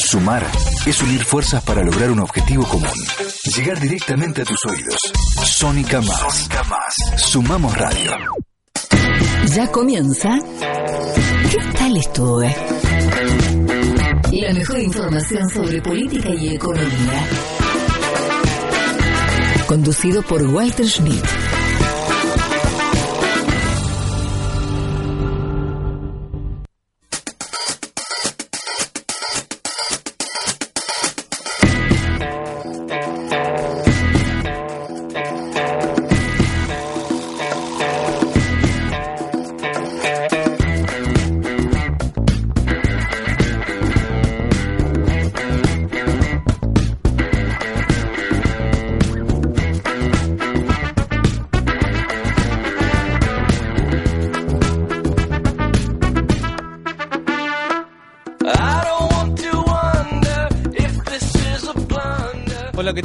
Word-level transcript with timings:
Sumar 0.00 0.46
es 0.86 1.02
unir 1.02 1.24
fuerzas 1.24 1.62
para 1.62 1.82
lograr 1.82 2.10
un 2.10 2.20
objetivo 2.20 2.64
común. 2.66 2.90
Llegar 3.56 3.78
directamente 3.78 4.42
a 4.42 4.44
tus 4.44 4.64
oídos. 4.64 4.98
Sónica 5.44 6.00
Más. 6.00 6.48
Más. 6.68 7.20
Sumamos 7.20 7.76
Radio. 7.76 8.12
Ya 9.54 9.70
comienza. 9.70 10.38
¿Qué 11.50 11.58
tal 11.78 11.96
estuve? 11.96 12.54
La 14.32 14.52
mejor 14.54 14.78
información 14.78 15.48
sobre 15.50 15.82
política 15.82 16.30
y 16.30 16.54
economía. 16.54 17.26
Conducido 19.66 20.22
por 20.22 20.42
Walter 20.42 20.88
Schmidt. 20.88 21.24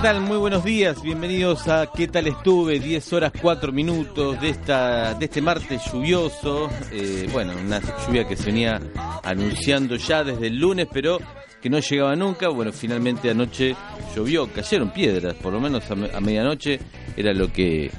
Tal? 0.05 0.21
Muy 0.21 0.37
buenos 0.37 0.63
días. 0.63 1.01
Bienvenidos 1.01 1.67
a 1.67 1.87
¿Qué 1.87 2.07
tal 2.07 2.27
estuve? 2.27 2.79
10 2.79 3.13
horas 3.13 3.31
4 3.41 3.71
minutos 3.71 4.39
de 4.39 4.49
esta 4.49 5.15
de 5.15 5.25
este 5.25 5.41
martes 5.41 5.81
lluvioso. 5.91 6.69
Eh, 6.91 7.27
bueno, 7.33 7.53
una 7.65 7.81
lluvia 8.05 8.27
que 8.27 8.35
se 8.35 8.45
venía 8.51 8.79
anunciando 9.23 9.95
ya 9.95 10.23
desde 10.23 10.45
el 10.45 10.59
lunes, 10.59 10.87
pero 10.93 11.17
que 11.59 11.71
no 11.71 11.79
llegaba 11.79 12.15
nunca. 12.15 12.49
Bueno, 12.49 12.71
finalmente 12.71 13.31
anoche 13.31 13.75
llovió, 14.15 14.45
cayeron 14.53 14.91
piedras, 14.91 15.33
por 15.41 15.51
lo 15.51 15.59
menos 15.59 15.89
a, 15.89 15.95
me- 15.95 16.11
a 16.13 16.19
medianoche 16.19 16.79
era 17.17 17.33
lo 17.33 17.51
que 17.51 17.89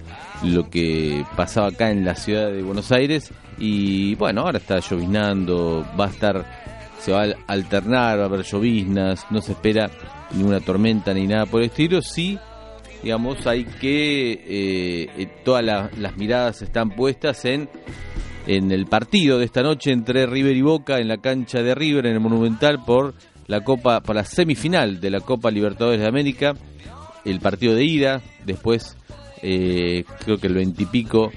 lo 0.45 0.71
que 0.71 1.25
pasaba 1.35 1.69
acá 1.71 1.91
en 1.91 2.05
la 2.05 2.15
ciudad 2.15 2.53
de 2.53 2.63
Buenos 2.63 2.93
Aires 2.93 3.33
y 3.59 4.15
bueno, 4.15 4.43
ahora 4.43 4.59
está 4.59 4.79
lloviznando, 4.79 5.85
va 5.99 6.05
a 6.05 6.11
estar 6.11 6.47
se 7.01 7.11
va 7.11 7.25
a 7.25 7.35
alternar, 7.49 8.21
va 8.21 8.23
a 8.23 8.27
haber 8.27 8.43
lloviznas, 8.45 9.27
no 9.31 9.41
se 9.43 9.53
espera 9.53 9.91
ninguna 10.33 10.61
tormenta 10.61 11.13
ni 11.15 11.27
nada 11.27 11.47
por 11.47 11.61
el 11.63 11.69
estilo, 11.69 12.03
sí, 12.03 12.39
digamos, 13.03 13.47
hay 13.47 13.65
que, 13.65 14.33
eh, 14.33 15.11
eh, 15.17 15.29
todas 15.45 15.65
la- 15.65 15.91
las 15.99 16.17
miradas 16.17 16.63
están 16.63 16.91
puestas 16.91 17.45
en, 17.45 17.69
en 18.47 18.71
el 18.73 18.87
partido 18.87 19.39
de 19.39 19.45
esta 19.45 19.63
noche 19.63 19.93
entre 19.93 20.27
River 20.27 20.57
y 20.57 20.63
Boca 20.63 20.99
en 20.99 21.09
la 21.09 21.19
cancha 21.19 21.63
de 21.63 21.75
River, 21.75 22.07
en 22.07 22.15
el 22.15 22.21
Monumental, 22.21 22.85
por 22.85 23.15
la 23.47 23.61
Copa, 23.63 24.01
por 24.01 24.17
la 24.17 24.25
semifinal 24.25 25.01
de 25.01 25.11
la 25.11 25.21
Copa 25.21 25.51
Libertadores 25.51 26.01
de 26.01 26.07
América, 26.09 26.55
el 27.25 27.41
partido 27.41 27.75
de 27.75 27.85
ida, 27.85 28.23
después 28.45 28.97
eh, 29.43 30.05
creo 30.25 30.39
que 30.39 30.47
el 30.47 30.55
veintipico 30.55 31.31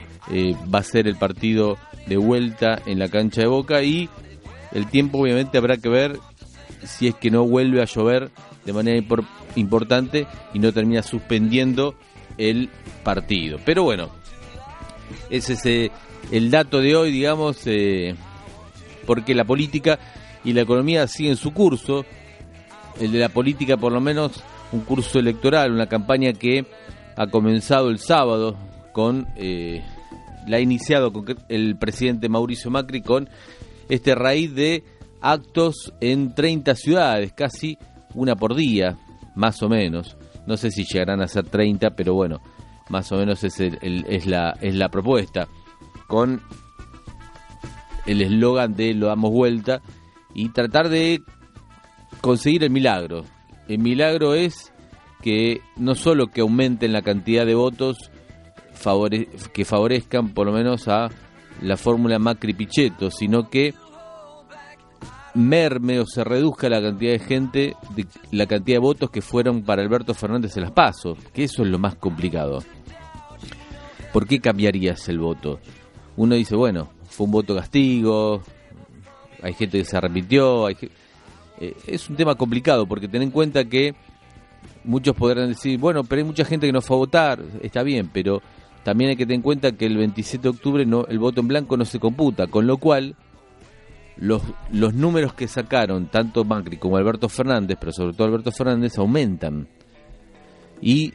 va 0.73 0.79
a 0.79 0.83
ser 0.83 1.07
el 1.07 1.15
partido 1.15 1.77
de 2.05 2.17
vuelta 2.17 2.79
en 2.85 2.99
la 2.99 3.09
cancha 3.09 3.41
de 3.41 3.47
Boca 3.47 3.81
y 3.83 4.07
el 4.71 4.87
tiempo 4.87 5.19
obviamente 5.19 5.57
habrá 5.57 5.77
que 5.77 5.89
ver 5.89 6.17
si 6.83 7.07
es 7.07 7.15
que 7.15 7.31
no 7.31 7.43
vuelve 7.45 7.81
a 7.81 7.85
llover 7.85 8.29
de 8.69 8.73
manera 8.73 8.99
impor- 9.01 9.25
importante 9.55 10.27
y 10.53 10.59
no 10.59 10.71
termina 10.71 11.01
suspendiendo 11.01 11.95
el 12.37 12.69
partido. 13.03 13.59
Pero 13.65 13.81
bueno, 13.83 14.09
ese 15.31 15.53
es 15.53 15.91
el 16.31 16.51
dato 16.51 16.79
de 16.81 16.95
hoy, 16.95 17.11
digamos, 17.11 17.61
eh, 17.65 18.13
porque 19.07 19.33
la 19.33 19.43
política 19.43 19.97
y 20.43 20.53
la 20.53 20.61
economía 20.61 21.07
siguen 21.07 21.35
su 21.35 21.51
curso. 21.51 22.05
El 22.99 23.11
de 23.11 23.17
la 23.19 23.29
política, 23.29 23.75
por 23.75 23.91
lo 23.91 24.01
menos, 24.01 24.43
un 24.71 24.81
curso 24.81 25.17
electoral, 25.17 25.71
una 25.71 25.87
campaña 25.87 26.33
que 26.33 26.65
ha 27.15 27.25
comenzado 27.27 27.89
el 27.89 27.97
sábado 27.97 28.55
con 28.93 29.27
eh, 29.35 29.81
la 30.47 30.57
ha 30.57 30.59
iniciado 30.59 31.11
con 31.11 31.25
el 31.49 31.75
presidente 31.75 32.29
Mauricio 32.29 32.69
Macri 32.69 33.01
con 33.01 33.29
este 33.89 34.13
raíz 34.13 34.53
de 34.53 34.83
actos 35.21 35.91
en 36.01 36.33
30 36.35 36.75
ciudades, 36.75 37.33
casi 37.33 37.77
una 38.13 38.35
por 38.35 38.55
día, 38.55 38.97
más 39.35 39.61
o 39.63 39.69
menos. 39.69 40.17
No 40.47 40.57
sé 40.57 40.71
si 40.71 40.83
llegarán 40.83 41.21
a 41.21 41.27
ser 41.27 41.45
30, 41.47 41.91
pero 41.91 42.13
bueno, 42.13 42.41
más 42.89 43.11
o 43.11 43.17
menos 43.17 43.43
es, 43.43 43.59
el- 43.59 43.77
el- 43.81 44.05
es, 44.09 44.25
la, 44.25 44.57
es 44.61 44.75
la 44.75 44.89
propuesta. 44.89 45.47
Con 46.07 46.41
el 48.05 48.21
eslogan 48.21 48.73
de 48.75 48.93
lo 48.93 49.07
damos 49.07 49.31
vuelta 49.31 49.81
y 50.33 50.49
tratar 50.49 50.89
de 50.89 51.21
conseguir 52.21 52.63
el 52.63 52.71
milagro. 52.71 53.23
El 53.67 53.79
milagro 53.79 54.33
es 54.33 54.73
que 55.21 55.61
no 55.77 55.95
solo 55.95 56.27
que 56.27 56.41
aumenten 56.41 56.93
la 56.93 57.01
cantidad 57.01 57.45
de 57.45 57.53
votos 57.55 57.97
favore- 58.73 59.27
que 59.53 59.65
favorezcan 59.65 60.29
por 60.33 60.47
lo 60.47 60.53
menos 60.53 60.87
a 60.87 61.09
la 61.61 61.77
fórmula 61.77 62.17
Macri-Pichetto, 62.19 63.11
sino 63.11 63.49
que 63.49 63.73
merme 65.33 65.99
o 65.99 66.05
se 66.05 66.23
reduzca 66.23 66.69
la 66.69 66.81
cantidad 66.81 67.11
de 67.11 67.19
gente, 67.19 67.75
de 67.95 68.05
la 68.31 68.45
cantidad 68.45 68.75
de 68.75 68.81
votos 68.81 69.09
que 69.09 69.21
fueron 69.21 69.63
para 69.63 69.81
Alberto 69.81 70.13
Fernández 70.13 70.55
en 70.57 70.63
las 70.63 70.71
PASO, 70.71 71.17
que 71.33 71.43
eso 71.43 71.63
es 71.63 71.69
lo 71.69 71.79
más 71.79 71.95
complicado. 71.95 72.63
¿Por 74.11 74.27
qué 74.27 74.39
cambiarías 74.39 75.07
el 75.09 75.19
voto? 75.19 75.59
Uno 76.17 76.35
dice, 76.35 76.55
bueno, 76.55 76.89
fue 77.09 77.25
un 77.25 77.31
voto 77.31 77.55
castigo, 77.55 78.41
hay 79.41 79.53
gente 79.53 79.77
que 79.77 79.85
se 79.85 79.97
arrepintió, 79.97 80.65
hay 80.65 80.77
eh, 81.59 81.75
es 81.87 82.09
un 82.09 82.15
tema 82.15 82.35
complicado 82.35 82.85
porque 82.85 83.07
ten 83.07 83.21
en 83.21 83.31
cuenta 83.31 83.65
que 83.65 83.93
muchos 84.83 85.15
podrán 85.15 85.49
decir, 85.49 85.77
bueno, 85.77 86.03
pero 86.03 86.21
hay 86.21 86.25
mucha 86.25 86.45
gente 86.45 86.65
que 86.65 86.73
no 86.73 86.81
fue 86.81 86.95
a 86.95 86.99
votar, 86.99 87.43
está 87.61 87.83
bien, 87.83 88.09
pero 88.11 88.41
también 88.83 89.11
hay 89.11 89.17
que 89.17 89.25
tener 89.25 89.35
en 89.35 89.41
cuenta 89.41 89.73
que 89.73 89.85
el 89.85 89.97
27 89.97 90.43
de 90.43 90.49
octubre 90.49 90.85
no, 90.85 91.05
el 91.07 91.19
voto 91.19 91.41
en 91.41 91.47
blanco 91.47 91.75
no 91.77 91.85
se 91.85 91.99
computa, 91.99 92.47
con 92.47 92.65
lo 92.65 92.77
cual 92.77 93.15
los, 94.19 94.41
los 94.71 94.93
números 94.93 95.33
que 95.33 95.47
sacaron 95.47 96.07
tanto 96.07 96.43
Macri 96.43 96.77
como 96.77 96.97
Alberto 96.97 97.29
Fernández, 97.29 97.77
pero 97.79 97.93
sobre 97.93 98.13
todo 98.13 98.27
Alberto 98.27 98.51
Fernández, 98.51 98.97
aumentan. 98.97 99.67
Y 100.81 101.13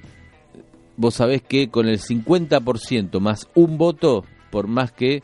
vos 0.96 1.14
sabés 1.14 1.42
que 1.42 1.68
con 1.68 1.86
el 1.86 1.98
50% 2.00 3.20
más 3.20 3.48
un 3.54 3.76
voto, 3.76 4.24
por 4.50 4.68
más 4.68 4.90
que 4.92 5.22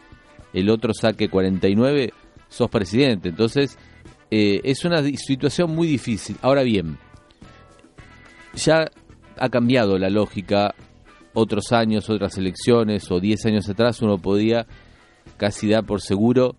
el 0.53 0.69
otro 0.69 0.93
saque 0.93 1.31
49, 1.31 2.13
sos 2.49 2.69
presidente. 2.69 3.31
Entonces, 3.31 3.79
eh, 4.31 4.61
es 4.63 4.85
una 4.85 5.03
situación 5.03 5.75
muy 5.75 5.89
difícil. 5.89 6.37
Ahora 6.43 6.63
bien, 6.63 6.99
ya 8.55 8.91
ha 9.39 9.49
cambiado 9.49 9.99
la 9.99 10.11
lógica. 10.11 10.75
Otros 11.33 11.71
años, 11.71 12.11
otras 12.11 12.37
elecciones 12.39 13.09
o 13.11 13.21
10 13.21 13.47
años 13.47 13.69
atrás 13.69 14.03
uno 14.03 14.19
podía 14.19 14.67
casi 15.37 15.69
dar 15.69 15.85
por 15.85 16.01
seguro 16.01 16.57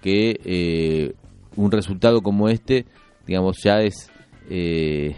que 0.00 0.40
eh, 0.44 1.14
un 1.56 1.70
resultado 1.70 2.22
como 2.22 2.48
este, 2.48 2.86
digamos, 3.26 3.58
ya 3.62 3.80
es 3.80 4.10
eh, 4.48 5.14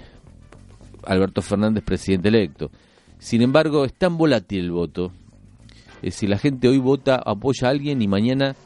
Alberto 1.04 1.42
Fernández 1.42 1.84
presidente 1.84 2.28
electo. 2.28 2.70
Sin 3.18 3.42
embargo, 3.42 3.84
es 3.84 3.94
tan 3.94 4.16
volátil 4.16 4.60
el 4.60 4.72
voto. 4.72 5.12
Es 6.02 6.16
si 6.16 6.26
la 6.26 6.38
gente 6.38 6.68
hoy 6.68 6.78
vota, 6.78 7.16
apoya 7.24 7.68
a 7.68 7.70
alguien 7.70 8.02
y 8.02 8.08
mañana 8.08 8.56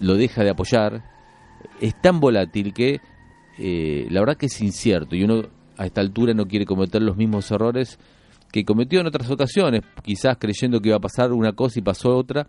lo 0.00 0.14
deja 0.14 0.42
de 0.42 0.50
apoyar. 0.50 1.04
Es 1.80 2.00
tan 2.00 2.18
volátil 2.18 2.74
que 2.74 3.00
eh, 3.58 4.06
la 4.10 4.20
verdad 4.20 4.36
que 4.36 4.46
es 4.46 4.60
incierto 4.60 5.14
y 5.14 5.22
uno 5.22 5.42
a 5.76 5.86
esta 5.86 6.00
altura 6.00 6.34
no 6.34 6.46
quiere 6.46 6.66
cometer 6.66 7.02
los 7.02 7.16
mismos 7.16 7.50
errores 7.50 7.98
que 8.50 8.64
cometió 8.64 9.00
en 9.00 9.06
otras 9.06 9.30
ocasiones, 9.30 9.82
quizás 10.02 10.36
creyendo 10.38 10.80
que 10.80 10.88
iba 10.88 10.96
a 10.96 11.00
pasar 11.00 11.32
una 11.32 11.52
cosa 11.52 11.78
y 11.78 11.82
pasó 11.82 12.16
otra, 12.16 12.46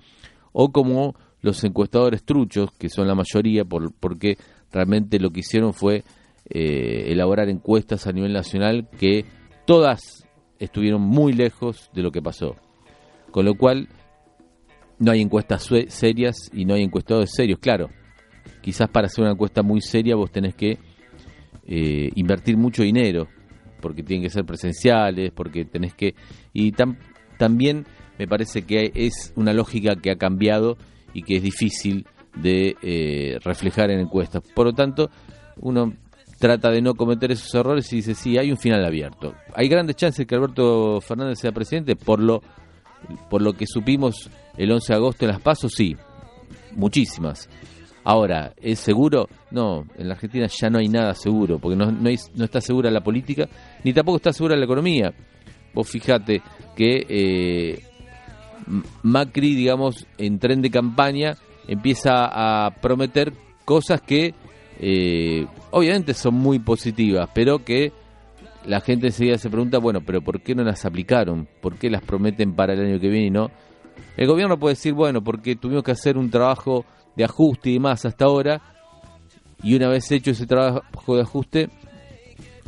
o 0.51 0.71
como 0.71 1.15
los 1.41 1.63
encuestadores 1.63 2.23
truchos, 2.23 2.71
que 2.73 2.89
son 2.89 3.07
la 3.07 3.15
mayoría, 3.15 3.65
por, 3.65 3.93
porque 3.93 4.37
realmente 4.71 5.19
lo 5.19 5.31
que 5.31 5.41
hicieron 5.41 5.73
fue 5.73 6.03
eh, 6.49 7.05
elaborar 7.11 7.49
encuestas 7.49 8.07
a 8.07 8.11
nivel 8.11 8.33
nacional 8.33 8.89
que 8.99 9.25
todas 9.65 10.27
estuvieron 10.59 11.01
muy 11.01 11.33
lejos 11.33 11.89
de 11.93 12.03
lo 12.03 12.11
que 12.11 12.21
pasó. 12.21 12.55
Con 13.31 13.45
lo 13.45 13.55
cual, 13.55 13.87
no 14.99 15.11
hay 15.11 15.21
encuestas 15.21 15.67
serias 15.87 16.51
y 16.53 16.65
no 16.65 16.75
hay 16.75 16.83
encuestadores 16.83 17.31
serios. 17.33 17.59
Claro, 17.59 17.89
quizás 18.61 18.87
para 18.89 19.07
hacer 19.07 19.23
una 19.23 19.33
encuesta 19.33 19.63
muy 19.63 19.81
seria 19.81 20.15
vos 20.15 20.31
tenés 20.31 20.53
que 20.53 20.77
eh, 21.65 22.09
invertir 22.15 22.57
mucho 22.57 22.83
dinero, 22.83 23.27
porque 23.81 24.03
tienen 24.03 24.23
que 24.23 24.29
ser 24.29 24.45
presenciales, 24.45 25.31
porque 25.31 25.65
tenés 25.65 25.95
que... 25.95 26.13
Y 26.53 26.73
también 27.37 27.85
me 28.19 28.27
parece 28.27 28.61
que 28.61 28.91
es 28.93 29.33
una 29.35 29.53
lógica 29.53 29.95
que 29.95 30.11
ha 30.11 30.17
cambiado 30.17 30.77
y 31.13 31.23
que 31.23 31.37
es 31.37 31.43
difícil 31.43 32.05
de 32.35 32.75
eh, 32.81 33.39
reflejar 33.43 33.91
en 33.91 33.99
encuestas. 33.99 34.43
Por 34.53 34.67
lo 34.67 34.73
tanto, 34.73 35.09
uno 35.57 35.93
trata 36.39 36.71
de 36.71 36.81
no 36.81 36.95
cometer 36.95 37.31
esos 37.31 37.53
errores 37.53 37.91
y 37.93 37.97
dice, 37.97 38.15
sí, 38.15 38.37
hay 38.37 38.51
un 38.51 38.57
final 38.57 38.83
abierto. 38.83 39.35
¿Hay 39.55 39.67
grandes 39.67 39.95
chances 39.95 40.25
que 40.25 40.35
Alberto 40.35 40.99
Fernández 41.01 41.39
sea 41.39 41.51
presidente? 41.51 41.95
Por 41.95 42.19
lo, 42.19 42.41
por 43.29 43.41
lo 43.41 43.53
que 43.53 43.67
supimos 43.67 44.29
el 44.57 44.71
11 44.71 44.93
de 44.93 44.97
agosto 44.97 45.25
en 45.25 45.31
Las 45.31 45.41
Pasos, 45.41 45.73
sí, 45.75 45.95
muchísimas. 46.75 47.47
Ahora, 48.03 48.53
¿es 48.59 48.79
seguro? 48.79 49.27
No, 49.51 49.85
en 49.95 50.07
la 50.07 50.15
Argentina 50.15 50.47
ya 50.47 50.69
no 50.69 50.79
hay 50.79 50.87
nada 50.87 51.13
seguro, 51.13 51.59
porque 51.59 51.77
no, 51.77 51.91
no, 51.91 52.09
está 52.09 52.59
segura 52.59 52.89
la 52.89 53.01
política, 53.01 53.47
ni 53.83 53.93
tampoco 53.93 54.17
está 54.17 54.33
segura 54.33 54.55
la 54.55 54.65
economía. 54.65 55.13
Vos 55.73 55.87
fíjate 55.87 56.41
que 56.75 57.05
eh, 57.07 57.83
Macri, 59.03 59.55
digamos, 59.55 60.05
en 60.17 60.39
tren 60.39 60.61
de 60.61 60.71
campaña, 60.71 61.37
empieza 61.67 62.25
a 62.65 62.71
prometer 62.81 63.33
cosas 63.65 64.01
que 64.01 64.33
eh, 64.79 65.45
obviamente 65.71 66.13
son 66.13 66.35
muy 66.35 66.59
positivas, 66.59 67.29
pero 67.33 67.63
que 67.63 67.91
la 68.65 68.81
gente 68.81 69.07
enseguida 69.07 69.37
se 69.37 69.49
pregunta, 69.49 69.79
bueno, 69.79 70.01
pero 70.01 70.21
¿por 70.21 70.41
qué 70.41 70.55
no 70.55 70.63
las 70.63 70.85
aplicaron? 70.85 71.47
¿Por 71.61 71.75
qué 71.75 71.89
las 71.89 72.03
prometen 72.03 72.53
para 72.53 72.73
el 72.73 72.85
año 72.85 72.99
que 72.99 73.09
viene 73.09 73.27
y 73.27 73.31
no? 73.31 73.51
El 74.17 74.27
gobierno 74.27 74.59
puede 74.59 74.73
decir, 74.73 74.93
bueno, 74.93 75.23
porque 75.23 75.55
tuvimos 75.55 75.83
que 75.83 75.91
hacer 75.91 76.17
un 76.17 76.29
trabajo 76.29 76.85
de 77.15 77.23
ajuste 77.23 77.69
y 77.69 77.73
demás 77.73 78.05
hasta 78.05 78.25
ahora, 78.25 78.61
y 79.63 79.75
una 79.75 79.89
vez 79.89 80.11
hecho 80.11 80.31
ese 80.31 80.47
trabajo 80.47 81.15
de 81.15 81.21
ajuste, 81.21 81.69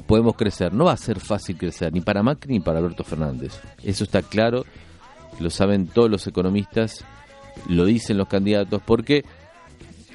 podemos 0.08 0.36
crecer. 0.36 0.74
No 0.74 0.86
va 0.86 0.94
a 0.94 0.98
ser 0.98 1.20
fácil 1.20 1.58
crecer, 1.58 1.92
ni 1.92 2.02
para 2.02 2.24
Macri 2.24 2.54
ni 2.54 2.60
para 2.60 2.80
Alberto 2.80 3.04
Fernández. 3.04 3.60
Eso 3.84 4.04
está 4.04 4.22
claro 4.22 4.64
lo 5.40 5.50
saben 5.50 5.88
todos 5.88 6.10
los 6.10 6.28
economistas, 6.28 7.06
lo 7.68 7.86
dicen 7.86 8.18
los 8.18 8.28
candidatos, 8.28 8.82
porque 8.86 9.24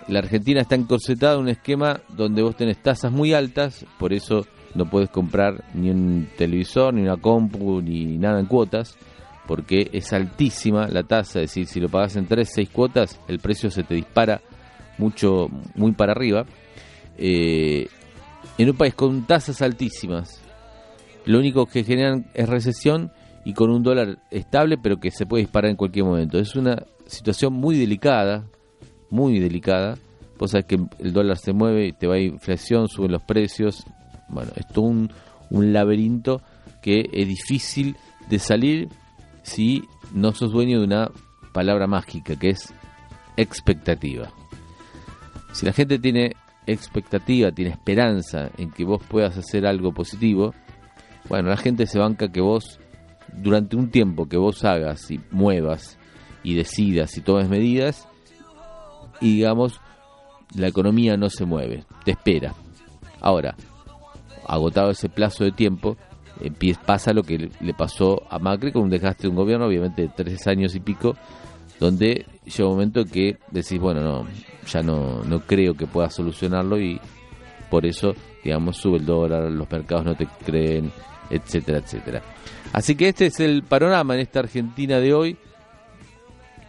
la 0.09 0.21
Argentina 0.21 0.63
está 0.63 0.75
encorsetada 0.75 1.35
en 1.35 1.41
un 1.41 1.49
esquema 1.49 2.01
donde 2.09 2.43
vos 2.43 2.57
tenés 2.57 2.83
tasas 2.83 3.13
muy 3.13 3.35
altas, 3.35 3.85
por 3.99 4.13
eso 4.13 4.47
no 4.75 4.89
puedes 4.89 5.11
comprar 5.11 5.65
ni 5.75 5.91
un 5.91 6.29
televisor, 6.37 6.95
ni 6.95 7.03
una 7.03 7.17
compu, 7.17 7.81
ni 7.83 8.19
nada 8.19 8.41
en 8.41 8.47
cuotas, 8.47 8.97
porque 9.47 9.89
es 9.93 10.13
altísima 10.13 10.89
la 10.89 11.03
tasa, 11.03 11.41
es 11.41 11.51
decir, 11.51 11.67
si 11.67 11.81
lo 11.81 11.89
pagas 11.89 12.17
en 12.17 12.27
3, 12.27 12.49
6 12.55 12.71
cuotas, 12.71 13.21
el 13.29 13.39
precio 13.39 13.71
se 13.71 13.83
te 13.83 13.95
dispara 13.95 14.41
mucho, 14.99 15.49
muy 15.75 15.93
para 15.93 16.13
arriba. 16.13 16.45
Eh, 17.17 17.89
en 18.59 18.71
un 18.71 18.77
país 18.77 18.95
con 18.95 19.27
tasas 19.27 19.63
altísimas, 19.63 20.43
lo 21.25 21.39
único 21.39 21.67
que 21.67 21.85
generan 21.85 22.31
es 22.35 22.49
recesión 22.49 23.11
y 23.49 23.55
con 23.55 23.71
un 23.71 23.83
dólar 23.83 24.19
estable, 24.31 24.77
pero 24.77 25.01
que 25.01 25.11
se 25.11 25.25
puede 25.25 25.45
disparar 25.45 25.71
en 25.71 25.77
cualquier 25.79 26.05
momento. 26.05 26.39
Es 26.39 26.55
una 26.55 26.85
situación 27.07 27.55
muy 27.55 27.79
delicada, 27.79 28.45
muy 29.09 29.39
delicada. 29.39 29.97
Vos 30.39 30.51
sabés 30.51 30.67
que 30.67 30.79
el 30.99 31.15
dólar 31.15 31.39
se 31.39 31.55
mueve, 31.55 31.95
te 31.95 32.07
va 32.07 32.17
a 32.17 32.21
inflación, 32.21 32.89
suben 32.89 33.13
los 33.13 33.23
precios. 33.23 33.87
Bueno, 34.29 34.53
es 34.55 34.69
todo 34.69 34.85
un, 34.85 35.11
un 35.49 35.73
laberinto 35.73 36.43
que 36.83 37.09
es 37.11 37.27
difícil 37.27 37.97
de 38.29 38.39
salir 38.39 38.91
si 39.45 39.83
no 40.13 40.33
sos 40.33 40.53
dueño 40.53 40.81
de 40.81 40.85
una 40.85 41.11
palabra 41.55 41.87
mágica, 41.87 42.37
que 42.37 42.51
es 42.51 42.75
expectativa. 43.39 44.29
Si 45.55 45.65
la 45.65 45.73
gente 45.73 45.99
tiene 45.99 46.37
expectativa, 46.67 47.51
tiene 47.51 47.71
esperanza 47.71 48.51
en 48.59 48.71
que 48.73 48.85
vos 48.85 49.03
puedas 49.09 49.39
hacer 49.39 49.67
algo 49.67 49.93
positivo, 49.93 50.53
bueno, 51.31 51.49
la 51.49 51.57
gente 51.57 51.87
se 51.87 51.99
banca 51.99 52.31
que 52.31 52.43
vos 52.43 52.79
durante 53.35 53.77
un 53.77 53.91
tiempo 53.91 54.27
que 54.27 54.37
vos 54.37 54.65
hagas 54.65 55.11
y 55.11 55.21
muevas 55.31 55.99
y 56.43 56.55
decidas 56.55 57.17
y 57.17 57.21
tomes 57.21 57.49
medidas 57.49 58.09
y 59.21 59.37
digamos 59.37 59.81
la 60.55 60.69
economía 60.69 61.17
no 61.17 61.29
se 61.29 61.45
mueve, 61.45 61.85
te 62.05 62.13
espera. 62.13 62.55
Ahora, 63.21 63.55
agotado 64.47 64.91
ese 64.91 65.09
plazo 65.09 65.45
de 65.45 65.53
tiempo, 65.53 65.97
pasa 66.87 67.13
lo 67.13 67.23
que 67.23 67.51
le 67.61 67.75
pasó 67.75 68.23
a 68.31 68.39
Macri 68.39 68.73
con 68.73 68.83
un 68.83 68.91
desgaste 68.91 69.25
de 69.25 69.29
un 69.29 69.37
gobierno, 69.37 69.67
obviamente 69.67 70.03
de 70.03 70.09
tres 70.09 70.47
años 70.47 70.75
y 70.75 70.81
pico, 70.81 71.15
donde 71.79 72.27
llega 72.45 72.69
un 72.69 72.75
momento 72.75 73.05
que 73.05 73.39
decís, 73.51 73.79
bueno, 73.79 74.01
no, 74.01 74.27
ya 74.67 74.81
no, 74.81 75.23
no 75.25 75.41
creo 75.41 75.75
que 75.75 75.87
pueda 75.87 76.11
solucionarlo 76.11 76.81
y 76.81 77.01
por 77.71 77.85
eso, 77.85 78.15
digamos, 78.43 78.79
sube 78.79 78.99
el 78.99 79.07
dólar, 79.07 79.51
los 79.51 79.71
mercados 79.71 80.05
no 80.05 80.15
te 80.15 80.27
creen, 80.45 80.91
etcétera, 81.31 81.79
etcétera. 81.79 82.23
Así 82.73 82.95
que 82.95 83.09
este 83.09 83.27
es 83.27 83.41
el 83.41 83.63
panorama 83.63 84.15
en 84.15 84.21
esta 84.21 84.41
Argentina 84.41 84.99
de 84.99 85.15
hoy. 85.15 85.37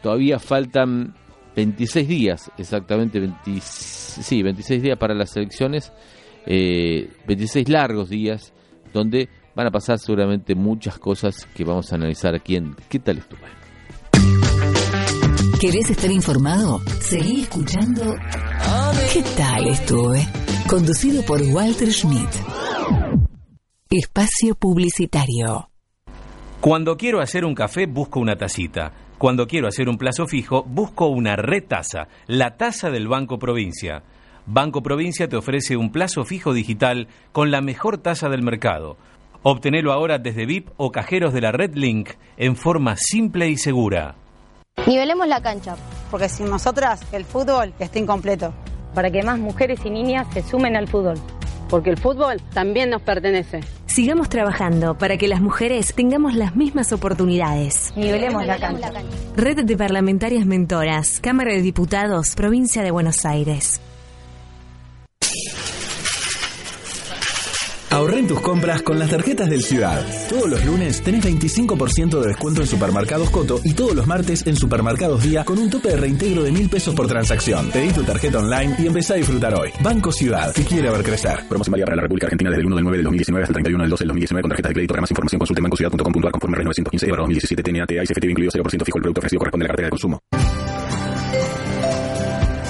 Todavía 0.01 0.39
faltan 0.39 1.13
26 1.55 2.07
días, 2.07 2.51
exactamente 2.57 3.19
20, 3.19 3.59
sí, 3.61 4.41
26 4.41 4.81
días 4.81 4.97
para 4.97 5.13
las 5.13 5.35
elecciones, 5.35 5.91
26 6.45 7.55
eh, 7.67 7.71
largos 7.71 8.09
días 8.09 8.53
donde 8.93 9.29
van 9.55 9.67
a 9.67 9.71
pasar 9.71 9.99
seguramente 9.99 10.55
muchas 10.55 10.97
cosas 10.97 11.45
que 11.53 11.63
vamos 11.63 11.91
a 11.91 11.95
analizar 11.95 12.33
aquí 12.33 12.55
en 12.55 12.75
¿Qué 12.87 12.99
tal 12.99 13.17
estuve? 13.17 13.41
¿Querés 15.59 15.89
estar 15.89 16.09
informado? 16.09 16.79
Seguí 17.01 17.41
escuchando 17.41 18.15
¿Qué 19.13 19.23
tal 19.35 19.67
estuve? 19.67 20.27
Conducido 20.67 21.23
por 21.23 21.41
Walter 21.41 21.91
Schmidt. 21.91 22.29
Espacio 23.91 24.53
Publicitario. 24.53 25.71
Cuando 26.61 26.95
quiero 26.95 27.21
hacer 27.21 27.43
un 27.43 27.55
café, 27.55 27.87
busco 27.87 28.19
una 28.19 28.35
tacita. 28.35 28.91
Cuando 29.17 29.47
quiero 29.47 29.67
hacer 29.67 29.89
un 29.89 29.97
plazo 29.97 30.27
fijo, 30.27 30.61
busco 30.61 31.07
una 31.07 31.35
retasa, 31.35 32.07
la 32.27 32.55
tasa 32.55 32.91
del 32.91 33.07
Banco 33.07 33.39
Provincia. 33.39 34.03
Banco 34.45 34.83
Provincia 34.83 35.27
te 35.27 35.37
ofrece 35.37 35.75
un 35.75 35.91
plazo 35.91 36.23
fijo 36.23 36.53
digital 36.53 37.07
con 37.31 37.49
la 37.49 37.61
mejor 37.61 37.97
tasa 37.97 38.29
del 38.29 38.43
mercado. 38.43 38.95
Obtenelo 39.41 39.91
ahora 39.91 40.19
desde 40.19 40.45
VIP 40.45 40.69
o 40.77 40.91
cajeros 40.91 41.33
de 41.33 41.41
la 41.41 41.51
Red 41.51 41.73
Link 41.73 42.11
en 42.37 42.55
forma 42.55 42.95
simple 42.95 43.49
y 43.49 43.57
segura. 43.57 44.13
Nivelemos 44.85 45.27
la 45.27 45.41
cancha. 45.41 45.75
Porque 46.11 46.29
sin 46.29 46.47
nosotras 46.47 47.01
el 47.11 47.25
fútbol 47.25 47.73
está 47.79 47.97
incompleto. 47.97 48.53
Para 48.93 49.09
que 49.09 49.23
más 49.23 49.39
mujeres 49.39 49.79
y 49.83 49.89
niñas 49.89 50.27
se 50.31 50.43
sumen 50.43 50.75
al 50.75 50.87
fútbol 50.87 51.19
porque 51.69 51.89
el 51.91 51.97
fútbol 51.97 52.41
también 52.53 52.89
nos 52.89 53.01
pertenece. 53.01 53.61
Sigamos 53.85 54.29
trabajando 54.29 54.97
para 54.97 55.17
que 55.17 55.27
las 55.27 55.41
mujeres 55.41 55.93
tengamos 55.95 56.35
las 56.35 56.55
mismas 56.55 56.91
oportunidades. 56.91 57.93
Nivelemos 57.95 58.45
la 58.45 58.57
cancha. 58.57 58.91
Red 59.35 59.63
de 59.65 59.77
Parlamentarias 59.77 60.45
Mentoras, 60.45 61.19
Cámara 61.21 61.53
de 61.53 61.61
Diputados, 61.61 62.35
Provincia 62.35 62.83
de 62.83 62.91
Buenos 62.91 63.25
Aires. 63.25 63.81
Ahorra 67.99 68.17
en 68.17 68.27
tus 68.27 68.39
compras 68.39 68.81
con 68.81 68.97
las 68.97 69.09
tarjetas 69.09 69.49
del 69.49 69.61
Ciudad. 69.61 70.01
Todos 70.29 70.49
los 70.49 70.63
lunes 70.63 71.01
tenés 71.01 71.21
25% 71.21 72.21
de 72.21 72.27
descuento 72.29 72.61
en 72.61 72.67
Supermercados 72.67 73.29
Coto 73.29 73.59
y 73.61 73.73
todos 73.73 73.93
los 73.93 74.07
martes 74.07 74.47
en 74.47 74.55
Supermercados 74.55 75.21
Día 75.21 75.43
con 75.43 75.59
un 75.59 75.69
tope 75.69 75.89
de 75.89 75.97
reintegro 75.97 76.43
de 76.43 76.49
mil 76.53 76.69
pesos 76.69 76.95
por 76.95 77.07
transacción. 77.07 77.69
Pedí 77.71 77.91
tu 77.91 78.01
tarjeta 78.03 78.39
online 78.39 78.75
y 78.79 78.87
empezá 78.87 79.15
a 79.15 79.17
disfrutar 79.17 79.53
hoy. 79.53 79.71
Banco 79.81 80.13
Ciudad, 80.13 80.53
te 80.53 80.63
quiere 80.63 80.89
ver 80.89 81.03
crecer. 81.03 81.45
Promoción 81.49 81.73
válida 81.73 81.87
para 81.87 81.97
la 81.97 82.01
República 82.03 82.27
Argentina 82.27 82.49
desde 82.51 82.61
el 82.61 82.67
1 82.67 82.75
del 82.77 82.83
9 82.85 82.97
del 82.99 83.03
2019 83.03 83.43
hasta 83.43 83.51
el 83.51 83.63
31 83.63 83.83
del 83.83 83.89
12 83.89 84.01
del 84.01 84.07
2019 84.07 84.41
con 84.43 84.49
tarjetas 84.49 84.69
de 84.69 84.73
crédito. 84.75 84.93
Para 84.93 85.01
más 85.01 85.11
información 85.11 85.39
consulte 85.39 85.61
bancociudad.com.ar 85.61 86.31
conforme 86.31 86.55
a 86.55 86.63
915 86.63 87.05
2017 87.05 87.63
TNATA 87.63 87.93
y 87.95 88.07
CFT 88.07 88.23
incluido 88.23 88.51
0% 88.55 88.85
fijo. 88.85 88.97
El 88.97 89.01
producto 89.01 89.19
ofrecido 89.19 89.39
corresponde 89.39 89.65
a 89.65 89.67
la 89.67 89.71
cartera 89.75 89.87
de 89.87 89.91
consumo. 89.91 90.23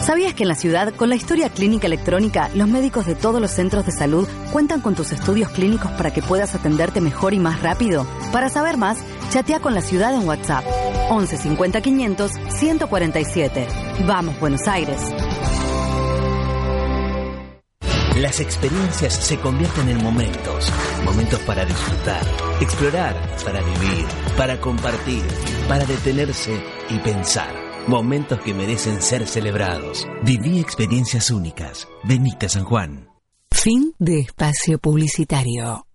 ¿Sabías 0.10 0.34
que 0.34 0.42
en 0.42 0.50
la 0.50 0.56
ciudad, 0.56 0.92
con 0.96 1.10
la 1.10 1.16
historia 1.16 1.50
clínica 1.50 1.86
electrónica, 1.86 2.50
los 2.56 2.68
médicos 2.68 3.06
de 3.06 3.14
todos 3.14 3.40
los 3.40 3.52
centros 3.52 3.86
de 3.86 3.92
salud 3.92 4.28
cuentan 4.52 4.82
con 4.82 4.96
tus 4.96 5.12
estudios 5.12 5.50
clínicos 5.52 5.92
para 5.92 6.12
que 6.12 6.24
puedas 6.24 6.56
atenderte 6.56 7.00
mejor 7.00 7.36
y 7.36 7.40
más 7.40 7.62
rápido? 7.62 8.08
Para 8.32 8.50
saber 8.50 8.78
más, 8.78 8.98
chatea 9.30 9.60
con 9.60 9.76
la 9.76 9.82
ciudad 9.82 10.12
en 10.16 10.28
WhatsApp. 10.28 10.66
11 11.12 11.38
50 11.38 11.82
500 11.82 12.32
147. 12.50 13.68
Vamos, 14.08 14.40
Buenos 14.40 14.68
Aires. 14.68 15.00
Las 18.18 18.40
experiencias 18.40 19.14
se 19.14 19.38
convierten 19.38 19.90
en 19.90 20.02
momentos, 20.02 20.74
momentos 21.06 21.40
para 21.42 21.66
disfrutar, 21.66 22.24
explorar, 22.60 23.16
para 23.46 23.62
vivir, 23.62 24.08
para 24.36 24.60
compartir, 24.60 25.22
para 25.68 25.86
detenerse 25.86 26.60
y 26.90 26.98
pensar. 26.98 27.69
Momentos 27.90 28.40
que 28.42 28.54
merecen 28.54 29.02
ser 29.02 29.26
celebrados. 29.26 30.08
Viví 30.22 30.60
experiencias 30.60 31.32
únicas. 31.32 31.88
Benita 32.04 32.48
San 32.48 32.64
Juan. 32.64 33.10
Fin 33.50 33.96
de 33.98 34.20
espacio 34.20 34.78
publicitario. 34.78 35.89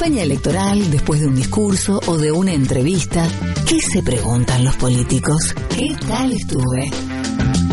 Campaña 0.00 0.22
electoral, 0.22 0.90
después 0.90 1.20
de 1.20 1.26
un 1.26 1.36
discurso 1.36 2.00
o 2.06 2.16
de 2.16 2.32
una 2.32 2.54
entrevista, 2.54 3.28
¿qué 3.68 3.82
se 3.82 4.02
preguntan 4.02 4.64
los 4.64 4.74
políticos? 4.76 5.54
¿Qué 5.68 5.94
tal 6.08 6.32
estuve? 6.32 6.90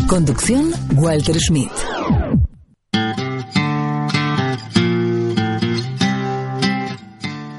Conducción, 0.06 0.70
Walter 0.94 1.36
Schmidt. 1.40 1.72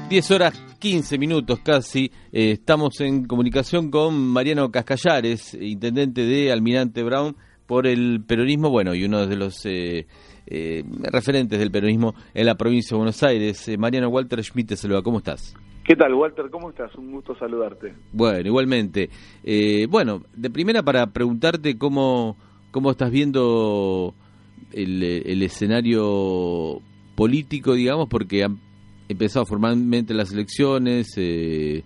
Diez 0.08 0.30
horas 0.30 0.54
15 0.78 1.18
minutos 1.18 1.58
casi, 1.64 2.12
eh, 2.30 2.52
estamos 2.52 3.00
en 3.00 3.24
comunicación 3.24 3.90
con 3.90 4.16
Mariano 4.16 4.70
Cascallares, 4.70 5.52
intendente 5.60 6.22
de 6.22 6.52
Almirante 6.52 7.02
Brown 7.02 7.36
por 7.66 7.88
el 7.88 8.22
peronismo, 8.24 8.70
bueno, 8.70 8.94
y 8.94 9.02
uno 9.02 9.26
de 9.26 9.34
los 9.34 9.66
eh, 9.66 10.06
eh, 10.50 10.82
referentes 11.12 11.58
del 11.60 11.70
peronismo 11.70 12.14
en 12.34 12.44
la 12.44 12.56
provincia 12.56 12.94
de 12.94 12.98
Buenos 12.98 13.22
Aires. 13.22 13.68
Eh, 13.68 13.78
Mariano 13.78 14.08
Walter 14.08 14.42
Schmidt 14.42 14.70
te 14.70 14.76
saluda, 14.76 15.00
¿cómo 15.00 15.18
estás? 15.18 15.54
¿Qué 15.84 15.94
tal, 15.94 16.12
Walter? 16.14 16.50
¿Cómo 16.50 16.70
estás? 16.70 16.92
Un 16.96 17.12
gusto 17.12 17.36
saludarte. 17.36 17.94
Bueno, 18.12 18.48
igualmente. 18.48 19.10
Eh, 19.44 19.86
bueno, 19.88 20.22
de 20.34 20.50
primera 20.50 20.82
para 20.82 21.06
preguntarte 21.06 21.78
cómo, 21.78 22.36
cómo 22.72 22.90
estás 22.90 23.12
viendo 23.12 24.12
el, 24.72 25.02
el 25.02 25.42
escenario 25.42 26.80
político, 27.14 27.74
digamos, 27.74 28.08
porque 28.08 28.42
han 28.42 28.58
empezado 29.08 29.46
formalmente 29.46 30.14
las 30.14 30.32
elecciones, 30.32 31.16
el 31.16 31.84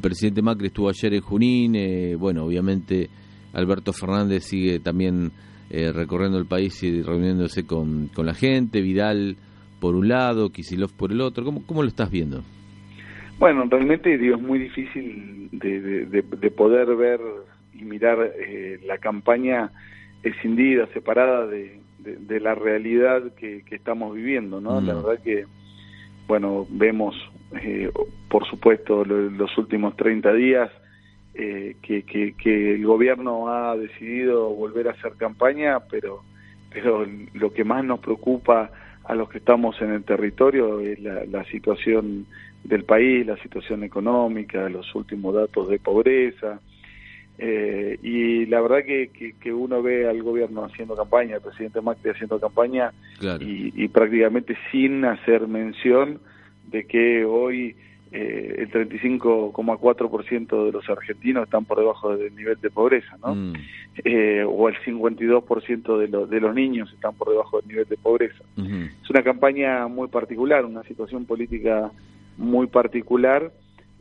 presidente 0.00 0.42
Macri 0.42 0.68
estuvo 0.68 0.88
ayer 0.88 1.14
en 1.14 1.20
Junín, 1.20 2.18
bueno, 2.18 2.44
obviamente 2.44 3.10
Alberto 3.52 3.92
Fernández 3.92 4.44
sigue 4.44 4.78
también 4.80 5.32
eh, 5.70 5.92
recorriendo 5.92 6.38
el 6.38 6.46
país 6.46 6.82
y 6.82 7.02
reuniéndose 7.02 7.66
con, 7.66 8.08
con 8.08 8.26
la 8.26 8.34
gente, 8.34 8.80
Vidal 8.80 9.36
por 9.80 9.94
un 9.94 10.08
lado, 10.08 10.50
Kisilov 10.50 10.92
por 10.96 11.12
el 11.12 11.20
otro. 11.20 11.44
¿Cómo, 11.44 11.64
cómo 11.66 11.82
lo 11.82 11.88
estás 11.88 12.10
viendo? 12.10 12.42
Bueno, 13.38 13.64
realmente 13.68 14.16
digo, 14.16 14.36
es 14.36 14.42
muy 14.42 14.58
difícil 14.58 15.48
de, 15.52 16.06
de, 16.06 16.50
poder 16.50 16.96
ver 16.96 17.20
y 17.74 17.84
mirar 17.84 18.32
eh, 18.38 18.80
la 18.86 18.96
campaña 18.98 19.70
escindida, 20.22 20.86
separada 20.94 21.46
de, 21.46 21.80
de 21.98 22.40
la 22.40 22.54
realidad 22.54 23.34
que, 23.34 23.62
que, 23.64 23.74
estamos 23.74 24.14
viviendo, 24.14 24.60
¿no? 24.60 24.80
La 24.80 24.94
mm. 24.94 25.02
verdad 25.02 25.22
que, 25.22 25.44
bueno, 26.26 26.66
vemos, 26.70 27.14
eh, 27.62 27.90
por 28.28 28.46
supuesto, 28.48 29.04
los 29.04 29.58
últimos 29.58 29.96
30 29.96 30.32
días, 30.32 30.70
eh, 31.38 31.76
que, 31.82 32.02
que, 32.02 32.74
el 32.74 32.86
gobierno 32.86 33.48
ha 33.48 33.76
decidido 33.76 34.48
volver 34.50 34.88
a 34.88 34.92
hacer 34.92 35.12
campaña, 35.18 35.80
pero, 35.80 36.22
pero 36.70 37.06
lo 37.34 37.52
que 37.52 37.62
más 37.62 37.84
nos 37.84 38.00
preocupa 38.00 38.70
a 39.04 39.14
los 39.14 39.28
que 39.28 39.38
estamos 39.38 39.80
en 39.82 39.90
el 39.90 40.02
territorio 40.02 40.80
es 40.80 40.98
la, 40.98 41.44
situación 41.44 42.26
del 42.64 42.84
país, 42.84 43.26
la 43.26 43.36
situación 43.36 43.84
económica, 43.84 44.68
los 44.70 44.94
últimos 44.94 45.34
datos 45.34 45.68
de 45.68 45.78
pobreza. 45.78 46.58
Eh, 47.38 47.98
y 48.02 48.46
la 48.46 48.62
verdad 48.62 48.78
que, 48.86 49.34
que, 49.38 49.52
uno 49.52 49.82
ve 49.82 50.08
al 50.08 50.22
gobierno 50.22 50.64
haciendo 50.64 50.96
campaña, 50.96 51.36
el 51.36 51.42
presidente 51.42 51.82
Macri 51.82 52.12
haciendo 52.12 52.40
campaña 52.40 52.94
y, 53.40 53.72
y 53.76 53.88
prácticamente 53.88 54.56
sin 54.72 55.04
hacer 55.04 55.46
mención 55.46 56.18
de 56.68 56.86
que 56.86 57.26
hoy 57.26 57.76
eh, 58.18 58.54
el 58.62 58.70
35,4% 58.70 60.64
de 60.64 60.72
los 60.72 60.88
argentinos 60.88 61.44
están 61.44 61.66
por 61.66 61.78
debajo 61.78 62.16
del 62.16 62.34
nivel 62.34 62.58
de 62.62 62.70
pobreza, 62.70 63.14
¿no? 63.22 63.34
Mm. 63.34 63.52
Eh, 64.04 64.42
o 64.42 64.70
el 64.70 64.76
52% 64.76 65.98
de, 65.98 66.26
de 66.26 66.40
los 66.40 66.54
niños 66.54 66.90
están 66.94 67.14
por 67.14 67.28
debajo 67.28 67.58
del 67.58 67.68
nivel 67.68 67.86
de 67.86 67.98
pobreza. 67.98 68.42
Es 68.56 69.10
una 69.10 69.22
campaña 69.22 69.86
muy 69.88 70.08
particular, 70.08 70.64
una 70.64 70.82
situación 70.84 71.26
política 71.26 71.90
muy 72.38 72.68
particular, 72.68 73.52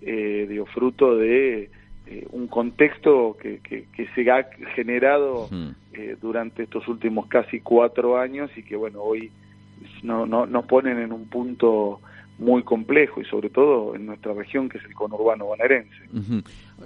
eh, 0.02 0.46
digo, 0.48 0.66
fruto 0.68 1.18
de 1.18 1.70
eh, 2.08 2.28
un 2.32 2.48
contexto 2.48 3.36
que, 3.38 3.60
que, 3.60 4.08
se 4.16 4.32
ha 4.32 4.48
generado 4.76 5.50
durante 6.22 6.64
estos 6.64 6.88
últimos 6.88 7.28
casi 7.28 7.60
cuatro 7.60 8.18
años 8.18 8.50
y 8.56 8.64
que, 8.64 8.78
bueno, 8.78 9.02
hoy 9.02 9.30
no, 10.04 10.26
no, 10.26 10.46
nos 10.46 10.66
ponen 10.66 11.00
en 11.00 11.12
un 11.12 11.28
punto 11.28 12.00
muy 12.38 12.64
complejo 12.64 13.22
y 13.22 13.26
sobre 13.26 13.50
todo 13.50 13.96
en 13.96 14.06
nuestra 14.08 14.34
región 14.34 14.68
que 14.68 14.78
es 14.78 14.84
el 14.84 14.94
conurbano 14.94 15.46
bonaerense. 15.46 15.96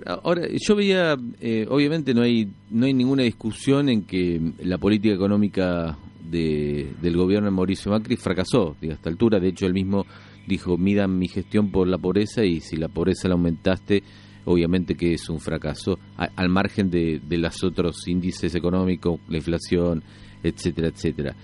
ahora, 0.06 0.44
yo 0.52 0.76
veía, 0.76 1.18
eh, 1.42 1.66
obviamente 1.70 2.14
no 2.14 2.22
hay 2.22 2.48
no 2.70 2.86
hay 2.86 2.94
ninguna 2.94 3.24
discusión 3.24 3.90
en 3.90 4.04
que 4.04 4.40
la 4.64 4.78
política 4.78 5.14
económica 5.14 5.98
de, 6.30 6.94
del 7.02 7.18
gobierno 7.18 7.50
de 7.50 7.56
Mauricio 7.56 7.92
Macri 7.92 8.16
fracasó 8.16 8.76
a 8.82 8.86
esta 8.86 9.10
altura. 9.10 9.40
De 9.40 9.50
hecho, 9.50 9.66
él 9.66 9.74
mismo 9.74 10.06
dijo, 10.48 10.78
midan 10.78 11.18
mi 11.18 11.28
gestión 11.28 11.72
por 11.72 11.88
la 11.88 11.98
pobreza 11.98 12.44
y 12.44 12.60
si 12.60 12.76
la 12.76 12.88
pobreza 12.88 13.28
la 13.28 13.34
aumentaste, 13.34 14.04
obviamente 14.46 14.96
que 14.96 15.14
es 15.14 15.30
un 15.30 15.40
fracaso, 15.40 15.98
al 16.18 16.50
margen 16.50 16.90
de, 16.90 17.20
de 17.28 17.38
los 17.38 17.64
otros 17.64 18.08
índices 18.08 18.54
económicos, 18.56 19.20
la 19.28 19.38
inflación, 19.38 20.04
etcétera, 20.44 20.90
etcétera. 20.90 21.36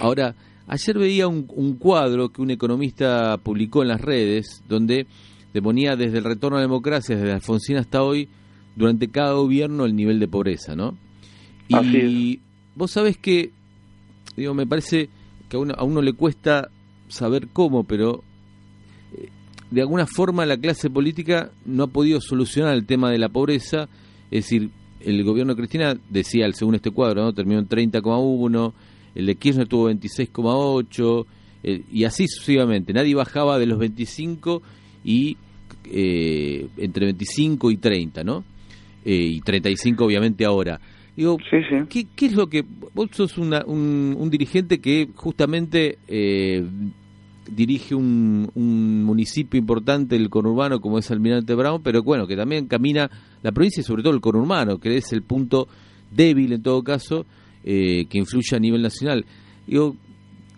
Ahora, 0.00 0.34
Ayer 0.68 0.98
veía 0.98 1.28
un, 1.28 1.76
cuadro 1.78 2.28
que 2.28 2.42
un 2.42 2.50
economista 2.50 3.38
publicó 3.38 3.80
en 3.80 3.88
las 3.88 4.02
redes 4.02 4.62
donde 4.68 5.06
te 5.52 5.62
ponía 5.62 5.96
desde 5.96 6.18
el 6.18 6.24
retorno 6.24 6.58
a 6.58 6.60
la 6.60 6.66
democracia, 6.66 7.16
desde 7.16 7.32
Alfonsín 7.32 7.78
hasta 7.78 8.02
hoy, 8.02 8.28
durante 8.76 9.08
cada 9.08 9.32
gobierno 9.32 9.86
el 9.86 9.96
nivel 9.96 10.20
de 10.20 10.28
pobreza, 10.28 10.76
¿no? 10.76 10.96
Y 11.68 12.40
vos 12.74 12.90
sabés 12.90 13.16
que, 13.16 13.50
digo, 14.36 14.52
me 14.52 14.66
parece 14.66 15.08
que 15.48 15.56
a 15.56 15.60
uno, 15.60 15.74
a 15.76 15.84
uno 15.84 16.02
le 16.02 16.12
cuesta 16.12 16.68
saber 17.08 17.48
cómo, 17.50 17.84
pero 17.84 18.22
eh, 19.16 19.30
de 19.70 19.80
alguna 19.80 20.06
forma 20.06 20.44
la 20.44 20.58
clase 20.58 20.90
política 20.90 21.50
no 21.64 21.84
ha 21.84 21.88
podido 21.88 22.20
solucionar 22.20 22.74
el 22.74 22.84
tema 22.84 23.10
de 23.10 23.18
la 23.18 23.30
pobreza, 23.30 23.88
es 24.30 24.44
decir, 24.44 24.70
el 25.00 25.24
gobierno 25.24 25.54
de 25.54 25.58
Cristina 25.58 25.96
decía, 26.10 26.46
según 26.52 26.74
este 26.74 26.90
cuadro, 26.90 27.22
¿no? 27.22 27.32
terminó 27.32 27.60
en 27.60 27.68
30,1, 27.68 28.72
el 29.18 29.26
de 29.26 29.34
Kirchner 29.34 29.66
tuvo 29.66 29.90
26,8 29.90 31.26
y 31.92 32.04
así 32.04 32.28
sucesivamente. 32.28 32.92
Nadie 32.92 33.16
bajaba 33.16 33.58
de 33.58 33.66
los 33.66 33.78
25 33.78 34.62
y 35.04 35.36
eh, 35.90 36.68
entre 36.76 37.06
25 37.06 37.70
y 37.72 37.76
30, 37.78 38.22
¿no? 38.22 38.44
Eh, 39.04 39.14
y 39.14 39.40
35 39.40 40.04
obviamente 40.04 40.44
ahora. 40.44 40.80
Digo, 41.16 41.36
¿qué, 41.90 42.06
¿qué, 42.14 42.26
es 42.26 42.32
lo 42.34 42.46
que... 42.46 42.64
Vos 42.94 43.08
sos 43.12 43.38
una, 43.38 43.64
un, 43.66 44.14
un, 44.16 44.30
dirigente 44.30 44.78
que 44.78 45.08
justamente 45.16 45.98
eh, 46.06 46.64
dirige 47.50 47.96
un, 47.96 48.48
un, 48.54 49.02
municipio 49.02 49.58
importante, 49.58 50.14
el 50.14 50.30
conurbano, 50.30 50.80
como 50.80 50.96
es 50.96 51.10
Almirante 51.10 51.56
Brown, 51.56 51.82
pero 51.82 52.04
bueno, 52.04 52.28
que 52.28 52.36
también 52.36 52.68
camina 52.68 53.10
la 53.42 53.50
provincia 53.50 53.80
y 53.80 53.84
sobre 53.84 54.04
todo 54.04 54.14
el 54.14 54.20
conurbano, 54.20 54.78
que 54.78 54.96
es 54.96 55.12
el 55.12 55.22
punto 55.22 55.66
débil 56.12 56.52
en 56.52 56.62
todo 56.62 56.84
caso, 56.84 57.26
eh, 57.64 58.06
que 58.08 58.18
influye 58.18 58.56
a 58.56 58.58
nivel 58.58 58.82
nacional. 58.82 59.24
Digo, 59.66 59.96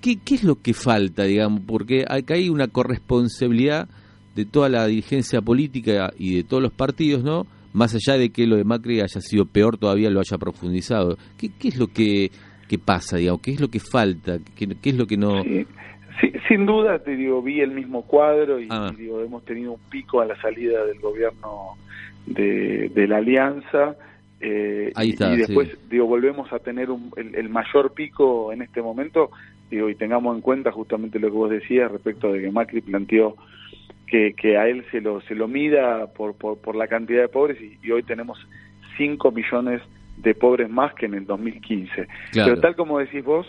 ¿qué, 0.00 0.19
¿qué 0.25 0.35
es 0.35 0.45
lo 0.45 0.57
que 0.57 0.75
falta, 0.75 1.25
digamos? 1.25 1.62
Porque 1.66 2.04
acá 2.09 2.35
hay 2.35 2.49
una 2.49 2.69
corresponsabilidad 2.69 3.88
de 4.35 4.45
toda 4.45 4.69
la 4.69 4.87
dirigencia 4.87 5.40
política 5.40 6.12
y 6.19 6.37
de 6.37 6.45
todos 6.45 6.62
los 6.62 6.73
partidos, 6.73 7.25
¿no? 7.25 7.47
Más 7.73 7.95
allá 7.95 8.19
de 8.19 8.30
que 8.30 8.47
lo 8.47 8.57
de 8.57 8.64
Macri 8.64 9.00
haya 9.00 9.21
sido 9.21 9.45
peor, 9.45 9.78
todavía 9.78 10.11
lo 10.11 10.21
haya 10.21 10.38
profundizado. 10.38 11.16
¿Qué, 11.38 11.50
qué 11.59 11.69
es 11.69 11.76
lo 11.76 11.88
que, 11.88 12.30
que 12.69 12.78
pasa, 12.78 13.16
digamos? 13.16 13.42
¿Qué 13.42 13.52
es 13.52 13.61
lo 13.61 13.69
que 13.69 13.80
falta? 13.80 14.38
¿Qué, 14.57 14.66
qué 14.80 14.90
es 14.90 14.97
lo 14.97 15.07
que 15.07 15.16
no...? 15.16 15.42
Sí. 15.42 15.66
Sí, 16.21 16.30
sin 16.49 16.66
duda, 16.66 16.99
te 16.99 17.16
digo, 17.16 17.40
vi 17.40 17.61
el 17.61 17.71
mismo 17.71 18.02
cuadro 18.02 18.61
y, 18.61 18.66
ah. 18.69 18.92
digo, 18.95 19.23
hemos 19.23 19.42
tenido 19.47 19.73
un 19.73 19.80
pico 19.88 20.21
a 20.21 20.26
la 20.26 20.38
salida 20.42 20.85
del 20.85 21.00
gobierno 21.00 21.78
de, 22.26 22.90
de 22.95 23.09
la 23.09 23.19
Alianza. 23.19 23.97
Eh, 24.40 24.92
Ahí 24.94 25.11
está, 25.11 25.35
y, 25.35 25.37
después, 25.37 25.68
sí. 25.68 25.76
digo, 25.90 26.06
volvemos 26.06 26.50
a 26.52 26.59
tener 26.59 26.90
un, 26.90 27.12
el, 27.16 27.35
el, 27.35 27.49
mayor 27.50 27.92
pico 27.92 28.52
en 28.52 28.62
este 28.62 28.80
momento, 28.80 29.30
digo, 29.70 29.90
y 29.90 29.94
tengamos 29.94 30.35
en 30.35 30.40
cuenta 30.40 30.73
justamente 30.73 31.18
lo 31.18 31.28
que 31.28 31.37
vos 31.37 31.50
decías 31.50 31.90
respecto 31.90 32.32
de 32.32 32.40
que 32.40 32.50
Macri 32.50 32.80
planteó 32.80 33.37
que, 34.06 34.35
que 34.35 34.56
a 34.56 34.66
él 34.66 34.85
se 34.90 35.00
lo, 35.00 35.20
se 35.23 35.35
lo 35.35 35.47
mida 35.47 36.06
por, 36.09 36.35
por, 36.35 36.59
por 36.59 36.75
la 36.75 36.88
cantidad 36.88 37.23
de 37.23 37.28
pobres 37.28 37.61
y, 37.61 37.78
y 37.87 37.90
hoy 37.92 38.02
tenemos 38.02 38.38
5 38.97 39.30
millones 39.30 39.82
de 40.16 40.35
pobres 40.35 40.68
más 40.68 40.94
que 40.94 41.06
en 41.06 41.14
el 41.14 41.26
2015. 41.26 42.09
Claro. 42.32 42.50
Pero 42.50 42.61
tal 42.61 42.76
como 42.76 42.99
decís 42.99 43.25
vos, 43.25 43.47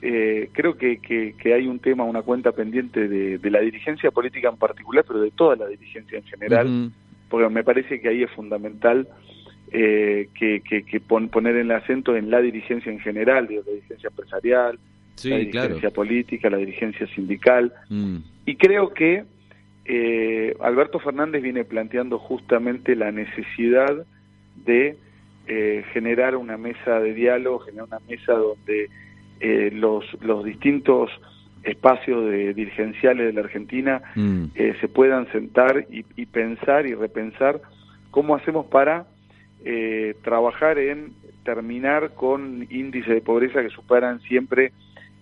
eh, 0.00 0.48
creo 0.52 0.76
que, 0.76 0.98
que, 0.98 1.34
que, 1.36 1.54
hay 1.54 1.66
un 1.66 1.80
tema, 1.80 2.04
una 2.04 2.22
cuenta 2.22 2.52
pendiente 2.52 3.08
de, 3.08 3.38
de, 3.38 3.50
la 3.50 3.60
dirigencia 3.60 4.10
política 4.10 4.48
en 4.48 4.56
particular, 4.56 5.04
pero 5.06 5.20
de 5.20 5.32
toda 5.32 5.56
la 5.56 5.66
dirigencia 5.66 6.18
en 6.18 6.24
general, 6.24 6.66
uh 6.66 6.70
-huh. 6.70 6.92
porque 7.28 7.48
me 7.48 7.64
parece 7.64 8.00
que 8.00 8.08
ahí 8.08 8.22
es 8.22 8.30
fundamental 8.30 9.08
eh, 9.72 10.28
que, 10.34 10.60
que, 10.60 10.82
que 10.82 11.00
pon, 11.00 11.28
poner 11.28 11.56
el 11.56 11.70
acento 11.70 12.16
en 12.16 12.30
la 12.30 12.40
dirigencia 12.40 12.90
en 12.90 13.00
general, 13.00 13.46
digo, 13.46 13.62
la 13.66 13.72
dirigencia 13.72 14.08
empresarial, 14.08 14.78
sí, 15.14 15.30
la 15.30 15.36
dirigencia 15.38 15.80
claro. 15.80 15.94
política, 15.94 16.50
la 16.50 16.58
dirigencia 16.58 17.06
sindical, 17.08 17.72
mm. 17.88 18.16
y 18.46 18.56
creo 18.56 18.94
que 18.94 19.24
eh, 19.84 20.54
Alberto 20.60 20.98
Fernández 20.98 21.42
viene 21.42 21.64
planteando 21.64 22.18
justamente 22.18 22.94
la 22.94 23.10
necesidad 23.10 24.04
de 24.64 24.96
eh, 25.46 25.82
generar 25.94 26.36
una 26.36 26.58
mesa 26.58 27.00
de 27.00 27.14
diálogo, 27.14 27.60
generar 27.60 27.86
una 27.86 28.00
mesa 28.06 28.34
donde 28.34 28.90
eh, 29.40 29.70
los, 29.72 30.04
los 30.20 30.44
distintos 30.44 31.10
espacios 31.62 32.24
de, 32.26 32.52
dirigenciales 32.52 33.26
de 33.26 33.32
la 33.32 33.40
Argentina 33.40 34.02
mm. 34.14 34.44
eh, 34.54 34.74
se 34.80 34.88
puedan 34.88 35.30
sentar 35.32 35.86
y, 35.90 36.04
y, 36.16 36.26
pensar 36.26 36.86
y 36.86 36.94
repensar 36.94 37.62
cómo 38.10 38.34
hacemos 38.34 38.66
para 38.66 39.06
eh, 39.64 40.14
trabajar 40.22 40.78
en 40.78 41.12
terminar 41.44 42.10
con 42.14 42.66
índices 42.70 43.14
de 43.14 43.20
pobreza 43.20 43.62
que 43.62 43.70
superan 43.70 44.20
siempre 44.20 44.72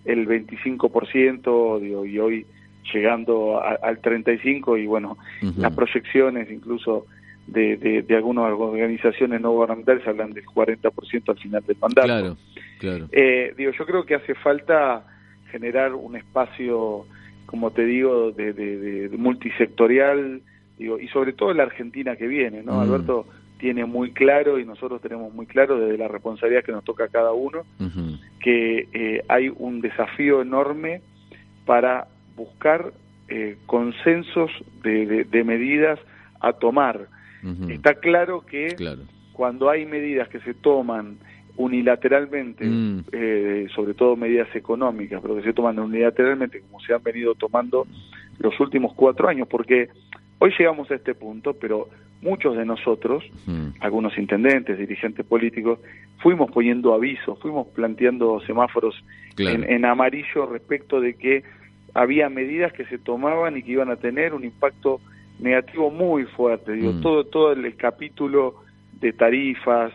el 0.05 0.27
25%, 0.27 1.79
digo, 1.79 2.05
y 2.05 2.19
hoy 2.19 2.45
llegando 2.93 3.59
a, 3.59 3.75
al 3.81 4.01
35% 4.01 4.81
y 4.81 4.87
bueno, 4.87 5.17
uh 5.41 5.45
-huh. 5.45 5.57
las 5.57 5.73
proyecciones 5.73 6.49
incluso 6.51 7.05
de, 7.47 7.77
de, 7.77 8.01
de, 8.01 8.15
algunas 8.15 8.51
organizaciones 8.51 9.39
no 9.41 9.51
gubernamentales 9.51 10.05
hablan 10.05 10.33
del 10.33 10.45
40% 10.45 11.29
al 11.29 11.37
final 11.37 11.63
del 11.65 11.77
mandato. 11.79 12.07
Claro, 12.07 12.37
claro. 12.79 13.07
Eh, 13.11 13.53
digo, 13.57 13.71
yo 13.71 13.85
creo 13.85 14.05
que 14.05 14.15
hace 14.15 14.35
falta 14.35 15.05
generar 15.51 15.93
un 15.93 16.17
espacio, 16.17 17.05
como 17.45 17.71
te 17.71 17.85
digo, 17.85 18.31
de, 18.31 18.51
de, 18.51 19.07
de 19.09 19.17
multisectorial, 19.17 20.41
digo, 20.77 20.99
y 20.99 21.07
sobre 21.07 21.33
todo 21.33 21.51
en 21.51 21.57
la 21.57 21.63
Argentina 21.63 22.15
que 22.17 22.27
viene, 22.27 22.63
¿no? 22.63 22.73
Mm. 22.73 22.79
Alberto 22.79 23.27
tiene 23.57 23.85
muy 23.85 24.11
claro 24.11 24.59
y 24.59 24.65
nosotros 24.65 25.01
tenemos 25.01 25.33
muy 25.33 25.45
claro 25.45 25.79
desde 25.79 25.97
la 25.97 26.07
responsabilidad 26.07 26.63
que 26.63 26.71
nos 26.71 26.83
toca 26.83 27.05
a 27.05 27.07
cada 27.09 27.33
uno, 27.33 27.61
uh 27.79 27.83
-huh. 27.83 28.19
que 28.39 28.87
eh, 28.93 29.23
hay 29.27 29.49
un 29.49 29.81
desafío 29.81 30.41
enorme 30.41 31.01
para 31.65 32.07
buscar 32.35 32.93
eh, 33.27 33.57
consensos 33.65 34.51
de, 34.83 35.25
de, 35.25 35.43
medidas 35.43 35.99
a 36.39 36.53
tomar. 36.53 37.07
Uh 37.43 37.47
-huh. 37.47 37.71
Está 37.71 37.95
claro 37.95 38.41
que 38.41 38.75
claro. 38.75 39.01
cuando 39.33 39.69
hay 39.69 39.85
medidas 39.85 40.29
que 40.29 40.39
se 40.39 40.53
toman 40.53 41.17
unilateralmente, 41.57 42.65
mm. 42.65 43.05
eh, 43.11 43.67
sobre 43.75 43.95
todo 43.95 44.15
medidas 44.15 44.47
económicas, 44.55 45.19
pero 45.21 45.35
que 45.35 45.41
se 45.41 45.53
toman 45.53 45.79
unilateralmente, 45.79 46.61
como 46.61 46.79
se 46.79 46.93
han 46.93 47.03
venido 47.03 47.33
tomando 47.33 47.87
los 48.39 48.59
últimos 48.59 48.93
cuatro 48.93 49.27
años, 49.27 49.47
porque 49.47 49.89
hoy 50.39 50.51
llegamos 50.57 50.89
a 50.91 50.95
este 50.95 51.15
punto, 51.15 51.53
pero 51.53 51.89
muchos 52.21 52.57
de 52.57 52.65
nosotros, 52.65 53.23
mm. 53.45 53.67
algunos 53.79 54.17
intendentes, 54.17 54.77
dirigentes 54.77 55.25
políticos, 55.25 55.79
fuimos 56.19 56.51
poniendo 56.51 56.93
avisos, 56.93 57.39
fuimos 57.39 57.67
planteando 57.67 58.39
semáforos 58.41 58.95
claro. 59.35 59.63
en, 59.63 59.69
en 59.69 59.85
amarillo 59.85 60.45
respecto 60.47 60.99
de 60.99 61.13
que 61.15 61.43
había 61.93 62.29
medidas 62.29 62.73
que 62.73 62.85
se 62.85 62.97
tomaban 62.97 63.57
y 63.57 63.63
que 63.63 63.71
iban 63.71 63.89
a 63.89 63.95
tener 63.95 64.33
un 64.33 64.43
impacto 64.43 64.99
negativo 65.39 65.91
muy 65.91 66.25
fuerte. 66.25 66.73
Digo, 66.73 66.93
mm. 66.93 67.01
todo, 67.01 67.23
todo 67.25 67.51
el, 67.51 67.75
capítulo 67.75 68.55
de 68.99 69.13
tarifas, 69.13 69.91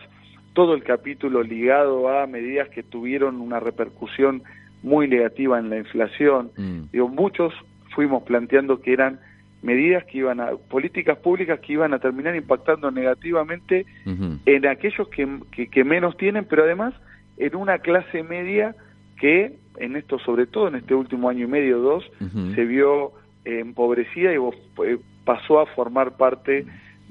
todo 0.53 0.73
el 0.73 0.83
capítulo 0.83 1.43
ligado 1.43 2.09
a 2.09 2.27
medidas 2.27 2.69
que 2.69 2.83
tuvieron 2.83 3.41
una 3.41 3.59
repercusión 3.59 4.43
muy 4.81 5.07
negativa 5.07 5.59
en 5.59 5.69
la 5.69 5.77
inflación. 5.77 6.51
Mm. 6.57 6.91
Digo, 6.91 7.07
muchos 7.09 7.53
fuimos 7.95 8.23
planteando 8.23 8.81
que 8.81 8.93
eran 8.93 9.19
medidas 9.63 10.03
que 10.05 10.19
iban 10.19 10.39
a, 10.41 10.51
políticas 10.69 11.17
públicas 11.17 11.59
que 11.61 11.73
iban 11.73 11.93
a 11.93 11.99
terminar 11.99 12.35
impactando 12.35 12.91
negativamente 12.91 13.85
uh 14.05 14.09
-huh. 14.09 14.39
en 14.45 14.67
aquellos 14.67 15.07
que, 15.07 15.27
que, 15.51 15.67
que, 15.67 15.83
menos 15.83 16.17
tienen, 16.17 16.45
pero 16.45 16.63
además 16.63 16.93
en 17.37 17.55
una 17.55 17.79
clase 17.79 18.23
media 18.23 18.75
que 19.17 19.53
en 19.77 19.95
esto, 19.95 20.19
sobre 20.19 20.45
todo 20.45 20.67
en 20.67 20.75
este 20.75 20.93
último 20.93 21.29
año 21.29 21.45
y 21.45 21.49
medio, 21.49 21.79
dos, 21.79 22.03
uh 22.19 22.25
-huh. 22.25 22.55
se 22.55 22.65
vio 22.65 23.13
eh, 23.45 23.59
empobrecida 23.59 24.33
y 24.33 24.37
eh, 24.37 24.97
pasó 25.23 25.59
a 25.59 25.65
formar 25.67 26.17
parte 26.17 26.65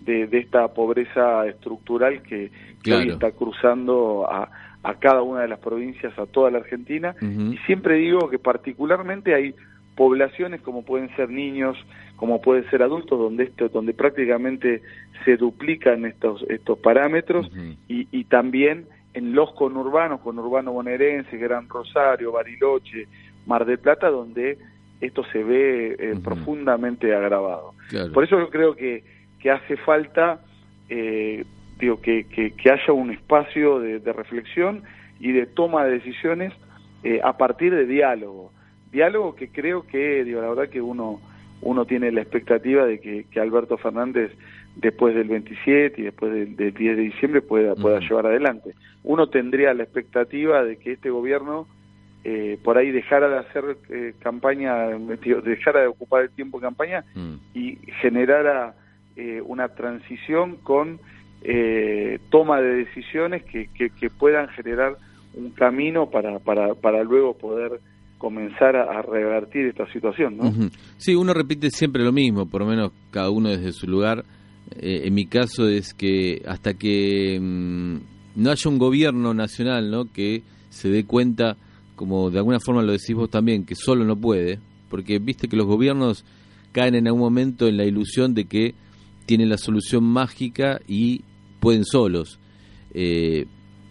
de, 0.04 0.26
de 0.26 0.38
esta 0.38 0.68
pobreza 0.68 1.46
estructural 1.46 2.22
que, 2.22 2.50
claro. 2.82 3.02
hoy 3.02 3.08
está 3.10 3.30
cruzando 3.32 4.26
a, 4.30 4.50
a, 4.82 4.94
cada 4.94 5.22
una 5.22 5.40
de 5.40 5.48
las 5.48 5.58
provincias, 5.58 6.16
a 6.18 6.26
toda 6.26 6.50
la 6.50 6.58
Argentina. 6.58 7.14
Uh 7.20 7.24
-huh. 7.24 7.54
Y 7.54 7.58
siempre 7.66 7.96
digo 7.96 8.28
que 8.28 8.38
particularmente 8.38 9.34
hay 9.34 9.54
poblaciones 9.96 10.60
como 10.60 10.84
pueden 10.84 11.14
ser 11.16 11.28
niños, 11.30 11.76
como 12.16 12.40
pueden 12.40 12.68
ser 12.70 12.82
adultos, 12.82 13.18
donde 13.18 13.44
esto, 13.44 13.68
donde 13.68 13.94
prácticamente 13.94 14.82
se 15.24 15.36
duplican 15.36 16.04
estos 16.04 16.44
estos 16.48 16.78
parámetros 16.78 17.48
uh 17.48 17.54
-huh. 17.54 17.76
y, 17.88 18.08
y 18.10 18.24
también 18.24 18.86
en 19.14 19.34
los 19.34 19.52
conurbanos, 19.52 20.20
conurbano 20.20 20.72
bonaerense, 20.72 21.36
Gran 21.36 21.68
Rosario, 21.68 22.32
Bariloche, 22.32 23.06
Mar 23.46 23.66
del 23.66 23.78
Plata, 23.78 24.08
donde 24.08 24.58
esto 25.00 25.24
se 25.32 25.42
ve 25.42 25.96
eh, 25.98 26.12
uh 26.12 26.16
-huh. 26.16 26.22
profundamente 26.22 27.14
agravado. 27.14 27.74
Claro. 27.88 28.12
Por 28.12 28.24
eso 28.24 28.38
yo 28.38 28.48
creo 28.48 28.74
que, 28.74 29.04
que 29.40 29.50
hace 29.50 29.76
falta 29.76 30.40
eh, 30.88 31.44
digo 31.78 32.00
que, 32.00 32.24
que, 32.24 32.52
que, 32.52 32.70
haya 32.70 32.92
un 32.92 33.10
espacio 33.10 33.80
de, 33.80 33.98
de, 33.98 34.12
reflexión 34.12 34.82
y 35.18 35.32
de 35.32 35.46
toma 35.46 35.84
de 35.84 35.92
decisiones 35.92 36.52
eh, 37.02 37.20
a 37.22 37.36
partir 37.36 37.74
de 37.74 37.86
diálogo. 37.86 38.52
Diálogo 38.92 39.34
que 39.34 39.48
creo 39.48 39.86
que, 39.86 40.22
digo, 40.24 40.40
la 40.40 40.50
verdad 40.50 40.68
que 40.68 40.80
uno, 40.80 41.20
uno 41.62 41.86
tiene 41.86 42.12
la 42.12 42.20
expectativa 42.20 42.84
de 42.84 43.00
que, 43.00 43.24
que 43.30 43.40
Alberto 43.40 43.78
Fernández 43.78 44.30
después 44.76 45.14
del 45.14 45.28
27 45.28 46.00
y 46.00 46.04
después 46.04 46.32
del, 46.32 46.56
del 46.56 46.72
10 46.72 46.96
de 46.96 47.02
diciembre 47.02 47.42
pueda, 47.42 47.74
pueda 47.74 47.96
uh 47.96 48.00
-huh. 48.00 48.08
llevar 48.08 48.26
adelante. 48.26 48.74
Uno 49.02 49.28
tendría 49.28 49.74
la 49.74 49.82
expectativa 49.82 50.62
de 50.62 50.76
que 50.76 50.92
este 50.92 51.10
gobierno 51.10 51.66
eh, 52.24 52.58
por 52.62 52.78
ahí 52.78 52.90
dejara 52.92 53.28
de 53.28 53.38
hacer 53.38 53.76
eh, 53.88 54.14
campaña, 54.20 54.86
dejara 55.44 55.80
de 55.80 55.86
ocupar 55.88 56.22
el 56.22 56.30
tiempo 56.30 56.58
en 56.58 56.62
campaña 56.62 57.04
mm. 57.14 57.34
y 57.54 57.78
generara 58.00 58.74
eh, 59.16 59.42
una 59.44 59.68
transición 59.70 60.56
con 60.56 61.00
eh, 61.42 62.20
toma 62.30 62.60
de 62.60 62.76
decisiones 62.76 63.42
que, 63.42 63.68
que, 63.74 63.90
que, 63.90 64.08
puedan 64.08 64.48
generar 64.50 64.96
un 65.34 65.50
camino 65.50 66.08
para, 66.10 66.38
para, 66.38 66.74
para 66.74 67.02
luego 67.02 67.36
poder 67.36 67.80
comenzar 68.22 68.76
a, 68.76 69.02
revertir 69.02 69.66
esta 69.66 69.84
situación, 69.92 70.36
¿no? 70.36 70.44
Uh. 70.44 70.70
Sí, 70.96 71.16
uno 71.16 71.34
repite 71.34 71.70
siempre 71.70 72.04
lo 72.04 72.12
mismo, 72.12 72.46
por 72.46 72.60
lo 72.60 72.68
menos 72.68 72.92
cada 73.10 73.30
uno 73.30 73.48
desde 73.48 73.72
su 73.72 73.88
lugar. 73.88 74.24
Eh, 74.78 75.02
en 75.06 75.14
mi 75.14 75.26
caso 75.26 75.66
es 75.66 75.92
que 75.92 76.40
hasta 76.46 76.74
que 76.74 77.40
mmm, 77.42 77.96
no 78.36 78.50
haya 78.52 78.70
un 78.70 78.78
gobierno 78.78 79.34
nacional, 79.34 79.90
¿no? 79.90 80.04
Que 80.04 80.44
se 80.70 80.88
dé 80.88 81.04
cuenta, 81.04 81.56
como 81.96 82.30
de 82.30 82.38
alguna 82.38 82.60
forma 82.60 82.82
lo 82.82 82.92
decís 82.92 83.16
vos 83.16 83.28
también, 83.28 83.66
que 83.66 83.74
solo 83.74 84.04
no 84.04 84.14
puede, 84.14 84.60
porque 84.88 85.18
viste 85.18 85.48
que 85.48 85.56
los 85.56 85.66
gobiernos 85.66 86.24
caen 86.70 86.94
en 86.94 87.08
algún 87.08 87.22
momento 87.22 87.66
en 87.66 87.76
la 87.76 87.84
ilusión 87.84 88.34
de 88.34 88.44
que 88.44 88.76
tienen 89.26 89.48
la 89.48 89.58
solución 89.58 90.04
mágica 90.04 90.80
y 90.86 91.22
pueden 91.58 91.84
solos. 91.84 92.38
Eh, 92.94 93.46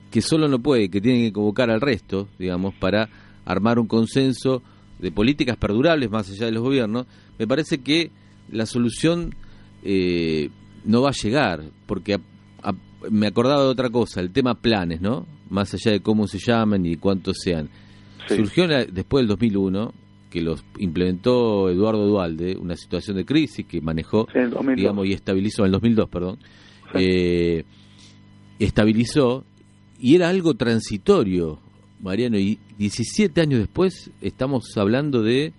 que 0.10 0.22
solo 0.22 0.48
no 0.48 0.60
puede, 0.60 0.90
que 0.90 1.02
tienen 1.02 1.24
que 1.24 1.34
convocar 1.34 1.70
al 1.70 1.82
resto, 1.82 2.30
digamos, 2.40 2.74
para 2.76 3.10
armar 3.46 3.80
un 3.80 3.88
consenso 3.88 4.62
de 5.00 5.12
políticas 5.12 5.58
perdurables 5.58 6.10
más 6.10 6.30
allá 6.30 6.46
de 6.46 6.52
los 6.52 6.64
gobiernos, 6.64 7.08
me 7.40 7.48
parece 7.48 7.80
que 7.80 8.12
la 8.50 8.66
solución 8.66 9.36
eh, 9.84 10.50
no 10.86 11.02
va 11.02 11.10
a 11.10 11.24
llegar, 11.24 11.64
porque 11.86 12.20
me 13.10 13.28
acordaba 13.28 13.64
de 13.64 13.70
otra 13.70 13.90
cosa, 13.90 14.22
el 14.22 14.32
tema 14.32 14.56
planes, 14.56 15.02
¿no? 15.02 15.26
Más 15.50 15.74
allá 15.74 15.92
de 15.92 16.02
cómo 16.02 16.28
se 16.28 16.38
llaman 16.38 16.86
y 16.86 16.98
cuántos 16.98 17.38
sean. 17.44 17.70
Surgió 18.28 18.68
después 18.68 19.22
del 19.24 19.28
2001, 19.30 19.94
que 20.30 20.42
los 20.42 20.64
implementó 20.78 21.70
Eduardo 21.70 22.06
Dualde, 22.06 22.56
una 22.58 22.76
situación 22.76 23.18
de 23.18 23.26
crisis 23.26 23.66
que 23.66 23.82
manejó, 23.82 24.28
digamos, 24.76 25.08
y 25.08 25.14
estabilizó, 25.14 25.64
en 25.64 25.68
el 25.68 25.72
2002, 25.74 26.10
perdón, 26.10 26.38
eh, 26.94 27.66
estabilizó 28.60 29.46
y 30.00 30.16
era 30.16 30.30
algo 30.30 30.54
transitorio, 30.54 31.60
Mariano, 32.02 32.38
y 32.38 32.60
17 32.78 33.40
años 33.42 33.60
después 33.60 34.12
estamos 34.22 34.76
hablando 34.78 35.22
de 35.22 35.54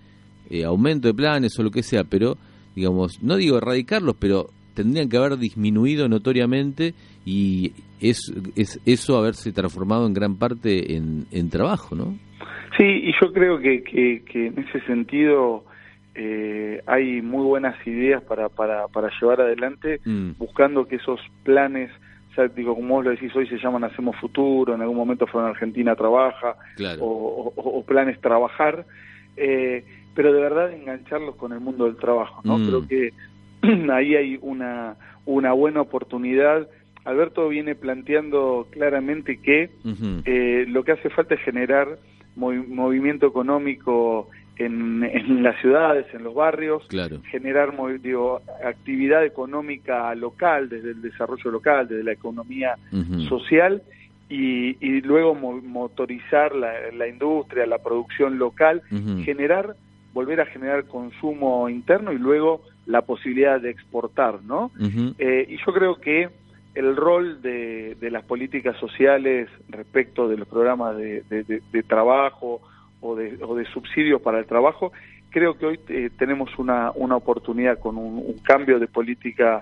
eh, 0.49 0.63
aumento 0.65 1.07
de 1.07 1.13
planes 1.13 1.57
o 1.57 1.63
lo 1.63 1.71
que 1.71 1.83
sea, 1.83 2.03
pero, 2.03 2.37
digamos, 2.75 3.23
no 3.23 3.37
digo 3.37 3.57
erradicarlos, 3.57 4.15
pero 4.19 4.49
tendrían 4.73 5.09
que 5.09 5.17
haber 5.17 5.37
disminuido 5.37 6.09
notoriamente 6.09 6.93
y 7.25 7.73
es, 8.01 8.33
es 8.55 8.79
eso 8.85 9.17
haberse 9.17 9.51
transformado 9.51 10.05
en 10.05 10.13
gran 10.13 10.35
parte 10.37 10.95
en, 10.95 11.25
en 11.31 11.49
trabajo, 11.49 11.95
¿no? 11.95 12.17
Sí, 12.77 12.85
y 12.85 13.11
yo 13.21 13.31
creo 13.31 13.59
que, 13.59 13.83
que, 13.83 14.47
en 14.47 14.59
ese 14.59 14.81
sentido 14.85 15.63
eh, 16.15 16.81
hay 16.87 17.21
muy 17.21 17.45
buenas 17.45 17.75
ideas 17.87 18.23
para, 18.23 18.49
para, 18.49 18.87
para 18.87 19.09
llevar 19.21 19.41
adelante, 19.41 19.99
mm. 20.03 20.31
buscando 20.39 20.85
que 20.85 20.95
esos 20.95 21.19
planes 21.43 21.91
digo, 22.55 22.75
como 22.75 22.95
vos 22.95 23.05
lo 23.05 23.11
decís 23.11 23.35
hoy, 23.35 23.47
se 23.47 23.57
llaman 23.57 23.83
Hacemos 23.83 24.15
Futuro, 24.17 24.73
en 24.73 24.81
algún 24.81 24.97
momento 24.97 25.27
fueron 25.27 25.51
Argentina 25.51 25.95
Trabaja, 25.95 26.55
o, 26.99 27.83
planes 27.87 28.19
Trabajar, 28.21 28.85
eh, 29.37 29.83
pero 30.15 30.33
de 30.33 30.41
verdad 30.41 30.71
engancharlos 30.71 31.35
con 31.35 31.53
el 31.53 31.59
mundo 31.59 31.85
del 31.85 31.97
trabajo, 31.97 32.41
¿no? 32.43 32.57
Mm. 32.57 32.67
Creo 32.67 32.87
que 32.87 33.13
ahí 33.91 34.15
hay 34.15 34.39
una, 34.41 34.95
una 35.25 35.53
buena 35.53 35.81
oportunidad. 35.81 36.67
Alberto 37.05 37.49
viene 37.49 37.75
planteando 37.75 38.67
claramente 38.71 39.39
que 39.41 39.69
eh, 40.25 40.65
lo 40.67 40.83
que 40.83 40.93
hace 40.93 41.09
falta 41.09 41.35
es 41.35 41.41
generar 41.41 41.97
movimiento 42.35 43.27
económico 43.27 44.29
en, 44.57 45.03
en, 45.03 45.43
las 45.43 45.59
ciudades, 45.61 46.05
en 46.13 46.23
los 46.23 46.33
barrios, 46.33 46.87
generar 47.31 47.73
digo, 48.01 48.41
actividad 48.63 49.25
económica 49.25 50.13
local, 50.15 50.69
desde 50.69 50.91
el 50.91 51.01
desarrollo 51.01 51.51
local, 51.51 51.87
desde 51.87 52.03
la 52.03 52.11
economía 52.11 52.75
social, 53.29 53.81
y, 54.29 54.77
y, 54.79 55.01
luego 55.01 55.35
motorizar 55.35 56.55
la, 56.55 56.73
la, 56.95 57.07
industria, 57.07 57.65
la 57.65 57.79
producción 57.79 58.39
local, 58.39 58.81
generar, 59.23 59.75
volver 60.13 60.41
a 60.41 60.45
generar 60.45 60.85
consumo 60.85 61.69
interno 61.69 62.11
y 62.11 62.17
luego 62.17 62.61
la 62.85 63.01
posibilidad 63.01 63.61
de 63.61 63.69
exportar, 63.69 64.41
¿no? 64.43 64.71
Eh, 65.17 65.45
y 65.49 65.57
yo 65.57 65.73
creo 65.73 65.95
que 65.99 66.29
el 66.73 66.95
rol 66.95 67.41
de, 67.43 67.95
de, 67.99 68.09
las 68.09 68.23
políticas 68.23 68.75
sociales 68.77 69.49
respecto 69.69 70.27
de 70.27 70.37
los 70.37 70.47
programas 70.47 70.97
de, 70.97 71.21
de 71.29 71.83
trabajo, 71.83 72.61
o 73.03 73.15
de, 73.15 73.37
o 73.43 73.55
de 73.55 73.65
subsidios 73.65 74.21
para 74.21 74.39
el 74.39 74.45
trabajo, 74.45 74.91
creo 75.29 75.57
que 75.57 75.65
hoy 75.65 75.79
eh, 75.89 76.09
tenemos 76.17 76.57
una, 76.57 76.91
una 76.95 77.15
oportunidad 77.15 77.79
con 77.79 77.97
un, 77.97 78.23
cambio 78.43 78.79
de 78.79 78.87
política 78.87 79.61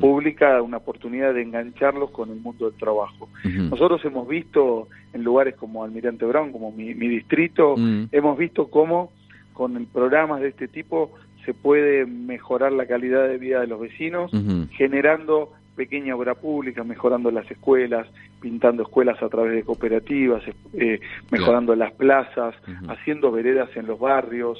pública, 0.00 0.62
una 0.62 0.76
oportunidad 0.76 1.34
de 1.34 1.42
engancharlos 1.42 2.10
con 2.10 2.30
el 2.30 2.36
mundo 2.36 2.70
del 2.70 2.78
trabajo. 2.78 3.28
Nosotros 3.44 4.04
hemos 4.04 4.28
visto 4.28 4.88
en 5.12 5.24
lugares 5.24 5.56
como 5.56 5.82
Almirante 5.82 6.24
Brown, 6.24 6.52
como 6.52 6.70
mi, 6.72 6.92
distrito, 6.94 7.74
hemos 8.12 8.38
visto 8.38 8.68
cómo 8.68 9.10
con 9.52 9.86
programas 9.86 10.40
de 10.40 10.48
este 10.48 10.68
tipo 10.68 11.12
se 11.44 11.52
puede 11.52 12.06
mejorar 12.06 12.72
la 12.72 12.86
calidad 12.86 13.26
de 13.26 13.38
vida 13.38 13.60
de 13.60 13.66
los 13.66 13.80
vecinos, 13.80 14.30
generando 14.72 15.52
pequeña 15.78 16.16
obra 16.16 16.34
pública, 16.34 16.82
mejorando 16.82 17.30
las 17.30 17.48
escuelas, 17.48 18.08
pintando 18.40 18.82
escuelas 18.82 19.22
a 19.22 19.28
través 19.28 19.54
de 19.54 19.62
cooperativas, 19.62 20.42
eh, 20.74 20.98
mejorando 21.30 21.76
las 21.76 21.92
plazas, 21.92 22.56
haciendo 22.88 23.30
veredas 23.30 23.70
en 23.76 23.86
los 23.86 23.96
barrios. 23.96 24.58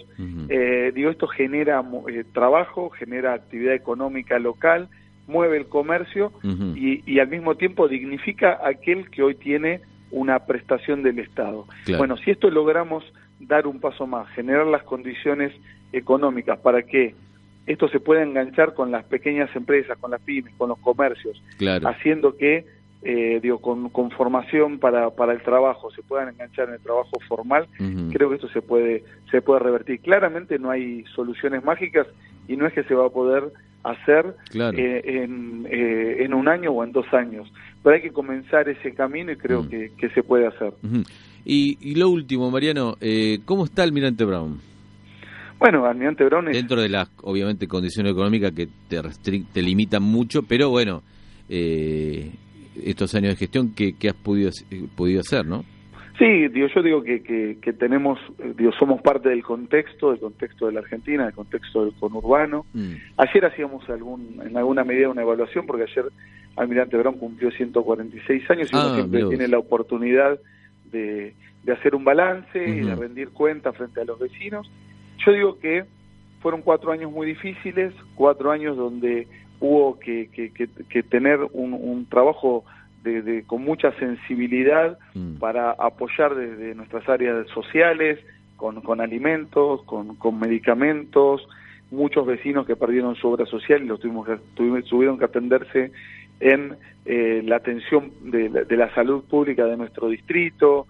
eh, 0.49 0.93
digo, 0.95 1.11
esto 1.11 1.27
genera 1.27 1.83
eh, 2.09 2.25
trabajo, 2.33 2.91
genera 2.91 3.35
actividad 3.35 3.75
económica 3.75 4.39
local, 4.39 4.89
mueve 5.27 5.57
el 5.57 5.67
comercio 5.67 6.33
y, 6.77 7.03
y, 7.05 7.19
al 7.19 7.29
mismo 7.29 7.57
tiempo 7.57 7.89
dignifica 7.89 8.53
a 8.53 8.69
aquel 8.69 9.11
que 9.11 9.25
hoy 9.25 9.35
tiene 9.35 9.81
una 10.13 10.39
prestación 10.47 11.03
del 11.03 11.19
Estado. 11.19 11.67
Bueno, 11.99 12.17
si 12.17 12.31
esto 12.31 12.49
logramos 12.49 13.05
dar 13.41 13.67
un 13.67 13.81
paso 13.81 14.07
más, 14.07 14.29
generar 14.31 14.67
las 14.67 14.85
condiciones 14.85 15.53
económicas 15.93 16.59
para 16.61 16.83
que 16.83 17.15
esto 17.69 17.87
se 17.89 18.01
puede 18.01 18.23
enganchar 18.23 18.73
con 18.75 18.91
las 18.91 19.05
pequeñas 19.05 19.55
empresas, 19.55 19.99
con 19.99 20.11
las 20.11 20.23
pymes, 20.23 20.55
con 20.57 20.71
los 20.71 20.79
comercios, 20.79 21.41
haciendo 21.85 22.35
que, 22.35 22.65
eh, 23.03 23.41
digo, 23.43 23.59
con, 23.59 23.91
con, 23.91 24.11
formación 24.11 24.79
para, 24.79 25.11
para 25.11 25.35
el 25.35 25.43
trabajo 25.43 25.91
se 25.91 26.03
puedan 26.03 26.31
enganchar 26.31 26.69
en 26.69 26.75
el 26.77 26.81
trabajo 26.81 27.21
formal, 27.29 27.69
creo 28.11 28.31
que 28.31 28.37
esto 28.37 28.49
se 28.49 28.63
puede, 28.63 29.05
se 29.31 29.43
puede 29.43 29.61
revertir. 29.61 30.01
Claramente 30.01 30.59
no 30.59 30.71
hay 30.71 31.05
soluciones 31.15 31.63
mágicas 31.63 32.07
y 32.49 32.57
no 32.57 32.67
es 32.67 32.73
que 32.73 32.85
se 32.85 32.95
va 32.95 33.07
a 33.07 33.11
poder 33.11 33.45
hacer 33.85 34.35
eh, 34.55 35.03
en, 35.05 35.67
eh, 35.71 36.25
en 36.25 36.33
un 36.33 36.49
año 36.49 36.73
o 36.73 36.83
en 36.83 36.93
dos 36.93 37.07
años, 37.13 37.53
pero 37.83 37.97
hay 37.97 38.03
que 38.03 38.13
comenzar 38.13 38.67
ese 38.71 38.95
camino 38.95 39.31
y 39.31 39.37
creo 39.37 39.69
que, 39.69 39.93
que, 39.99 40.09
se 40.09 40.23
puede 40.23 40.47
hacer. 40.47 40.73
y, 41.45 41.77
y, 41.83 41.97
lo 41.97 42.09
último, 42.09 42.51
Mariano, 42.51 42.97
¿cómo 43.45 43.67
está 43.67 43.83
Almirante 43.83 44.25
Brown? 44.25 44.59
Bueno, 45.59 45.87
Almirante 45.87 46.25
Brown 46.25 46.47
Dentro 46.47 46.81
de 46.81 46.89
las, 46.89 47.11
obviamente, 47.23 47.67
condiciones 47.67 48.13
económicas 48.13 48.53
que 48.53 48.69
te, 48.89 49.01
te 49.53 49.63
limitan 49.63 50.03
mucho, 50.03 50.43
pero 50.43 50.71
bueno, 50.71 51.03
eh, 51.49 52.31
estos 52.85 53.15
años 53.15 53.31
de 53.31 53.37
gestión, 53.37 53.75
¿qué, 53.75 53.95
has 54.09 54.15
podido, 54.15 54.51
podido 54.97 55.21
hacer, 55.21 55.45
no? 55.47 55.65
Sí, 56.19 56.49
digo, 56.49 56.67
yo 56.75 56.83
digo 56.83 57.03
que, 57.03 57.23
que, 57.61 57.73
tenemos, 57.73 58.19
eh, 58.39 58.53
digo, 58.57 58.73
somos 58.73 59.01
parte 59.03 59.29
del 59.29 59.43
contexto, 59.43 60.11
del 60.11 60.19
contexto 60.19 60.67
de 60.67 60.73
la 60.73 60.81
Argentina, 60.81 61.25
del 61.25 61.35
contexto 61.35 61.85
del 61.85 61.95
conurbano. 61.95 62.67
Mm. 62.73 62.95
Ayer 63.17 63.45
hacíamos 63.45 63.89
algún, 63.89 64.41
en 64.45 64.57
alguna 64.57 64.83
medida 64.83 65.09
una 65.09 65.23
evaluación, 65.23 65.67
porque 65.67 65.85
ayer 65.85 66.07
Almirante 66.57 66.97
Brown 66.97 67.19
cumplió 67.19 67.53
146 67.53 68.51
años 68.51 68.69
y 68.73 68.77
uno 68.77 68.85
ah, 68.85 68.95
siempre 68.95 69.25
tiene 69.27 69.47
la 69.47 69.59
oportunidad 69.59 70.41
de, 70.91 71.35
de 71.63 71.73
hacer 71.73 71.95
un 71.95 72.03
balance 72.03 72.69
y 72.69 72.81
de 72.81 72.97
rendir 72.97 73.29
cuenta 73.29 73.73
frente 73.73 74.01
a 74.01 74.05
los 74.05 74.19
vecinos. 74.19 74.69
Yo 75.29 75.35
digo 75.35 75.59
que 75.59 75.85
fueron 76.41 76.63
cuatro 76.63 76.91
años 76.91 77.13
muy 77.13 77.27
difíciles, 77.27 77.93
cuatro 78.15 78.51
años 78.51 78.79
donde 78.79 79.29
hubo 79.61 79.99
que, 79.99 80.31
que, 80.31 81.03
tener 81.03 81.41
un, 81.53 82.07
trabajo 82.09 82.65
de, 83.03 83.45
con 83.47 83.63
mucha 83.63 83.93
sensibilidad 83.99 84.99
mm. 85.13 85.35
para 85.35 85.73
apoyar 85.73 86.35
desde 86.35 86.75
nuestras 86.75 87.07
áreas 87.11 87.47
sociales, 87.49 88.19
con, 88.57 88.81
con 88.81 89.03
alimentos, 89.03 89.83
con, 89.83 90.17
con, 90.17 90.41
medicamentos, 90.41 91.47
muchos 91.91 92.25
vecinos 92.25 92.67
que 92.67 92.75
perdieron 92.75 93.15
su 93.15 93.29
obra 93.29 93.45
social 93.45 93.83
y 93.83 93.87
los 93.87 94.01
tuvimos 94.01 94.27
tuvieron 94.55 95.19
que 95.19 95.27
atenderse 95.27 95.93
en 96.41 96.75
eh, 97.05 97.43
la 97.45 97.57
atención 97.57 98.13
de, 98.23 98.49
de, 98.49 98.77
la 98.79 98.95
salud 98.95 99.25
pública 99.25 99.67
de 99.67 99.77
nuestro 99.77 100.09
distrito, 100.09 100.87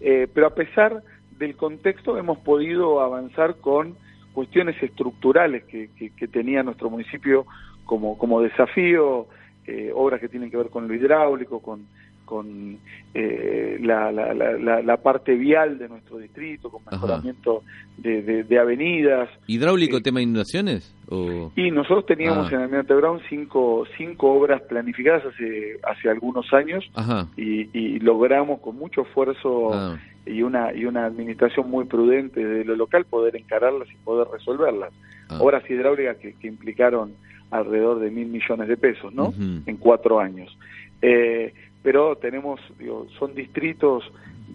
eh, 0.00 0.28
pero 0.32 0.46
a 0.46 0.54
pesar 0.54 1.02
del 1.40 1.56
contexto 1.56 2.16
hemos 2.18 2.38
podido 2.38 3.00
avanzar 3.00 3.56
con 3.56 3.96
cuestiones 4.32 4.80
estructurales 4.80 5.64
que, 5.64 5.90
que, 5.96 6.28
tenía 6.28 6.62
nuestro 6.62 6.88
municipio 6.88 7.46
como, 7.84 8.16
como 8.16 8.40
desafío, 8.40 9.26
eh, 9.66 9.90
obras 9.92 10.20
que 10.20 10.28
tienen 10.28 10.50
que 10.50 10.56
ver 10.56 10.68
con 10.68 10.86
lo 10.86 10.94
hidráulico, 10.94 11.60
con, 11.60 11.86
con 12.24 12.78
eh, 13.12 13.78
la, 13.80 14.12
la, 14.12 14.32
la, 14.32 14.82
la, 14.82 14.96
parte 14.98 15.34
vial 15.34 15.78
de 15.78 15.88
nuestro 15.88 16.18
distrito, 16.18 16.70
con 16.70 16.82
mejoramiento 16.88 17.64
de, 17.96 18.44
de, 18.44 18.58
avenidas. 18.58 19.28
¿Hidráulico 19.48 19.96
eh, 19.96 20.00
tema 20.00 20.20
de 20.20 20.24
inundaciones? 20.24 20.94
O... 21.08 21.50
Y 21.56 21.72
nosotros 21.72 22.06
teníamos 22.06 22.46
ah. 22.52 22.54
en 22.54 22.62
Almirante 22.62 22.94
Brown 22.94 23.20
cinco, 23.28 23.84
cinco 23.96 24.30
obras 24.32 24.62
planificadas 24.62 25.24
hace, 25.24 25.80
hace 25.82 26.08
algunos 26.08 26.52
años 26.52 26.88
y, 27.36 27.68
y, 27.76 27.98
logramos 27.98 28.60
con 28.60 28.76
mucho 28.76 29.02
esfuerzo 29.02 29.74
ah. 29.74 29.98
Y, 30.26 30.42
una, 30.42 30.72
y 30.74 30.84
una 30.84 31.06
administración 31.06 31.70
muy 31.70 31.84
prudente 31.86 32.44
de 32.44 32.64
lo 32.64 32.76
local 32.76 33.04
poder 33.04 33.36
encararlas 33.36 33.88
y 33.90 33.96
poder 34.04 34.28
resolverlas. 34.32 34.92
Ah. 35.28 35.38
Obras 35.40 35.68
hidráulicas 35.68 36.16
que, 36.18 36.34
que, 36.34 36.46
implicaron 36.48 37.12
alrededor 37.50 37.98
de 38.00 38.10
mil 38.10 38.28
millones 38.28 38.68
de 38.68 38.76
pesos, 38.76 39.12
¿no? 39.12 39.32
En 39.66 39.76
cuatro 39.76 40.20
años. 40.20 40.56
Eh, 41.02 41.52
pero 41.82 42.16
tenemos, 42.16 42.60
digo, 42.78 43.06
son 43.18 43.34
distritos 43.34 44.04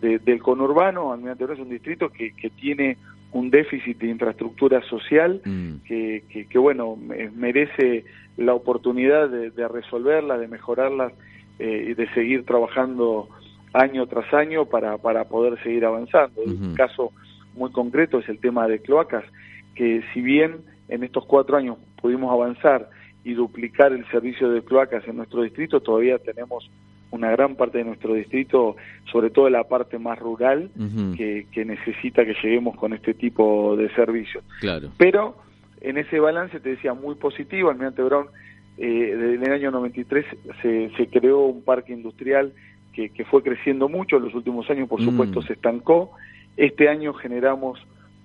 del 0.01 0.41
conurbano, 0.41 1.11
Almirante 1.13 1.45
es 1.45 1.59
un 1.59 1.69
distrito 1.69 2.09
que, 2.09 2.33
que 2.33 2.49
tiene 2.49 2.97
un 3.31 3.49
déficit 3.49 3.97
de 3.97 4.07
infraestructura 4.07 4.81
social 4.83 5.41
Mm. 5.43 5.75
que, 5.87 6.23
que, 6.29 6.45
que, 6.47 6.57
bueno, 6.59 6.95
me- 6.95 7.29
merece 7.31 8.05
la 8.37 8.53
oportunidad 8.53 9.29
de, 9.29 9.49
de 9.51 9.67
resolverla, 9.67 10.37
de 10.37 10.47
mejorarla 10.47 11.11
eh, 11.59 11.87
y 11.89 11.93
de 11.95 12.07
seguir 12.13 12.45
trabajando 12.45 13.27
año 13.75 14.07
tras 14.07 14.33
año 14.33 14.65
para, 14.65 14.97
para 14.97 15.25
poder 15.25 15.61
seguir 15.61 15.85
avanzando. 15.85 16.41
Un 16.41 16.73
caso 16.75 17.11
muy 17.55 17.71
concreto 17.71 18.19
es 18.19 18.29
el 18.29 18.39
tema 18.39 18.67
de 18.67 18.79
cloacas, 18.79 19.23
que 19.75 20.01
si 20.13 20.21
bien 20.21 20.57
en 20.87 21.03
estos 21.03 21.25
cuatro 21.25 21.57
años 21.57 21.77
pudimos 22.01 22.31
avanzar 22.31 22.89
y 23.23 23.33
duplicar 23.33 23.91
el 23.91 24.05
servicio 24.09 24.49
de 24.49 24.63
cloacas 24.63 25.07
en 25.07 25.17
nuestro 25.17 25.41
distrito, 25.41 25.81
todavía 25.81 26.17
tenemos 26.19 26.69
una 27.11 27.31
gran 27.31 27.55
parte 27.55 27.79
de 27.79 27.83
nuestro 27.85 28.13
distrito, 28.13 28.75
sobre 29.11 29.29
todo 29.29 29.49
la 29.49 29.63
parte 29.63 29.97
más 29.97 30.19
rural, 30.19 30.69
que, 31.15 31.47
que 31.51 31.65
necesita 31.65 32.25
que 32.25 32.35
lleguemos 32.41 32.75
con 32.75 32.93
este 32.93 33.13
tipo 33.13 33.75
de 33.77 33.89
servicios. 33.95 34.43
Claro. 34.59 34.89
Pero 34.97 35.35
en 35.81 35.97
ese 35.97 36.19
balance, 36.19 36.59
te 36.59 36.69
decía, 36.69 36.93
muy 36.93 37.15
positivo, 37.15 37.69
Almirante 37.69 38.01
Brown, 38.01 38.27
eh, 38.77 39.15
desde 39.15 39.45
el 39.45 39.51
año 39.51 39.71
93 39.71 40.25
se, 40.61 40.91
se 40.97 41.07
creó 41.07 41.45
un 41.45 41.63
parque 41.63 41.93
industrial 41.93 42.51
que, 42.95 43.09
que 43.09 43.25
fue 43.25 43.43
creciendo 43.43 43.89
mucho, 43.89 44.17
en 44.17 44.23
los 44.23 44.33
últimos 44.33 44.69
años 44.69 44.87
por 44.87 45.01
Mm. 45.01 45.05
supuesto 45.05 45.41
se 45.41 45.53
estancó, 45.53 46.11
este 46.57 46.87
año 46.87 47.13
generamos 47.13 47.79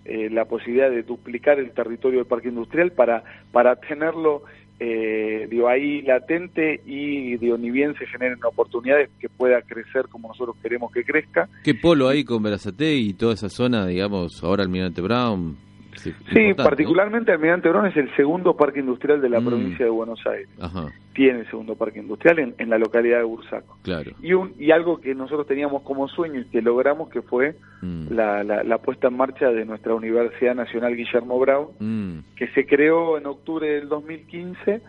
eh, 0.04 0.30
la 0.30 0.44
posibilidad 0.44 0.90
de 0.90 1.02
duplicar 1.02 1.58
el 1.58 1.72
territorio 1.72 2.20
del 2.20 2.26
parque 2.28 2.48
industrial 2.48 2.92
para, 2.92 3.22
para 3.52 3.76
tenerlo 3.76 4.42
eh, 4.82 5.46
digo, 5.50 5.68
ahí 5.68 6.00
latente 6.00 6.80
y 6.86 7.36
digo, 7.36 7.58
ni 7.58 7.70
bien 7.70 7.94
se 7.98 8.06
generen 8.06 8.38
oportunidades 8.42 9.10
que 9.20 9.28
pueda 9.28 9.60
crecer 9.60 10.08
como 10.08 10.28
nosotros 10.28 10.56
queremos 10.62 10.90
que 10.90 11.04
crezca. 11.04 11.50
¿Qué 11.62 11.74
polo 11.74 12.08
hay 12.08 12.24
con 12.24 12.42
Verazate 12.42 12.94
y 12.94 13.12
toda 13.12 13.34
esa 13.34 13.50
zona, 13.50 13.86
digamos, 13.86 14.42
ahora 14.42 14.62
Almirante 14.62 15.02
Brown? 15.02 15.58
Sí, 16.02 16.10
Sí, 16.12 16.16
importante, 16.40 16.54
¿no? 16.54 16.64
particularmente 16.64 17.32
Almirante 17.32 17.68
Brown 17.68 17.86
es 17.86 17.96
el 17.96 18.14
segundo 18.16 18.56
parque 18.56 18.80
industrial 18.80 19.20
de 19.20 19.28
la 19.28 19.40
Mm. 19.40 19.44
provincia 19.46 19.84
de 19.84 19.90
Buenos 19.90 20.26
Aires. 20.26 20.48
Ajá, 20.60 20.86
Tiene 21.12 21.40
el 21.40 21.46
segundo 21.50 21.74
parque 21.74 21.98
industrial 21.98 22.38
en, 22.38 22.54
en 22.58 22.70
la 22.70 22.78
localidad 22.78 23.18
de 23.18 23.24
Bursaco. 23.24 23.76
claro. 23.82 24.10
Y, 24.22 24.32
un, 24.32 24.52
y 24.58 24.70
algo 24.70 25.00
que 25.00 25.14
nosotros 25.14 25.46
teníamos 25.46 25.82
como 25.82 26.08
sueño 26.08 26.40
y 26.40 26.44
que 26.46 26.62
logramos 26.62 27.10
que 27.10 27.20
fue 27.22 27.54
Mm. 27.82 28.12
la, 28.12 28.44
la, 28.44 28.62
la 28.64 28.78
puesta 28.78 29.08
en 29.08 29.16
marcha 29.16 29.50
de 29.50 29.64
nuestra 29.64 29.94
Universidad 29.94 30.54
Nacional 30.54 30.96
Guillermo 30.96 31.38
Brown, 31.38 31.68
Mm. 31.78 32.18
que 32.36 32.48
se 32.48 32.66
creó 32.66 33.18
en 33.18 33.26
octubre 33.26 33.66
del 33.68 33.88
2015 33.88 34.80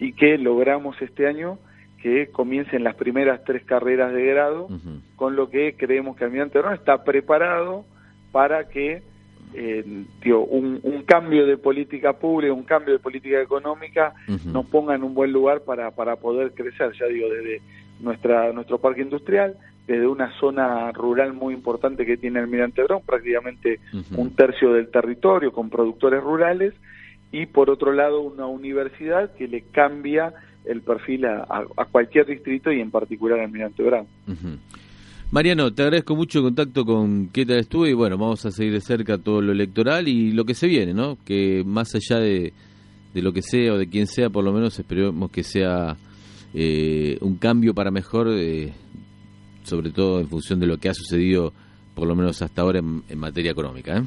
y 0.00 0.12
que 0.12 0.36
logramos 0.38 1.00
este 1.00 1.26
año 1.26 1.58
que 2.02 2.28
comiencen 2.28 2.84
las 2.84 2.94
primeras 2.94 3.42
tres 3.44 3.64
carreras 3.64 4.12
de 4.12 4.24
grado, 4.26 4.68
con 5.16 5.34
lo 5.34 5.50
que 5.50 5.74
creemos 5.76 6.16
que 6.16 6.24
Almirante 6.24 6.58
Brown 6.58 6.74
está 6.74 7.02
preparado 7.04 7.84
para 8.32 8.68
que 8.68 9.02
eh, 9.56 9.84
digo, 10.22 10.44
un, 10.44 10.78
un 10.82 11.02
cambio 11.02 11.46
de 11.46 11.56
política 11.56 12.12
pública, 12.12 12.52
un 12.52 12.64
cambio 12.64 12.92
de 12.94 12.98
política 13.00 13.40
económica 13.40 14.12
nos 14.52 14.66
ponga 14.66 14.94
en 14.94 15.02
un 15.02 15.14
buen 15.14 15.32
lugar 15.32 15.62
para, 15.62 15.90
para 15.90 16.16
poder 16.16 16.52
crecer, 16.52 16.92
ya 16.98 17.06
digo, 17.06 17.28
desde 17.28 17.62
nuestra 18.00 18.52
nuestro 18.52 18.78
parque 18.78 19.00
industrial, 19.02 19.56
desde 19.86 20.06
una 20.06 20.30
zona 20.38 20.92
rural 20.92 21.32
muy 21.32 21.54
importante 21.54 22.04
que 22.04 22.16
tiene 22.16 22.40
Almirante 22.40 22.82
Brown, 22.82 23.02
prácticamente 23.06 23.80
un 24.20 24.34
tercio 24.34 24.72
del 24.74 24.88
territorio 24.90 25.52
con 25.52 25.70
productores 25.70 26.22
rurales, 26.22 26.74
y 27.32 27.46
por 27.46 27.70
otro 27.70 27.92
lado 27.92 28.20
una 28.20 28.46
universidad 28.46 29.32
que 29.34 29.48
le 29.48 29.62
cambia 29.72 30.32
el 30.64 30.80
perfil 30.82 31.24
a, 31.26 31.44
a- 31.48 31.66
a 31.76 31.84
cualquier 31.86 32.26
distrito 32.26 32.70
y 32.72 32.80
en 32.80 32.90
particular 32.90 33.38
a 33.40 33.44
Almirante 33.44 33.82
Brown. 33.82 34.06
Mariano, 35.30 35.74
te 35.74 35.82
agradezco 35.82 36.14
mucho 36.14 36.38
el 36.38 36.44
contacto 36.44 36.84
con 36.84 37.28
qué 37.28 37.44
tal 37.44 37.58
estuve 37.58 37.90
y 37.90 37.94
bueno, 37.94 38.16
vamos 38.16 38.46
a 38.46 38.52
seguir 38.52 38.72
de 38.72 38.80
cerca 38.80 39.18
todo 39.18 39.42
lo 39.42 39.52
electoral 39.52 40.06
y 40.06 40.30
lo 40.30 40.44
que 40.44 40.54
se 40.54 40.68
viene, 40.68 40.94
¿no? 40.94 41.18
Que 41.24 41.64
más 41.66 41.94
allá 41.96 42.20
de, 42.20 42.52
de 43.12 43.22
lo 43.22 43.32
que 43.32 43.42
sea 43.42 43.72
o 43.72 43.78
de 43.78 43.88
quien 43.88 44.06
sea, 44.06 44.30
por 44.30 44.44
lo 44.44 44.52
menos 44.52 44.78
esperemos 44.78 45.30
que 45.32 45.42
sea 45.42 45.96
eh, 46.54 47.18
un 47.22 47.38
cambio 47.38 47.74
para 47.74 47.90
mejor, 47.90 48.28
eh, 48.30 48.72
sobre 49.64 49.90
todo 49.90 50.20
en 50.20 50.28
función 50.28 50.60
de 50.60 50.66
lo 50.66 50.78
que 50.78 50.88
ha 50.88 50.94
sucedido, 50.94 51.52
por 51.96 52.06
lo 52.06 52.14
menos 52.14 52.40
hasta 52.40 52.62
ahora 52.62 52.78
en, 52.78 53.02
en 53.08 53.18
materia 53.18 53.50
económica. 53.50 53.98
¿eh? 53.98 54.02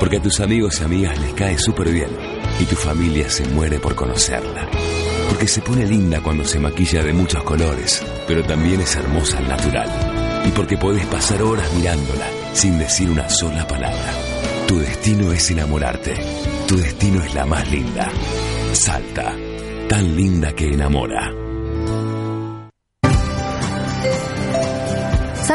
Porque 0.00 0.16
a 0.16 0.22
tus 0.22 0.40
amigos 0.40 0.80
y 0.80 0.84
amigas 0.84 1.18
les 1.20 1.32
cae 1.34 1.56
súper 1.58 1.90
bien 1.90 2.10
y 2.58 2.64
tu 2.64 2.74
familia 2.74 3.30
se 3.30 3.44
muere 3.46 3.78
por 3.78 3.94
conocerla. 3.94 4.68
Porque 5.28 5.46
se 5.46 5.62
pone 5.62 5.86
linda 5.86 6.20
cuando 6.20 6.44
se 6.44 6.58
maquilla 6.58 7.02
de 7.02 7.12
muchos 7.12 7.42
colores, 7.44 8.04
pero 8.26 8.42
también 8.42 8.80
es 8.80 8.96
hermosa 8.96 9.38
al 9.38 9.48
natural. 9.48 10.42
Y 10.46 10.50
porque 10.50 10.76
podés 10.76 11.06
pasar 11.06 11.42
horas 11.42 11.72
mirándola 11.74 12.26
sin 12.52 12.78
decir 12.78 13.08
una 13.08 13.28
sola 13.28 13.66
palabra. 13.66 14.12
Tu 14.66 14.78
destino 14.78 15.32
es 15.32 15.50
enamorarte. 15.50 16.14
Tu 16.66 16.76
destino 16.76 17.22
es 17.22 17.34
la 17.34 17.46
más 17.46 17.70
linda. 17.70 18.10
Salta, 18.72 19.34
tan 19.88 20.16
linda 20.16 20.52
que 20.52 20.66
enamora. 20.68 21.45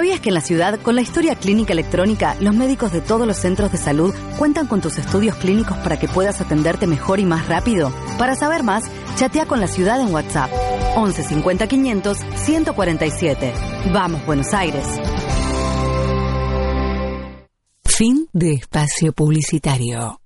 ¿Sabías 0.02 0.20
que 0.20 0.30
en 0.30 0.34
la 0.34 0.42
ciudad, 0.42 0.80
con 0.82 0.96
la 0.96 1.04
historia 1.04 1.36
clínica 1.36 1.74
electrónica, 1.74 2.36
los 2.40 2.56
médicos 2.56 2.92
de 2.92 3.02
todos 3.02 3.28
los 3.28 3.38
centros 3.38 3.72
de 3.72 3.78
salud 3.78 4.16
cuentan 4.40 4.66
con 4.66 4.82
tus 4.82 4.98
estudios 4.98 5.36
clínicos 5.36 5.78
para 5.78 6.00
que 6.00 6.08
puedas 6.08 6.42
atenderte 6.42 6.88
mejor 6.88 7.20
y 7.20 7.26
más 7.26 7.48
rápido? 7.48 7.94
Para 8.18 8.34
saber 8.34 8.64
más, 8.64 8.84
chatea 9.16 9.46
con 9.46 9.60
la 9.60 9.68
ciudad 9.68 10.02
en 10.02 10.12
WhatsApp 10.12 10.50
11 10.96 11.22
50 11.22 11.68
500 11.68 12.18
147. 12.18 13.54
Vamos, 13.94 14.26
Buenos 14.26 14.52
Aires. 14.56 14.88
Fin 17.86 18.28
de 18.34 18.54
espacio 18.54 19.14
publicitario. 19.14 20.21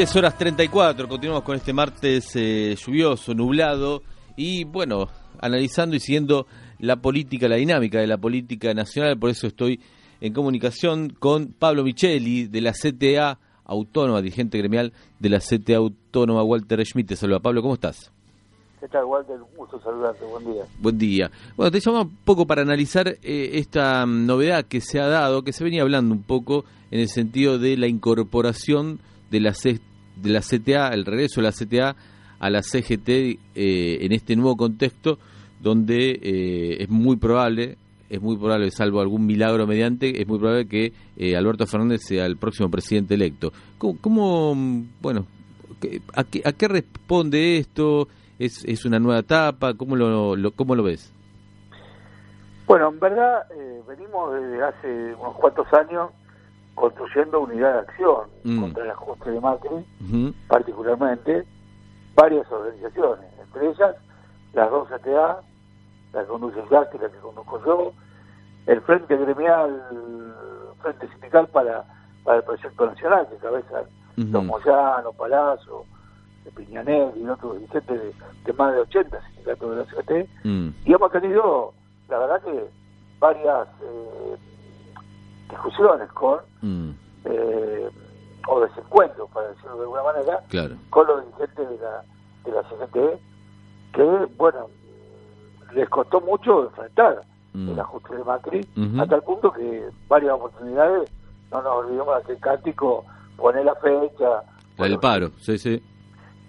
10 0.00 0.16
horas 0.16 0.38
34, 0.38 1.06
continuamos 1.08 1.42
con 1.44 1.56
este 1.56 1.74
martes 1.74 2.34
eh, 2.34 2.74
lluvioso, 2.74 3.34
nublado 3.34 4.02
y 4.34 4.64
bueno, 4.64 5.08
analizando 5.42 5.94
y 5.94 6.00
siguiendo 6.00 6.46
la 6.78 6.96
política, 6.96 7.48
la 7.48 7.56
dinámica 7.56 8.00
de 8.00 8.06
la 8.06 8.16
política 8.16 8.72
nacional, 8.72 9.18
por 9.18 9.28
eso 9.28 9.46
estoy 9.46 9.78
en 10.22 10.32
comunicación 10.32 11.10
con 11.10 11.48
Pablo 11.48 11.84
Micheli 11.84 12.46
de 12.46 12.62
la 12.62 12.72
CTA 12.72 13.38
Autónoma, 13.66 14.22
dirigente 14.22 14.56
gremial 14.56 14.94
de 15.18 15.28
la 15.28 15.38
CTA 15.38 15.76
Autónoma 15.76 16.44
Walter 16.44 16.82
Schmidt. 16.86 17.08
Te 17.08 17.16
saluda 17.16 17.40
Pablo, 17.40 17.60
¿cómo 17.60 17.74
estás? 17.74 18.10
¿Qué 18.80 18.88
tal, 18.88 19.04
Walter? 19.04 19.36
Un 19.36 19.54
gusto 19.54 19.78
saludarte. 19.82 20.24
Buen 20.24 20.44
día. 20.50 20.62
Buen 20.78 20.96
día. 20.98 21.30
Bueno, 21.58 21.70
te 21.70 21.78
llamo 21.84 22.00
un 22.04 22.16
poco 22.24 22.46
para 22.46 22.62
analizar 22.62 23.06
eh, 23.22 23.50
esta 23.52 24.06
mm, 24.06 24.24
novedad 24.24 24.64
que 24.64 24.80
se 24.80 24.98
ha 24.98 25.08
dado, 25.08 25.44
que 25.44 25.52
se 25.52 25.62
venía 25.62 25.82
hablando 25.82 26.14
un 26.14 26.22
poco 26.22 26.64
en 26.90 27.00
el 27.00 27.08
sentido 27.10 27.58
de 27.58 27.76
la 27.76 27.86
incorporación 27.86 28.98
de 29.30 29.40
la, 29.40 29.52
C- 29.52 29.78
de 30.22 30.30
la 30.30 30.40
CTA, 30.40 30.88
el 30.88 31.04
regreso 31.04 31.40
de 31.40 31.46
la 31.46 31.52
CTA 31.52 31.96
a 32.38 32.50
la 32.50 32.62
CGT 32.62 33.08
eh, 33.08 33.38
en 34.00 34.12
este 34.12 34.34
nuevo 34.36 34.56
contexto 34.56 35.18
donde 35.60 36.18
eh, 36.22 36.82
es 36.82 36.88
muy 36.88 37.16
probable, 37.16 37.76
es 38.08 38.20
muy 38.20 38.36
probable, 38.36 38.70
salvo 38.70 39.00
algún 39.00 39.26
milagro 39.26 39.66
mediante, 39.66 40.20
es 40.20 40.26
muy 40.26 40.38
probable 40.38 40.66
que 40.66 40.92
eh, 41.16 41.36
Alberto 41.36 41.66
Fernández 41.66 42.00
sea 42.02 42.24
el 42.26 42.36
próximo 42.38 42.70
presidente 42.70 43.14
electo. 43.14 43.52
¿Cómo, 43.78 43.98
cómo, 44.00 44.54
bueno, 45.02 45.26
a, 46.14 46.24
qué, 46.24 46.40
a 46.44 46.52
qué 46.52 46.66
responde 46.68 47.58
esto? 47.58 48.08
¿Es, 48.38 48.64
es 48.64 48.86
una 48.86 48.98
nueva 48.98 49.20
etapa? 49.20 49.74
¿Cómo 49.74 49.96
lo, 49.96 50.34
lo- 50.34 50.52
cómo 50.52 50.74
lo 50.74 50.82
ves? 50.82 51.12
Bueno, 52.66 52.88
en 52.88 53.00
verdad 53.00 53.42
eh, 53.54 53.82
venimos 53.86 54.32
desde 54.32 54.62
hace 54.62 55.14
unos 55.20 55.34
cuantos 55.36 55.66
años 55.74 56.10
construyendo 56.74 57.40
unidad 57.40 57.72
de 57.74 57.78
acción 57.80 58.28
Mm. 58.44 58.60
contra 58.60 58.84
el 58.84 58.90
ajuste 58.90 59.30
de 59.30 59.40
Macri, 59.40 60.34
particularmente 60.48 61.44
varias 62.14 62.50
organizaciones, 62.50 63.26
entre 63.40 63.68
ellas 63.68 63.96
las 64.52 64.70
dos 64.70 64.88
CTA, 64.88 65.40
la 66.12 66.20
que 66.22 66.26
conduce 66.26 66.58
y 66.58 66.72
la 66.72 66.88
que 66.90 66.98
conduzco 67.22 67.62
yo, 67.64 67.92
el 68.66 68.80
Frente 68.82 69.16
Gremial, 69.16 70.34
Frente 70.82 71.08
Sindical 71.08 71.46
para, 71.48 71.84
para 72.24 72.38
el 72.38 72.44
Proyecto 72.44 72.86
Nacional, 72.86 73.28
que 73.28 73.36
cabezan. 73.36 73.84
Los 74.16 74.44
Moyano, 74.44 75.12
Palazzo, 75.12 75.86
Piñanel 76.56 77.12
y 77.16 77.26
otros 77.28 77.54
dirigentes 77.60 78.00
de, 78.02 78.12
de 78.44 78.52
más 78.54 78.74
de 78.74 78.80
80 78.80 79.20
sindicatos 79.28 79.70
de 79.70 79.76
la 79.76 79.84
CGT, 79.84 80.28
Mm, 80.44 80.68
y 80.84 80.92
hemos 80.92 81.12
tenido, 81.12 81.72
la 82.08 82.18
verdad 82.18 82.42
que 82.42 82.64
varias 83.18 83.68
eh, 83.82 84.36
discusiones 85.50 86.10
con, 86.12 86.38
mm, 86.62 86.90
eh, 87.24 87.90
o 88.48 88.60
desencuentros, 88.60 89.30
para 89.30 89.48
decirlo 89.48 89.76
de 89.76 89.82
alguna 89.82 90.02
manera, 90.02 90.40
claro. 90.48 90.74
con 90.90 91.06
los 91.06 91.24
dirigentes 91.26 91.68
de 91.68 91.78
la, 91.78 92.02
de 92.44 92.50
la 92.52 92.62
CGT, 92.68 93.20
que, 93.92 94.02
bueno, 94.36 94.66
les 95.74 95.88
costó 95.88 96.20
mucho 96.20 96.64
enfrentar 96.64 97.20
Mm. 97.52 97.70
el 97.70 97.80
ajuste 97.80 98.14
de 98.16 98.24
Macri, 98.24 98.60
Ujú. 98.76 99.00
a 99.02 99.06
tal 99.06 99.22
punto 99.22 99.52
que 99.52 99.88
varias 100.08 100.32
oportunidades, 100.34 101.10
no 101.50 101.60
nos 101.62 101.72
olvidemos 101.84 102.14
de 102.16 102.22
aquel 102.22 102.38
cántico, 102.38 103.04
poner 103.36 103.64
la 103.64 103.74
fecha, 103.74 104.42
La 104.78 104.86
del 104.86 104.98
paro, 105.00 105.30
sí, 105.40 105.58
sí. 105.58 105.82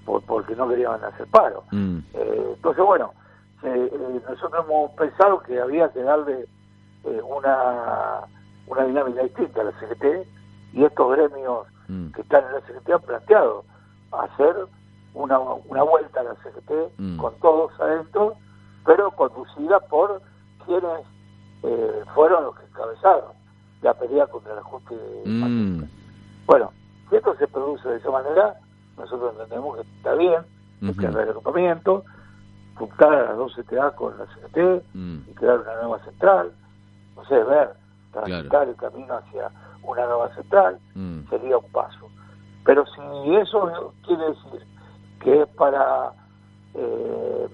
por- 0.05 0.23
porque 0.25 0.55
no 0.55 0.69
querían 0.69 1.03
hacer 1.03 1.25
paro. 1.27 1.63
Mm, 1.71 1.97
Eh, 2.13 2.53
entonces, 2.55 2.85
bueno, 2.85 3.13
se- 3.61 3.85
eh, 3.85 4.21
nosotros 4.29 4.63
hemos 4.65 4.91
pensado 4.91 5.39
que 5.41 5.59
había 5.59 5.89
que 5.89 6.01
darle 6.03 6.45
eh, 7.03 7.19
una, 7.27 8.19
una 8.67 8.83
dinámica 8.85 9.23
distinta 9.23 9.61
a 9.61 9.63
la 9.65 9.71
CGT 9.79 10.27
y 10.73 10.83
estos 10.85 11.11
gremios 11.11 11.67
mm, 11.87 12.11
que 12.11 12.21
están 12.21 12.45
en 12.45 12.53
la 12.53 12.61
CGT 12.61 12.89
han 12.91 13.01
planteado 13.01 13.63
hacer 14.11 14.55
una, 15.13 15.39
una 15.39 15.83
vuelta 15.83 16.21
a 16.21 16.23
la 16.23 16.35
CGT 16.35 16.71
Mm. 16.97 17.17
con 17.17 17.33
todos 17.39 17.71
adentro, 17.79 18.35
pero 18.85 19.11
conducida 19.11 19.79
por 19.81 20.21
quienes 20.65 21.05
eh, 21.63 22.03
fueron 22.15 22.45
los 22.45 22.55
que 22.55 22.65
encabezaron 22.65 23.31
la 23.81 23.93
pelea 23.93 24.27
contra 24.27 24.53
el 24.53 24.59
ajuste 24.59 24.95
mm, 25.25 25.83
bueno, 26.45 26.71
si 27.09 27.15
esto 27.15 27.35
se 27.37 27.47
produce 27.47 27.87
de 27.89 27.97
esa 27.97 28.11
manera, 28.11 28.55
nosotros 28.97 29.33
entendemos 29.33 29.75
que 29.77 29.81
está 29.97 30.13
bien, 30.15 30.41
que 30.79 30.89
ujú, 30.89 31.07
haber 31.07 31.29
agrupamiento, 31.29 32.03
juntar 32.75 33.13
a 33.13 33.23
las 33.25 33.37
dos 33.37 33.53
CTA 33.55 33.91
con 33.91 34.17
la 34.17 34.25
CGT 34.25 34.83
y 35.29 35.33
crear 35.33 35.59
una 35.59 35.75
nueva 35.81 35.99
central, 36.03 36.51
no 37.15 37.25
sé, 37.25 37.43
ver, 37.43 37.69
transitar 38.11 38.49
Claro. 38.49 38.69
el 38.71 38.75
camino 38.77 39.13
hacia 39.15 39.51
una 39.83 40.05
nueva 40.05 40.33
central, 40.35 40.79
mm, 40.95 41.29
sería 41.29 41.57
un 41.57 41.71
paso. 41.71 42.07
Pero 42.65 42.85
si 42.87 43.35
eso 43.35 43.93
quiere 44.05 44.25
decir 44.25 44.65
que 45.21 45.41
es 45.41 45.47
para 45.49 46.11
eh, 46.73 47.47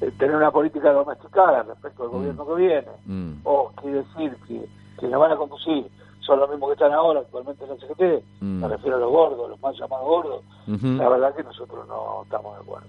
eh, 0.00 0.10
tener 0.18 0.34
una 0.36 0.50
política 0.50 0.92
domesticada 0.92 1.62
respecto 1.62 2.02
al 2.04 2.08
gobierno 2.08 2.46
que 2.46 2.54
viene, 2.54 2.88
mm, 3.06 3.32
o 3.44 3.70
quiere 3.80 3.98
decir 3.98 4.36
que, 4.98 5.06
la 5.08 5.16
van 5.18 5.32
a 5.32 5.36
conducir 5.36 5.88
son 6.20 6.38
los 6.40 6.50
mismos 6.50 6.68
que 6.68 6.72
están 6.74 6.92
ahora 6.92 7.20
actualmente 7.20 7.64
en 7.64 7.70
la 7.70 7.76
CGT, 7.76 8.22
Mm. 8.40 8.60
me 8.60 8.68
refiero 8.68 8.96
a 8.96 9.00
los 9.00 9.10
gordos, 9.10 9.48
los 9.50 9.60
más 9.62 9.74
llamados 9.78 10.06
gordos, 10.06 10.42
la 10.66 11.08
verdad 11.08 11.34
que 11.34 11.42
nosotros 11.42 11.86
no 11.88 12.22
estamos 12.24 12.54
de 12.56 12.62
acuerdo. 12.62 12.86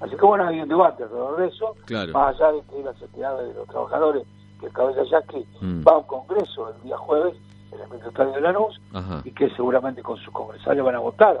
Así 0.00 0.16
que 0.16 0.26
bueno, 0.26 0.46
hay 0.46 0.60
un 0.60 0.68
debate 0.68 1.02
alrededor 1.04 1.36
de 1.38 1.46
eso, 1.48 1.74
Claro. 1.86 2.12
más 2.12 2.34
allá 2.34 2.52
de 2.52 2.62
que 2.62 2.82
la 2.82 2.92
CTA 2.92 3.34
de 3.36 3.54
los 3.54 3.66
trabajadores, 3.68 4.26
que 4.64 4.70
cabeza 4.72 5.02
Yaqui, 5.04 5.46
Mm. 5.60 5.84
va 5.86 5.92
a 5.92 5.98
un 5.98 6.04
congreso 6.04 6.70
el 6.70 6.82
día 6.82 6.96
jueves 6.96 7.34
en 7.72 7.80
el 7.80 7.88
Ministerio 7.90 8.32
de 8.32 8.40
Lanús, 8.40 8.80
Ajá. 8.92 9.20
y 9.24 9.30
que 9.32 9.50
seguramente 9.50 10.02
con 10.02 10.16
sus 10.18 10.32
congresales 10.32 10.82
van 10.84 10.94
a 10.94 11.00
votar 11.00 11.40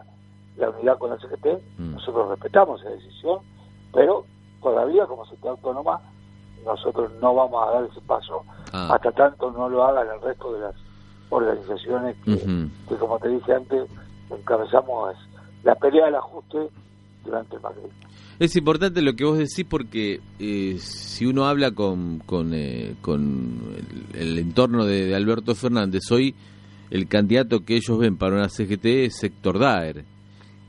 la 0.56 0.70
unidad 0.70 0.98
con 0.98 1.10
la 1.10 1.16
CGT, 1.18 1.62
Mm. 1.78 1.92
nosotros 1.94 2.28
respetamos 2.30 2.80
esa 2.82 2.90
decisión, 2.90 3.38
pero 3.92 4.24
todavía 4.62 5.06
como 5.06 5.24
CGT 5.26 5.46
autónoma 5.48 6.00
nosotros 6.64 7.10
no 7.20 7.34
vamos 7.34 7.68
a 7.68 7.70
dar 7.72 7.84
ese 7.84 8.00
paso 8.02 8.42
Ah. 8.72 8.94
hasta 8.94 9.12
tanto 9.12 9.50
no 9.52 9.68
lo 9.68 9.84
hagan 9.84 10.08
el 10.08 10.20
resto 10.22 10.52
de 10.54 10.60
las 10.60 10.74
organizaciones 11.30 12.16
que, 12.24 12.96
como 12.96 13.18
te 13.18 13.28
dije 13.28 13.52
antes, 13.54 13.88
encabezamos 14.30 15.14
la 15.62 15.74
pelea 15.74 16.06
del 16.06 16.14
ajuste 16.16 16.68
durante 17.24 17.56
el 17.56 17.62
macrismo. 17.62 17.90
Es 18.38 18.56
importante 18.56 19.00
lo 19.00 19.14
que 19.14 19.24
vos 19.24 19.38
decís 19.38 19.64
porque 19.68 20.20
eh, 20.40 20.76
si 20.78 21.24
uno 21.26 21.44
habla 21.46 21.70
con, 21.70 22.18
con, 22.26 22.52
eh, 22.52 22.94
con 23.00 23.60
el, 24.12 24.20
el 24.20 24.38
entorno 24.38 24.84
de, 24.84 25.06
de 25.06 25.14
Alberto 25.14 25.54
Fernández, 25.54 26.02
hoy 26.10 26.34
el 26.90 27.06
candidato 27.08 27.64
que 27.64 27.76
ellos 27.76 27.98
ven 27.98 28.16
para 28.16 28.34
una 28.36 28.48
CGT 28.48 28.84
es 28.86 29.22
Héctor 29.22 29.58
Daer. 29.58 30.04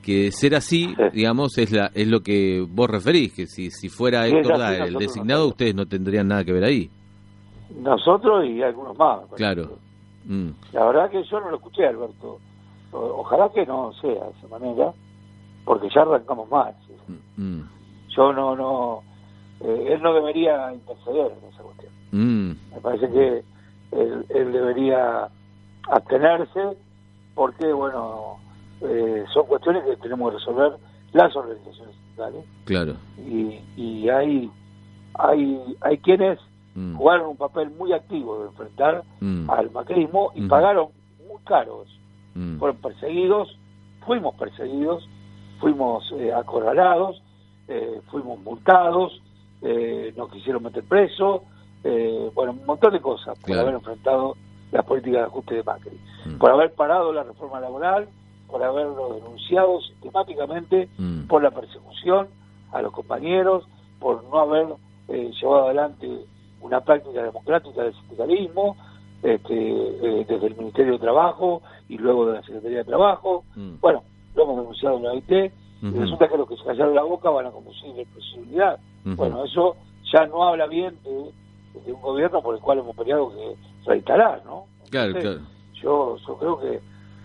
Que 0.02 0.24
de 0.24 0.30
ser 0.32 0.54
así, 0.54 0.94
digamos, 1.12 1.58
es 1.58 1.72
la 1.72 1.90
es 1.92 2.06
lo 2.06 2.20
que 2.20 2.64
vos 2.68 2.88
referís, 2.88 3.32
que 3.32 3.46
si, 3.48 3.72
si 3.72 3.88
fuera 3.88 4.24
Sí, 4.28 4.36
Héctor 4.36 4.58
Daer 4.58 4.82
el 4.82 4.92
no 4.92 4.98
designado, 5.00 5.48
ustedes 5.48 5.74
no 5.74 5.86
tendrían 5.86 6.28
nada 6.28 6.44
que 6.44 6.52
ver 6.52 6.62
ahí. 6.62 6.88
Nosotros 7.82 8.46
y 8.46 8.62
algunos 8.62 8.96
más. 8.96 9.20
Claro. 9.34 9.78
Mm, 10.24 10.50
La 10.72 10.86
verdad 10.86 11.10
que 11.10 11.24
yo 11.24 11.40
no 11.40 11.50
lo 11.50 11.56
escuché, 11.56 11.86
Alberto. 11.88 12.38
O- 12.92 13.20
Ojalá 13.20 13.50
que 13.52 13.66
no 13.66 13.92
sea 14.00 14.10
de 14.12 14.30
esa 14.38 14.48
manera, 14.48 14.92
porque 15.64 15.88
ya 15.92 16.02
arrancamos 16.02 16.48
mal. 16.48 16.72
Mm, 17.36 17.60
Yo 18.08 18.32
no, 18.32 18.56
no, 18.56 19.02
eh, 19.60 19.88
él 19.92 20.02
no 20.02 20.14
debería 20.14 20.72
interceder 20.72 21.32
en 21.42 21.48
esa 21.52 21.62
cuestión. 21.62 21.92
mm, 22.12 22.74
Me 22.74 22.80
parece 22.80 23.08
que 23.10 23.44
él, 23.92 24.26
él 24.28 24.52
debería 24.52 25.28
abstenerse, 25.90 26.76
porque, 27.34 27.72
bueno, 27.72 28.36
eh, 28.82 29.24
son 29.32 29.46
cuestiones 29.46 29.84
que 29.84 29.96
tenemos 29.96 30.30
que 30.32 30.38
resolver 30.38 30.72
las 31.12 31.34
organizaciones 31.36 31.94
sindicales 31.94 32.44
claro. 32.64 32.94
y, 33.18 33.60
y 33.76 34.08
hay, 34.08 34.50
hay, 35.14 35.76
hay 35.80 35.98
quienes 35.98 36.38
Mm, 36.78 36.94
jugaron 36.96 37.28
un 37.30 37.36
papel 37.38 37.70
muy 37.70 37.90
activo 37.94 38.38
de 38.40 38.48
enfrentar 38.48 39.02
mm, 39.20 39.48
al 39.50 39.70
macrismo 39.70 40.30
y 40.34 40.42
pagaron 40.42 40.88
muy 41.26 41.38
caros. 41.44 41.88
Fueron 42.58 42.76
perseguidos, 42.82 43.48
fuimos 44.04 44.34
perseguidos, 44.34 45.08
fuimos 45.60 46.10
eh, 46.18 46.32
acorralados 46.32 47.22
eh, 47.68 48.00
fuimos 48.12 48.38
multados, 48.40 49.20
eh, 49.60 50.12
nos 50.16 50.30
quisieron 50.30 50.62
meter 50.62 50.84
preso, 50.84 51.42
eh, 51.82 52.30
bueno, 52.32 52.52
un 52.52 52.64
montón 52.64 52.92
de 52.92 53.00
cosas 53.00 53.36
por 53.38 53.46
Claro. 53.46 53.62
haber 53.62 53.74
enfrentado 53.74 54.36
las 54.70 54.84
políticas 54.84 55.20
de 55.22 55.26
ajuste 55.26 55.54
de 55.56 55.62
Macri, 55.64 56.00
por 56.38 56.50
haber 56.52 56.72
parado 56.74 57.12
la 57.12 57.24
reforma 57.24 57.58
laboral, 57.58 58.08
por 58.46 58.62
haberlo 58.62 59.14
denunciado 59.14 59.80
sistemáticamente, 59.80 60.88
Mm. 60.96 61.26
por 61.26 61.42
la 61.42 61.50
persecución 61.50 62.28
a 62.72 62.82
los 62.82 62.92
compañeros, 62.92 63.66
por 63.98 64.22
no 64.24 64.38
haber 64.38 64.66
eh, 65.08 65.30
llevado 65.40 65.64
adelante 65.66 66.08
una 66.60 66.80
práctica 66.82 67.22
democrática 67.22 67.82
del 67.82 67.94
sindicalismo, 67.94 68.76
este, 69.24 69.54
eh, 69.54 70.24
desde 70.28 70.46
el 70.48 70.56
Ministerio 70.56 70.92
de 70.92 70.98
Trabajo 71.00 71.62
y 71.88 71.96
luego 71.98 72.26
de 72.26 72.34
la 72.34 72.42
Secretaría 72.42 72.78
de 72.78 72.84
Trabajo. 72.84 73.44
Mm. 73.56 73.80
Bueno, 73.80 74.02
lo 74.36 74.42
hemos 74.44 74.56
denunciado 74.58 74.96
en 74.98 75.02
la 75.04 75.12
OIT 75.12 75.30
y 75.30 75.86
Ujú. 75.86 76.00
resulta 76.00 76.28
que 76.28 76.36
los 76.36 76.48
que 76.48 76.56
se 76.56 76.64
callaron 76.64 76.94
la 76.94 77.02
boca 77.02 77.30
van 77.30 77.46
a 77.46 77.50
conducir 77.50 77.94
la 77.96 78.04
posibilidad. 78.14 78.78
Bueno, 79.04 79.44
eso 79.44 79.76
ya 80.12 80.26
no 80.26 80.44
habla 80.48 80.66
bien 80.66 80.96
de, 81.04 81.80
de 81.84 81.92
un 81.92 82.00
gobierno 82.00 82.42
por 82.42 82.54
el 82.54 82.60
cual 82.60 82.78
hemos 82.78 82.96
peleado 82.96 83.30
que 83.30 83.54
reinstalar, 83.88 84.44
¿no? 84.44 84.64
Claro, 84.90 85.12
claro. 85.14 85.40
Yo, 85.74 86.16
yo 86.26 86.36
creo 86.38 86.60
que 86.60 86.80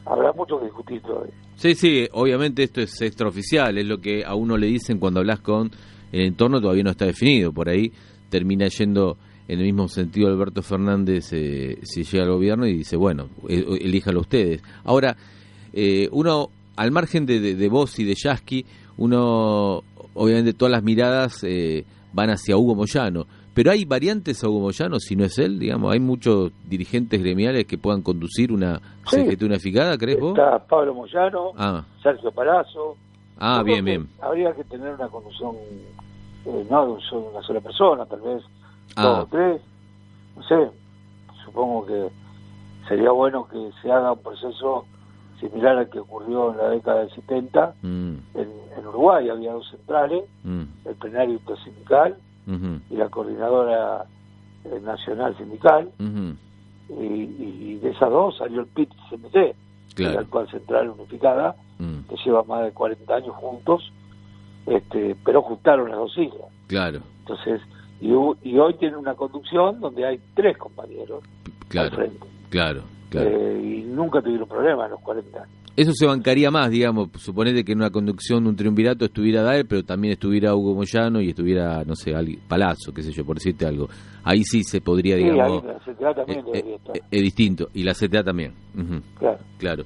habrá 0.05 0.31
mucho 0.33 0.59
que 0.59 0.65
discutir 0.65 1.01
todavía. 1.01 1.33
Sí, 1.55 1.75
sí, 1.75 2.07
obviamente 2.13 2.63
esto 2.63 2.81
es 2.81 3.01
extraoficial, 3.01 3.77
es 3.77 3.85
lo 3.85 3.99
que 3.99 4.23
a 4.25 4.35
uno 4.35 4.57
le 4.57 4.67
dicen 4.67 4.99
cuando 4.99 5.19
hablas 5.19 5.39
con 5.41 5.71
el 6.11 6.21
entorno, 6.21 6.59
todavía 6.59 6.83
no 6.83 6.91
está 6.91 7.05
definido. 7.05 7.51
Por 7.51 7.69
ahí 7.69 7.91
termina 8.29 8.67
yendo 8.67 9.17
en 9.47 9.59
el 9.59 9.65
mismo 9.65 9.87
sentido 9.87 10.27
Alberto 10.27 10.61
Fernández 10.61 11.31
eh, 11.33 11.79
si 11.83 12.03
llega 12.03 12.23
al 12.23 12.31
gobierno 12.31 12.65
y 12.67 12.73
dice, 12.73 12.95
bueno, 12.95 13.29
eh, 13.47 13.63
elíjalo 13.81 14.21
ustedes. 14.21 14.63
Ahora, 14.83 15.15
eh, 15.73 16.07
uno, 16.11 16.49
al 16.81 16.91
margen 16.91 17.25
de, 17.25 17.39
de, 17.39 17.55
de 17.55 17.69
vos 17.69 17.97
y 17.99 18.03
de 18.03 18.15
Yasky, 18.15 18.65
uno, 18.97 19.83
obviamente 20.13 20.53
todas 20.53 20.71
las 20.71 20.83
miradas 20.83 21.43
eh, 21.43 21.85
van 22.13 22.29
hacia 22.29 22.57
Hugo 22.57 22.75
Moyano. 22.75 23.25
Pero 23.53 23.71
hay 23.71 23.83
variantes 23.83 24.43
a 24.43 24.47
Hugo 24.49 24.61
Moyano, 24.61 24.99
si 24.99 25.15
no 25.15 25.25
es 25.25 25.37
él, 25.37 25.59
digamos, 25.59 25.91
hay 25.91 25.99
muchos 25.99 26.51
dirigentes 26.67 27.19
gremiales 27.21 27.65
que 27.65 27.77
puedan 27.77 28.01
conducir 28.01 28.51
una 28.51 28.79
Sí. 29.09 29.17
CGT 29.25 29.43
unificada, 29.43 29.97
¿crees 29.97 30.19
vos? 30.19 30.37
Está 30.37 30.57
Pablo 30.65 30.93
Moyano, 30.93 31.51
Ah, 31.57 31.83
Sergio 32.01 32.31
Palazzo. 32.31 32.95
ah 33.37 33.57
Yo 33.59 33.63
bien, 33.65 33.83
bien. 33.85 34.07
Habría 34.21 34.53
que 34.53 34.63
tener 34.63 34.93
una 34.93 35.07
conducción, 35.09 35.55
eh, 36.45 36.65
no 36.69 36.85
de 36.85 36.91
una 37.17 37.41
sola 37.41 37.59
persona, 37.59 38.05
tal 38.05 38.21
vez 38.21 38.41
Ah. 38.95 39.03
dos 39.03 39.19
o 39.19 39.25
tres. 39.27 39.61
No 40.37 40.43
sé, 40.43 40.71
supongo 41.45 41.85
que 41.85 42.07
sería 42.87 43.11
bueno 43.11 43.47
que 43.51 43.69
se 43.81 43.91
haga 43.91 44.13
un 44.13 44.19
proceso 44.19 44.85
similar 45.41 45.77
al 45.77 45.89
que 45.89 45.99
ocurrió 45.99 46.51
en 46.51 46.57
la 46.57 46.69
década 46.69 46.99
del 47.01 47.11
70. 47.11 47.73
Mm, 47.81 48.13
En, 48.35 48.49
en 48.77 48.87
Uruguay 48.87 49.27
había 49.29 49.51
dos 49.51 49.69
centrales, 49.69 50.23
mm, 50.43 50.61
el 50.85 50.95
plenario 50.95 51.33
intersindical 51.33 52.15
ujú, 52.47 52.79
y 52.89 52.95
la 52.95 53.09
coordinadora 53.09 54.05
eh, 54.63 54.79
nacional 54.81 55.35
sindical. 55.37 55.89
Y, 56.89 57.03
y 57.03 57.79
de 57.81 57.89
esas 57.91 58.09
dos 58.09 58.37
salió 58.37 58.61
el 58.61 58.67
PIT-CNT, 58.67 59.55
Claro. 59.95 60.13
la 60.15 60.21
actual 60.21 60.49
central 60.49 60.89
unificada, 60.89 61.55
Mm, 61.79 62.01
que 62.07 62.15
lleva 62.23 62.43
más 62.43 62.63
de 62.63 62.71
40 62.73 63.15
años 63.15 63.35
juntos, 63.37 63.91
este, 64.67 65.15
pero 65.25 65.41
juntaron 65.41 65.89
las 65.89 65.97
dos 65.97 66.13
siglas. 66.13 66.47
claro, 66.67 66.99
Entonces, 67.21 67.59
y, 67.99 68.09
y 68.43 68.59
hoy 68.59 68.75
tiene 68.75 68.97
una 68.97 69.15
conducción 69.15 69.79
donde 69.79 70.05
hay 70.05 70.19
tres 70.35 70.57
compañeros 70.59 71.23
al 71.75 71.89
frente. 71.91 72.27
claro, 72.51 72.81
claro. 73.11 73.29
Eh, 73.29 73.61
y 73.63 73.81
nunca 73.83 74.19
tuvieron 74.21 74.47
problemas 74.47 74.85
en 74.85 74.91
los 74.93 75.01
40 75.01 75.37
años. 75.43 75.49
Eso 75.77 75.91
se 75.93 76.05
bancaría 76.05 76.49
más, 76.51 76.69
digamos, 76.71 77.09
suponete 77.17 77.63
que 77.63 77.71
en 77.73 77.77
una 77.77 77.91
conducción, 77.91 78.45
un 78.47 78.55
triunvirato 78.57 79.05
estuviera 79.05 79.41
Daer, 79.43 79.65
pero 79.67 79.83
también 79.83 80.13
estuviera 80.13 80.53
Hugo 80.55 80.73
Moyano 80.75 81.21
y 81.21 81.29
estuviera, 81.29 81.83
no 81.85 81.95
sé, 81.95 82.13
alguien- 82.13 82.39
Palazzo, 82.47 82.91
qué 82.93 83.03
sé 83.03 83.11
yo, 83.13 83.23
por 83.23 83.35
decirte 83.37 83.65
algo. 83.65 83.87
Ahí 84.23 84.43
sí 84.43 84.63
se 84.63 84.81
podría, 84.81 85.15
Sí, 85.17 85.23
digamos, 85.23 85.63
ahí 85.63 85.69
la 85.69 85.79
CTA 85.93 86.13
también 86.15 86.39
eh, 86.39 86.51
eh, 86.65 86.75
estar. 86.75 86.95
es 87.09 87.21
distinto. 87.21 87.69
Y 87.73 87.83
la 87.83 87.93
CTA 87.93 88.23
también. 88.23 88.53
Claro. 89.17 89.37
Claro. 89.59 89.83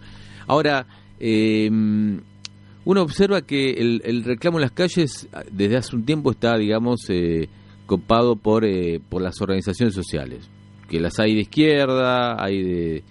Ahora, 0.47 0.87
eh, 1.19 1.69
uno 1.71 3.01
observa 3.01 3.41
que 3.41 3.71
el, 3.73 4.01
el 4.05 4.23
reclamo 4.23 4.57
en 4.57 4.61
las 4.63 4.71
calles 4.71 5.27
ah, 5.33 5.43
desde 5.51 5.77
hace 5.77 5.95
un 5.95 6.03
tiempo 6.05 6.31
está, 6.31 6.57
digamos, 6.57 7.01
eh, 7.09 7.47
copado 7.85 8.35
por, 8.35 8.63
por 9.09 9.21
las 9.21 9.39
organizaciones 9.39 9.93
sociales. 9.93 10.49
Que 10.89 10.99
las 10.99 11.19
hay 11.19 11.35
de 11.35 11.41
izquierda, 11.41 12.43
hay 12.43 12.63
de. 12.63 13.03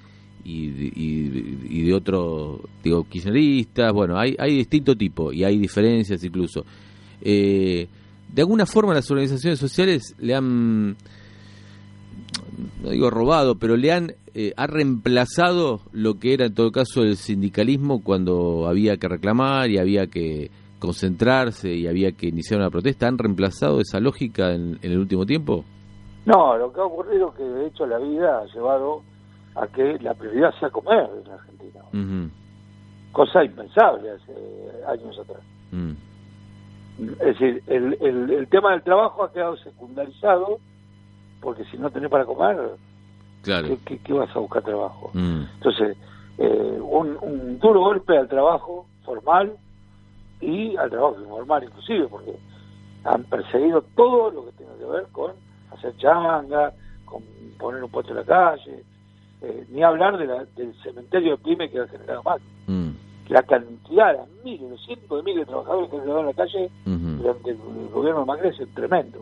Y 0.44 0.66
y 0.66 1.28
de- 1.30 1.58
y 1.70 1.82
de 1.84 1.94
otro, 1.94 2.60
digo, 2.82 3.04
kirchneristas, 3.08 3.92
bueno, 3.92 4.18
hay, 4.18 4.36
hay 4.38 4.56
distinto 4.56 4.94
tipo 4.94 5.32
y 5.32 5.42
hay 5.44 5.58
diferencias 5.58 6.22
incluso. 6.22 6.64
Eh, 7.22 7.88
de 8.32 8.42
alguna 8.42 8.66
forma 8.66 8.92
las 8.94 9.10
organizaciones 9.10 9.58
sociales 9.58 10.14
le 10.18 10.34
han 10.34 10.96
no 12.82 12.90
digo 12.90 13.10
robado, 13.10 13.56
pero 13.56 13.76
le 13.76 13.92
han 13.92 14.12
eh, 14.34 14.52
ha 14.56 14.66
reemplazado 14.66 15.80
lo 15.92 16.18
que 16.18 16.34
era 16.34 16.46
en 16.46 16.54
todo 16.54 16.72
caso 16.72 17.02
el 17.02 17.16
sindicalismo 17.16 18.02
cuando 18.02 18.66
había 18.66 18.96
que 18.96 19.08
reclamar 19.08 19.70
y 19.70 19.78
había 19.78 20.08
que 20.08 20.50
concentrarse 20.80 21.72
y 21.72 21.86
había 21.86 22.12
que 22.12 22.26
iniciar 22.28 22.60
una 22.60 22.70
protesta. 22.70 23.06
¿Han 23.06 23.16
reemplazado 23.18 23.80
esa 23.80 24.00
lógica 24.00 24.52
en, 24.52 24.78
en 24.82 24.92
el 24.92 24.98
último 24.98 25.24
tiempo? 25.24 25.64
No, 26.26 26.56
lo 26.58 26.72
que 26.72 26.80
ha 26.80 26.84
ocurrido 26.84 27.28
es 27.30 27.34
que 27.36 27.44
de 27.44 27.66
hecho 27.68 27.86
la 27.86 27.98
vida 27.98 28.40
ha 28.40 28.46
llevado 28.54 29.02
a 29.56 29.66
que 29.68 29.98
la 30.00 30.14
prioridad 30.14 30.52
sea 30.58 30.70
comer 30.70 31.08
en 31.22 31.28
la 31.28 31.34
Argentina. 31.34 31.80
Cosa 33.12 33.44
impensable 33.44 34.10
hace 34.10 34.32
años 34.88 35.18
atrás. 35.18 35.40
mm, 35.70 35.92
Es 36.98 37.18
decir, 37.18 37.62
el, 37.68 37.96
el, 38.00 38.30
el 38.30 38.48
tema 38.48 38.72
del 38.72 38.82
trabajo 38.82 39.22
ha 39.24 39.32
quedado 39.32 39.56
secundarizado 39.58 40.58
porque 41.40 41.64
si 41.66 41.76
no 41.78 41.90
tenés 41.90 42.10
para 42.10 42.24
comer, 42.24 42.56
Claro. 43.42 43.68
¿qué, 43.68 43.78
qué, 43.84 43.98
qué 43.98 44.12
vas 44.14 44.34
a 44.34 44.38
buscar 44.38 44.62
trabajo? 44.62 45.10
Mm, 45.12 45.42
Entonces, 45.56 45.96
eh, 46.38 46.78
un, 46.80 47.16
un 47.20 47.58
duro 47.60 47.80
golpe 47.80 48.16
al 48.16 48.28
trabajo 48.28 48.86
formal 49.04 49.52
y 50.40 50.76
al 50.76 50.90
trabajo 50.90 51.20
informal 51.20 51.64
inclusive, 51.64 52.06
porque 52.08 52.32
han 53.04 53.22
perseguido 53.24 53.82
todo 53.94 54.30
lo 54.30 54.46
que 54.46 54.52
tenga 54.52 54.74
que 54.78 54.84
ver 54.86 55.06
con 55.12 55.32
hacer 55.72 55.94
changa, 55.98 56.72
con 57.04 57.22
poner 57.58 57.84
un 57.84 57.90
puesto 57.90 58.10
en 58.12 58.16
la 58.18 58.24
calle, 58.24 58.82
eh, 59.44 59.66
ni 59.70 59.82
hablar 59.82 60.16
de 60.18 60.26
la- 60.26 60.44
del 60.56 60.74
cementerio 60.82 61.32
de 61.36 61.42
pyme 61.42 61.70
que 61.70 61.80
ha 61.80 61.86
generado 61.88 62.22
más. 62.22 62.40
mm, 62.66 62.90
La 63.28 63.42
cantidad, 63.42 64.14
las 64.16 64.28
miles, 64.44 64.70
los 64.70 64.84
cientos 64.84 65.16
de 65.16 65.22
miles 65.22 65.46
de 65.46 65.50
trabajadores 65.50 65.88
que 65.88 65.96
han 65.96 66.02
quedado 66.02 66.20
en 66.20 66.26
la 66.26 66.32
calle 66.34 66.70
ujú, 66.86 67.22
durante 67.22 67.50
el, 67.50 67.56
el 67.56 67.88
gobierno 67.88 68.20
de 68.20 68.26
Macri 68.26 68.48
es 68.50 68.74
tremendo. 68.74 69.20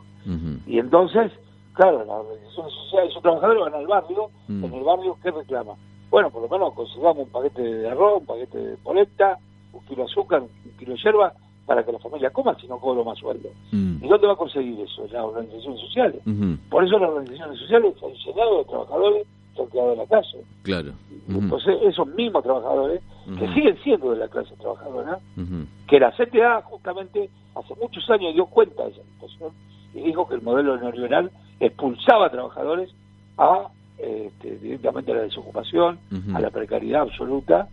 Y 0.66 0.78
entonces, 0.80 1.30
claro, 1.74 1.98
las 2.04 2.08
organizaciones 2.16 2.72
sociales, 2.72 3.10
esos 3.10 3.22
trabajadores 3.22 3.62
van 3.62 3.74
al 3.74 3.86
barrio, 3.86 4.28
Mm. 4.48 4.64
en 4.64 4.74
el 4.74 4.82
barrio, 4.82 5.16
¿qué 5.22 5.30
reclama? 5.30 5.74
Bueno, 6.10 6.30
por 6.30 6.42
lo 6.42 6.48
menos 6.48 6.74
consigamos 6.74 7.18
un 7.18 7.28
paquete 7.30 7.62
de 7.62 7.88
arroz, 7.90 8.20
un 8.20 8.26
paquete 8.26 8.58
de 8.58 8.76
polenta, 8.78 9.38
un 9.72 9.80
kilo 9.86 10.04
de 10.04 10.10
azúcar, 10.10 10.42
un 10.42 10.72
kilo 10.78 10.94
de 10.94 11.00
hierba, 11.00 11.32
para 11.64 11.84
que 11.84 11.92
la 11.92 11.98
familia 12.00 12.30
coma, 12.30 12.56
si 12.60 12.66
no 12.66 12.78
cobro 12.80 13.04
más 13.04 13.16
sueldo. 13.18 13.48
mm, 13.70 14.04
¿Y 14.04 14.08
dónde 14.08 14.26
va 14.26 14.32
a 14.32 14.36
conseguir 14.36 14.80
eso? 14.80 15.06
Las 15.12 15.22
organizaciones 15.24 15.80
sociales. 15.80 16.20
Por 16.68 16.84
eso 16.84 16.98
las 16.98 17.08
organizaciones 17.10 17.56
sociales 17.60 17.94
han 18.02 18.12
llenado 18.12 18.58
de 18.58 18.64
trabajadores 18.64 19.26
han 19.58 19.68
quedado 19.68 19.92
en 19.92 19.98
la 19.98 20.06
calle. 20.06 20.44
Claro. 20.62 20.92
Entonces, 21.28 21.76
esos 21.82 22.06
mismos 22.08 22.42
trabajadores, 22.42 23.02
que 23.38 23.48
siguen 23.54 23.76
siendo 23.82 24.12
de 24.12 24.18
la 24.18 24.28
clase 24.28 24.54
trabajadora, 24.56 25.18
que 25.86 26.00
la 26.00 26.10
CTA 26.12 26.62
justamente 26.62 27.30
hace 27.54 27.74
muchos 27.80 28.08
años 28.10 28.34
dio 28.34 28.46
cuenta 28.46 28.84
de 28.84 28.90
esa 28.90 29.02
situación 29.02 29.52
y 29.94 30.00
dijo 30.00 30.26
que 30.26 30.36
el 30.36 30.42
modelo 30.42 30.76
neoliberal 30.76 31.30
expulsaba 31.60 32.26
a 32.26 32.30
trabajadores 32.30 32.90
a 33.38 33.68
este, 33.98 34.56
directamente 34.58 35.12
a 35.12 35.16
la 35.16 35.22
desocupación, 35.22 35.98
a 36.34 36.40
la 36.40 36.50
precariedad 36.50 37.02
absoluta, 37.02 37.68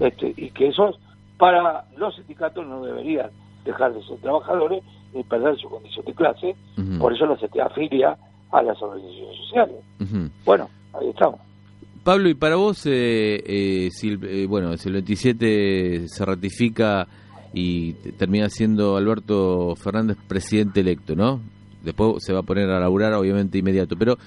este, 0.00 0.34
y 0.36 0.50
que 0.50 0.68
esos 0.68 0.98
para 1.38 1.86
los 1.96 2.14
sindicatos 2.14 2.64
no 2.66 2.84
deberían 2.84 3.30
dejar 3.64 3.92
de 3.94 4.02
ser 4.04 4.18
trabajadores 4.18 4.84
ni 5.12 5.22
perder 5.24 5.56
su 5.58 5.68
condición 5.68 6.04
de 6.04 6.14
clase, 6.14 6.56
por 6.98 7.12
eso 7.12 7.26
la 7.26 7.36
CTA 7.36 7.66
afilia 7.66 8.16
a 8.52 8.62
las 8.62 8.80
organizaciones 8.80 9.36
sociales. 9.38 9.76
Bueno, 10.44 10.68
ahí 10.92 11.08
estamos. 11.08 11.40
Pablo, 12.04 12.28
y 12.28 12.34
para 12.34 12.56
vos, 12.56 12.84
eh, 12.86 13.42
eh, 13.46 13.88
si 13.92 14.18
eh, 14.22 14.46
bueno, 14.48 14.72
el 14.72 14.92
27 14.92 16.08
se 16.08 16.24
ratifica 16.24 17.06
y 17.54 17.92
termina 17.92 18.48
siendo 18.48 18.96
Alberto 18.96 19.76
Fernández 19.76 20.16
presidente 20.26 20.80
electo, 20.80 21.14
¿no? 21.14 21.40
Después 21.84 22.24
se 22.24 22.32
va 22.32 22.40
a 22.40 22.44
poner 22.44 22.70
a 22.70 22.80
laburar, 22.80 23.12
obviamente, 23.14 23.58
inmediato. 23.58 23.96
Pero 23.96 24.18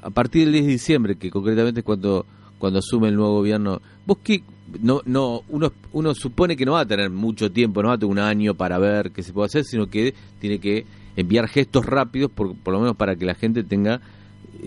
a 0.00 0.10
partir 0.10 0.44
del 0.44 0.52
10 0.52 0.66
de 0.66 0.72
diciembre, 0.72 1.16
que 1.16 1.30
concretamente 1.30 1.80
es 1.80 1.84
cuando, 1.84 2.24
cuando 2.58 2.78
asume 2.78 3.08
el 3.08 3.16
nuevo 3.16 3.34
gobierno, 3.34 3.82
¿vos 4.06 4.18
qué? 4.24 4.42
No, 4.80 5.02
no, 5.04 5.42
uno, 5.48 5.72
uno 5.92 6.14
supone 6.14 6.56
que 6.56 6.64
no 6.64 6.72
va 6.72 6.80
a 6.80 6.86
tener 6.86 7.10
mucho 7.10 7.50
tiempo, 7.50 7.82
no 7.82 7.88
va 7.88 7.94
a 7.94 7.98
tener 7.98 8.12
un 8.12 8.20
año 8.20 8.54
para 8.54 8.78
ver 8.78 9.10
qué 9.10 9.22
se 9.22 9.32
puede 9.32 9.46
hacer, 9.46 9.64
sino 9.64 9.88
que 9.88 10.14
tiene 10.38 10.58
que 10.58 10.86
enviar 11.16 11.48
gestos 11.48 11.84
rápidos, 11.84 12.30
por, 12.30 12.56
por 12.56 12.72
lo 12.72 12.80
menos 12.80 12.96
para 12.96 13.16
que 13.16 13.26
la 13.26 13.34
gente 13.34 13.62
tenga 13.62 14.00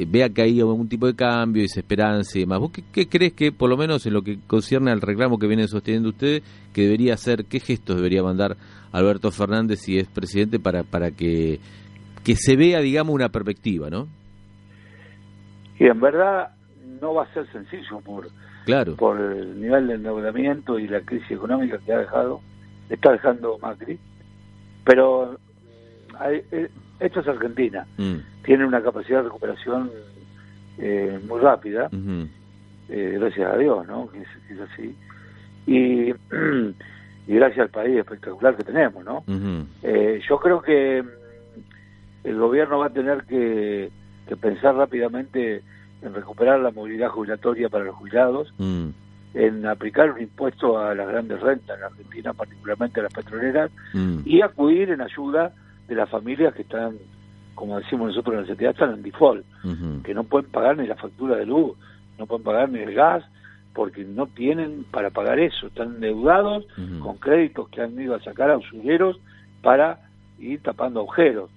vea 0.08 0.30
que 0.30 0.42
hay 0.42 0.60
algún 0.60 0.88
tipo 0.90 1.06
de 1.08 1.16
cambio, 1.16 1.62
desesperanza 1.62 2.38
y 2.38 2.42
demás. 2.42 2.60
¿Vos 2.60 2.72
qué, 2.72 2.84
qué 2.92 3.08
crees 3.08 3.34
que, 3.34 3.52
por 3.52 3.70
lo 3.70 3.78
menos 3.78 4.06
en 4.06 4.14
lo 4.14 4.22
que 4.22 4.40
concierne 4.48 4.92
al 4.92 5.02
reclamo 5.02 5.38
que 5.40 5.48
vienen 5.48 5.68
sosteniendo 5.68 6.10
ustedes, 6.10 6.44
que 6.74 6.84
debería 6.84 7.14
hacer, 7.14 7.46
qué 7.46 7.60
gestos 7.60 7.96
debería 7.98 8.24
mandar 8.24 8.58
Alberto 8.92 9.32
Fernández 9.32 9.80
si 9.80 9.98
es 9.98 10.08
presidente 10.08 10.60
para, 10.60 10.84
para 10.84 11.12
que, 11.12 11.60
que 12.24 12.36
se 12.36 12.56
vea, 12.56 12.80
digamos, 12.80 13.14
una 13.14 13.30
perspectiva, 13.30 13.90
¿no? 13.90 14.08
Y 15.80 15.86
en 15.88 16.00
verdad 16.00 16.50
no 17.02 17.14
va 17.16 17.24
a 17.24 17.34
ser 17.34 17.52
sencillo 17.52 18.00
por, 18.02 18.30
Claro. 18.66 18.96
por 18.96 19.20
el 19.20 19.60
nivel 19.60 19.88
de 19.88 19.96
endeudamiento 19.96 20.80
y 20.80 20.88
la 20.88 21.02
crisis 21.02 21.32
económica 21.32 21.78
que 21.86 21.92
ha 21.94 21.98
dejado, 22.00 22.40
está 22.90 23.12
dejando 23.12 23.58
Macri. 23.60 23.98
Pero 24.86 25.38
hay- 26.20 26.42
eh, 26.52 26.70
esto 27.00 27.20
es 27.20 27.28
Argentina, 27.28 27.86
Mm, 27.98 28.16
tiene 28.44 28.66
una 28.66 28.82
capacidad 28.82 29.20
de 29.20 29.24
recuperación 29.24 29.90
eh, 30.78 31.20
muy 31.28 31.40
rápida, 31.40 31.90
eh, 32.90 33.18
gracias 33.20 33.54
a 33.54 33.58
Dios, 33.58 33.88
¿no? 33.88 34.10
Que 34.10 34.22
es, 34.22 34.28
que 34.48 34.54
es 34.54 34.60
así. 34.62 34.96
Y, 35.66 36.10
y 37.28 37.36
gracias 37.36 37.60
al 37.60 37.70
país 37.70 37.98
espectacular 37.98 38.56
que 38.56 38.64
tenemos, 38.64 39.04
¿no? 39.06 39.24
Eh, 39.84 40.22
yo 40.28 40.40
creo 40.40 40.62
que 40.62 41.04
mm, 41.04 42.28
el 42.28 42.38
gobierno 42.38 42.80
va 42.80 42.88
a 42.88 42.94
tener 42.94 43.24
que, 43.24 43.90
que 44.28 44.36
pensar 44.36 44.76
rápidamente 44.76 45.62
en 46.02 46.14
recuperar 46.14 46.60
la 46.60 46.72
movilidad 46.72 47.10
jubilatoria 47.10 47.70
para 47.70 47.86
los 47.86 47.96
jubilados, 47.96 48.54
Mm, 48.58 48.90
en 49.36 49.66
aplicar 49.66 50.12
un 50.12 50.22
impuesto 50.22 50.78
a 50.78 50.94
las 50.94 51.08
grandes 51.08 51.40
rentas 51.40 51.78
en 51.78 51.84
Argentina, 51.86 52.34
particularmente 52.34 53.00
a 53.00 53.04
las 53.04 53.14
petroleras, 53.14 53.72
y 54.26 54.42
acudir 54.42 54.92
en 54.92 55.02
ayuda 55.02 55.52
de 55.88 55.96
las 55.96 56.10
familias 56.10 56.54
que 56.54 56.64
están, 56.64 56.98
como 57.56 57.78
decimos 57.80 58.08
nosotros 58.08 58.36
en 58.36 58.50
el 58.50 58.58
CTA, 58.58 58.72
están 58.72 58.94
en 58.94 59.04
default, 59.04 59.46
que 60.04 60.14
no 60.14 60.24
pueden 60.24 60.50
pagar 60.50 60.78
ni 60.78 60.88
la 60.88 60.96
factura 60.96 61.36
de 61.36 61.46
luz, 61.46 61.78
no 62.18 62.26
pueden 62.26 62.44
pagar 62.44 62.70
ni 62.70 62.80
el 62.80 62.94
gas, 62.94 63.24
porque 63.74 64.04
no 64.04 64.28
tienen 64.28 64.86
para 64.92 65.10
pagar 65.10 65.40
eso, 65.40 65.68
están 65.68 65.96
endeudados 65.96 66.66
con 67.02 67.18
créditos 67.18 67.70
que 67.70 67.82
han 67.82 68.00
ido 68.00 68.16
a 68.16 68.22
sacar 68.22 68.52
a 68.52 68.58
usureros 68.58 69.20
para 69.62 70.00
ir 70.40 70.62
tapando 70.62 71.00
agujeros. 71.00 71.50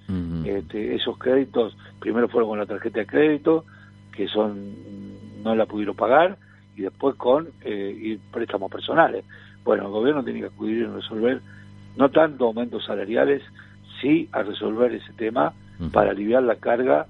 Este, 0.44 0.94
esos 0.94 1.18
créditos 1.18 1.76
primero 2.00 2.28
fueron 2.28 2.50
con 2.50 2.58
la 2.58 2.66
tarjeta 2.66 3.00
de 3.00 3.06
crédito, 3.06 3.64
que 4.12 4.28
son 4.28 4.72
no 5.42 5.54
la 5.54 5.66
pudieron 5.66 5.94
pagar, 5.94 6.38
y 6.76 6.82
después 6.82 7.16
con 7.16 7.48
eh, 7.62 8.18
préstamos 8.32 8.70
personales. 8.70 9.24
Bueno, 9.64 9.84
el 9.84 9.90
gobierno 9.90 10.22
tiene 10.22 10.40
que 10.40 10.46
acudir 10.46 10.78
y 10.78 10.84
resolver 10.84 11.40
no 11.96 12.10
tanto 12.10 12.46
aumentos 12.46 12.84
salariales, 12.84 13.42
sí 14.00 14.28
a 14.32 14.42
resolver 14.42 14.92
ese 14.94 15.12
tema 15.14 15.52
para 15.92 16.10
aliviar 16.12 16.42
la 16.42 16.56
carga 16.56 17.06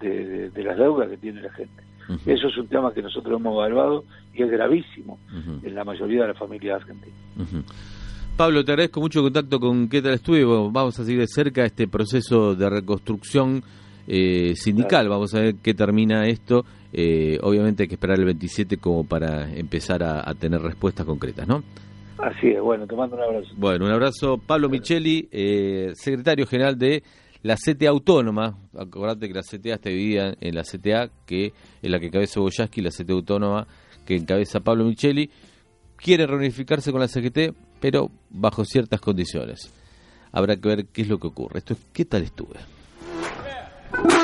de, 0.00 0.26
de- 0.26 0.50
de 0.50 0.62
las 0.64 0.76
deudas 0.76 1.08
que 1.08 1.16
tiene 1.16 1.42
la 1.42 1.52
gente. 1.52 1.82
Eso 2.26 2.48
es 2.48 2.56
un 2.58 2.66
tema 2.66 2.92
que 2.92 3.02
nosotros 3.02 3.38
hemos 3.38 3.54
evaluado 3.54 4.04
y 4.34 4.42
es 4.42 4.50
gravísimo 4.50 5.18
en 5.62 5.74
la 5.74 5.84
mayoría 5.84 6.22
de 6.22 6.28
las 6.28 6.38
familias 6.38 6.80
argentinas. 6.82 7.16
Pablo, 8.36 8.64
te 8.64 8.72
agradezco 8.72 9.00
mucho 9.00 9.20
el 9.20 9.26
contacto 9.26 9.60
con 9.60 9.88
¿Qué 9.88 10.00
tal 10.02 10.14
estuve? 10.14 10.44
Bueno, 10.44 10.70
vamos 10.70 10.98
a 10.98 11.04
seguir 11.04 11.20
de 11.20 11.26
cerca 11.28 11.64
este 11.64 11.86
proceso 11.88 12.54
de 12.54 12.68
reconstrucción 12.70 13.62
eh, 14.08 14.54
sindical. 14.56 15.08
Vamos 15.08 15.34
a 15.34 15.40
ver 15.40 15.54
qué 15.62 15.74
termina 15.74 16.26
esto. 16.26 16.64
Eh, 16.92 17.38
obviamente 17.42 17.84
hay 17.84 17.88
que 17.88 17.94
esperar 17.94 18.18
el 18.18 18.24
27 18.24 18.78
como 18.78 19.04
para 19.04 19.52
empezar 19.54 20.02
a, 20.02 20.28
a 20.28 20.34
tener 20.34 20.60
respuestas 20.62 21.06
concretas, 21.06 21.46
¿no? 21.46 21.62
Así 22.22 22.48
es, 22.48 22.60
bueno, 22.60 22.86
te 22.86 22.94
mando 22.94 23.16
un 23.16 23.22
abrazo. 23.22 23.48
Bueno, 23.56 23.86
un 23.86 23.92
abrazo. 23.92 24.38
Pablo 24.38 24.68
Micheli, 24.68 25.28
eh, 25.30 25.92
secretario 25.94 26.46
general 26.46 26.78
de 26.78 27.02
la 27.42 27.56
CTA 27.56 27.88
Autónoma. 27.88 28.58
Acordate 28.76 29.28
que 29.28 29.34
la 29.34 29.42
CTA 29.42 29.74
está 29.74 29.88
dividida 29.88 30.34
en 30.40 30.54
la 30.54 30.62
CTA, 30.62 31.10
que 31.26 31.52
es 31.80 31.90
la 31.90 31.98
que 31.98 32.06
encabeza 32.06 32.40
Boyaski, 32.40 32.82
la 32.82 32.90
CTA 32.90 33.12
Autónoma 33.14 33.66
que 34.04 34.16
encabeza 34.16 34.60
Pablo 34.60 34.84
Micheli. 34.84 35.30
Quiere 35.96 36.26
reunificarse 36.26 36.90
con 36.90 37.00
la 37.00 37.08
CGT, 37.08 37.54
pero 37.80 38.10
bajo 38.30 38.64
ciertas 38.64 39.00
condiciones. 39.00 39.72
Habrá 40.32 40.56
que 40.56 40.68
ver 40.68 40.86
qué 40.86 41.02
es 41.02 41.08
lo 41.08 41.18
que 41.18 41.28
ocurre. 41.28 41.58
Esto 41.58 41.74
es 41.74 41.86
¿Qué 41.92 42.04
tal 42.04 42.22
estuve? 42.22 42.56
I'm 43.92 44.19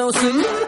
não 0.00 0.10
sei 0.12 0.59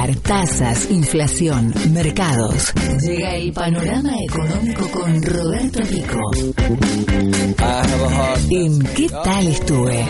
Dólar, 0.00 0.16
tasas, 0.20 0.90
inflación, 0.90 1.74
mercados. 1.92 2.72
Llega 3.02 3.36
el 3.36 3.52
panorama 3.52 4.12
económico 4.22 4.88
con 4.90 5.22
Roberto 5.22 5.80
Pico. 5.82 6.18
En 8.50 8.78
¿Qué 8.94 9.08
tal 9.08 9.46
estuve? 9.46 10.06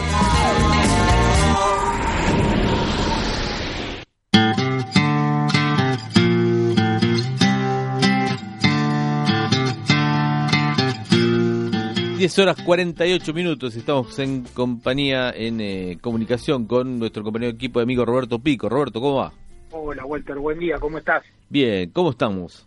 Diez 12.16 12.38
horas 12.38 12.56
48 12.64 13.34
minutos. 13.34 13.74
Estamos 13.74 14.16
en 14.20 14.44
compañía, 14.54 15.30
en 15.30 15.60
eh, 15.60 15.98
comunicación 16.00 16.66
con 16.66 16.98
nuestro 16.98 17.24
compañero 17.24 17.50
de 17.50 17.56
equipo 17.56 17.80
de 17.80 17.84
amigo 17.84 18.04
Roberto 18.04 18.38
Pico. 18.38 18.68
Roberto, 18.68 19.00
¿cómo 19.00 19.16
va? 19.16 19.32
Hola 19.72 20.04
Walter, 20.04 20.36
buen 20.36 20.58
día, 20.58 20.78
¿cómo 20.80 20.98
estás? 20.98 21.24
Bien, 21.48 21.90
¿cómo 21.90 22.10
estamos? 22.10 22.66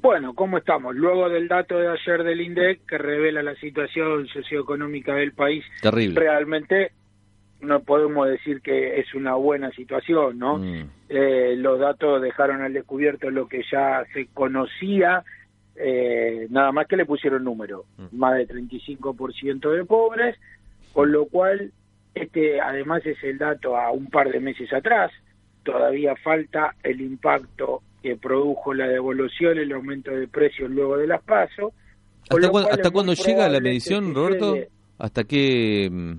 Bueno, 0.00 0.34
¿cómo 0.34 0.56
estamos? 0.56 0.96
Luego 0.96 1.28
del 1.28 1.46
dato 1.46 1.76
de 1.78 1.88
ayer 1.88 2.24
del 2.24 2.40
INDEC 2.40 2.86
que 2.86 2.96
revela 2.96 3.42
la 3.42 3.54
situación 3.56 4.26
socioeconómica 4.28 5.14
del 5.14 5.32
país, 5.32 5.62
Terrible. 5.82 6.18
realmente 6.18 6.92
no 7.60 7.80
podemos 7.80 8.28
decir 8.28 8.62
que 8.62 8.98
es 8.98 9.14
una 9.14 9.34
buena 9.34 9.70
situación, 9.72 10.38
¿no? 10.38 10.56
Mm. 10.56 10.90
Eh, 11.10 11.54
los 11.58 11.78
datos 11.78 12.22
dejaron 12.22 12.62
al 12.62 12.72
descubierto 12.72 13.30
lo 13.30 13.46
que 13.46 13.62
ya 13.70 14.02
se 14.14 14.26
conocía, 14.32 15.22
eh, 15.76 16.46
nada 16.48 16.72
más 16.72 16.86
que 16.86 16.96
le 16.96 17.04
pusieron 17.04 17.44
número, 17.44 17.84
más 18.10 18.38
de 18.38 18.48
35% 18.48 19.70
de 19.70 19.84
pobres, 19.84 20.36
con 20.94 21.12
lo 21.12 21.26
cual 21.26 21.72
este 22.14 22.58
además 22.58 23.04
es 23.04 23.22
el 23.22 23.36
dato 23.36 23.76
a 23.76 23.90
un 23.92 24.06
par 24.06 24.30
de 24.30 24.40
meses 24.40 24.72
atrás, 24.72 25.12
todavía 25.62 26.14
falta 26.16 26.74
el 26.82 27.00
impacto 27.00 27.82
que 28.02 28.16
produjo 28.16 28.74
la 28.74 28.88
devolución, 28.88 29.58
el 29.58 29.72
aumento 29.72 30.10
de 30.10 30.26
precios 30.28 30.70
luego 30.70 30.96
de 30.96 31.06
las 31.06 31.22
pasos. 31.22 31.72
¿Hasta, 32.28 32.48
cuándo, 32.50 32.70
hasta 32.70 32.90
cuándo 32.90 33.12
llega 33.14 33.48
la 33.48 33.60
medición, 33.60 34.14
Roberto? 34.14 34.54
¿Hasta 34.98 35.24
qué? 35.24 35.88
mm, 35.90 36.12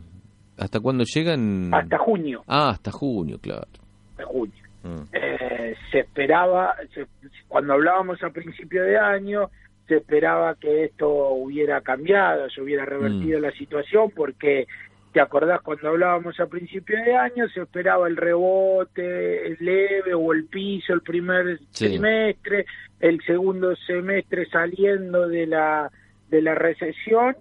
¿Hasta 0.58 0.80
cuándo 0.80 1.04
llegan? 1.06 1.74
Hasta 1.74 1.98
junio. 1.98 2.44
Ah, 2.48 2.70
hasta 2.70 2.92
junio, 2.92 3.38
claro. 3.42 3.68
Hasta 4.12 4.26
junio. 4.26 4.54
Mm. 4.84 5.02
Eh, 5.14 5.76
se 5.92 6.00
esperaba, 6.00 6.76
se- 6.94 7.08
cuando 7.48 7.74
hablábamos 7.74 8.22
a 8.24 8.30
principio 8.30 8.84
de 8.84 8.98
año, 8.98 9.50
se 9.88 9.98
esperaba 9.98 10.56
que 10.56 10.86
esto 10.86 11.10
hubiera 11.32 11.82
cambiado, 11.82 12.50
se 12.50 12.62
hubiera 12.62 12.86
revertido 12.86 13.40
la 13.40 13.52
situación, 13.52 14.12
porque 14.16 14.68
te 15.14 15.22
acordás 15.22 15.62
cuando 15.62 15.90
hablábamos 15.90 16.40
a 16.40 16.48
principio 16.48 16.98
de 17.04 17.16
año, 17.16 17.48
se 17.50 17.62
esperaba 17.62 18.08
el 18.08 18.18
rebote 18.18 19.56
leve 19.60 20.14
o 20.14 20.34
el 20.34 20.46
piso 20.46 20.94
el 20.94 21.02
primer 21.02 21.60
Sí. 21.72 21.88
trimestre, 21.88 22.66
el 23.00 23.22
segundo 23.24 23.76
semestre 23.76 24.46
saliendo 24.48 25.28
de 25.28 25.46
la 25.48 25.92
de 26.30 26.42
la 26.42 26.56
recesión, 26.56 27.36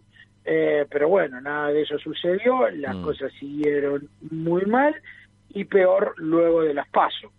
eh, 0.44 0.84
pero 0.90 1.08
bueno, 1.08 1.40
nada 1.40 1.68
de 1.72 1.80
eso 1.82 1.98
sucedió, 1.98 2.68
las 2.68 2.94
Mm. 2.96 3.02
cosas 3.04 3.32
siguieron 3.40 4.06
muy 4.30 4.66
mal 4.66 4.94
y 5.48 5.64
peor 5.64 6.12
luego 6.18 6.62
de 6.62 6.74
las 6.74 6.88
pasos. 6.90 7.30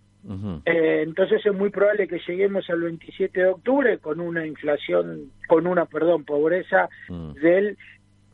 Eh, 0.66 1.02
entonces 1.06 1.46
es 1.46 1.54
muy 1.54 1.70
probable 1.70 2.08
que 2.08 2.18
lleguemos 2.26 2.68
al 2.70 2.82
27 2.82 3.42
de 3.42 3.48
octubre 3.48 3.98
con 4.00 4.20
una 4.22 4.48
inflación, 4.48 5.32
con 5.48 5.68
una, 5.68 5.86
perdón, 5.86 6.24
pobreza 6.24 6.90
Mm. 7.10 7.34
del 7.34 7.78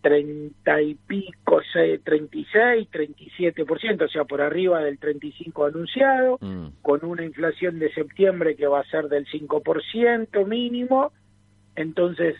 30 0.02 0.82
y 0.82 0.96
pico, 0.96 1.62
se- 1.74 2.00
36, 2.00 2.88
37%, 2.92 4.06
o 4.06 4.08
sea, 4.08 4.24
por 4.26 4.42
arriba 4.42 4.82
del 4.84 4.98
35 5.00 5.66
anunciado, 5.66 6.38
Mm. 6.42 6.68
con 6.82 7.04
una 7.06 7.24
inflación 7.24 7.80
de 7.80 7.92
septiembre 7.94 8.56
que 8.56 8.68
va 8.68 8.80
a 8.80 8.86
ser 8.86 9.10
del 9.10 9.26
5% 9.28 10.46
mínimo, 10.46 11.12
entonces 11.76 12.36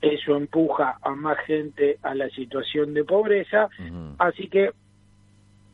eso 0.00 0.36
empuja 0.36 0.98
a 1.02 1.14
más 1.14 1.38
gente 1.46 1.98
a 2.02 2.14
la 2.14 2.28
situación 2.30 2.92
de 2.94 3.04
pobreza, 3.04 3.68
así 4.18 4.48
que 4.48 4.70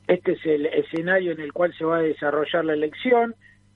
este 0.07 0.33
es 0.33 0.47
el 0.47 0.67
escenario 0.67 1.33
en 1.33 1.41
el 1.41 1.53
cual 1.53 1.73
se 1.77 1.85
va 1.85 1.99
a 1.99 2.03
desarrollar 2.03 2.65
la 2.65 2.75
elección 2.75 3.35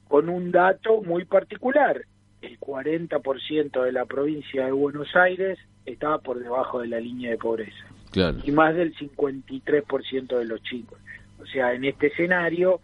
con 0.08 0.28
un 0.28 0.50
dato 0.52 1.02
muy 1.02 1.24
particular. 1.24 2.02
El 2.44 2.58
40% 2.60 3.82
de 3.82 3.92
la 3.92 4.04
provincia 4.04 4.66
de 4.66 4.72
Buenos 4.72 5.08
Aires 5.16 5.58
estaba 5.86 6.18
por 6.18 6.38
debajo 6.38 6.80
de 6.80 6.88
la 6.88 7.00
línea 7.00 7.30
de 7.30 7.38
pobreza 7.38 7.86
Claro. 8.10 8.38
y 8.44 8.50
más 8.52 8.74
del 8.74 8.94
53% 8.96 10.38
de 10.38 10.44
los 10.44 10.62
chicos. 10.62 10.98
O 11.40 11.46
sea, 11.46 11.72
en 11.72 11.84
este 11.84 12.08
escenario, 12.08 12.80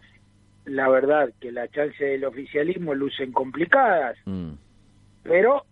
la 0.65 0.89
verdad 0.89 1.29
que 1.39 1.51
las 1.51 1.69
chances 1.71 1.99
del 1.99 2.25
oficialismo 2.25 2.93
lucen 2.95 3.31
complicadas, 3.31 4.17
Mm. 4.25 4.51
pero 5.23 5.63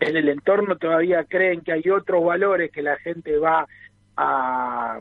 en 0.00 0.16
el 0.16 0.28
entorno 0.28 0.76
todavía 0.76 1.24
creen 1.24 1.60
que 1.60 1.72
hay 1.72 1.88
otros 1.90 2.24
valores 2.24 2.70
que 2.72 2.82
la 2.82 2.96
gente 2.96 3.36
va 3.38 3.66
a, 4.16 5.00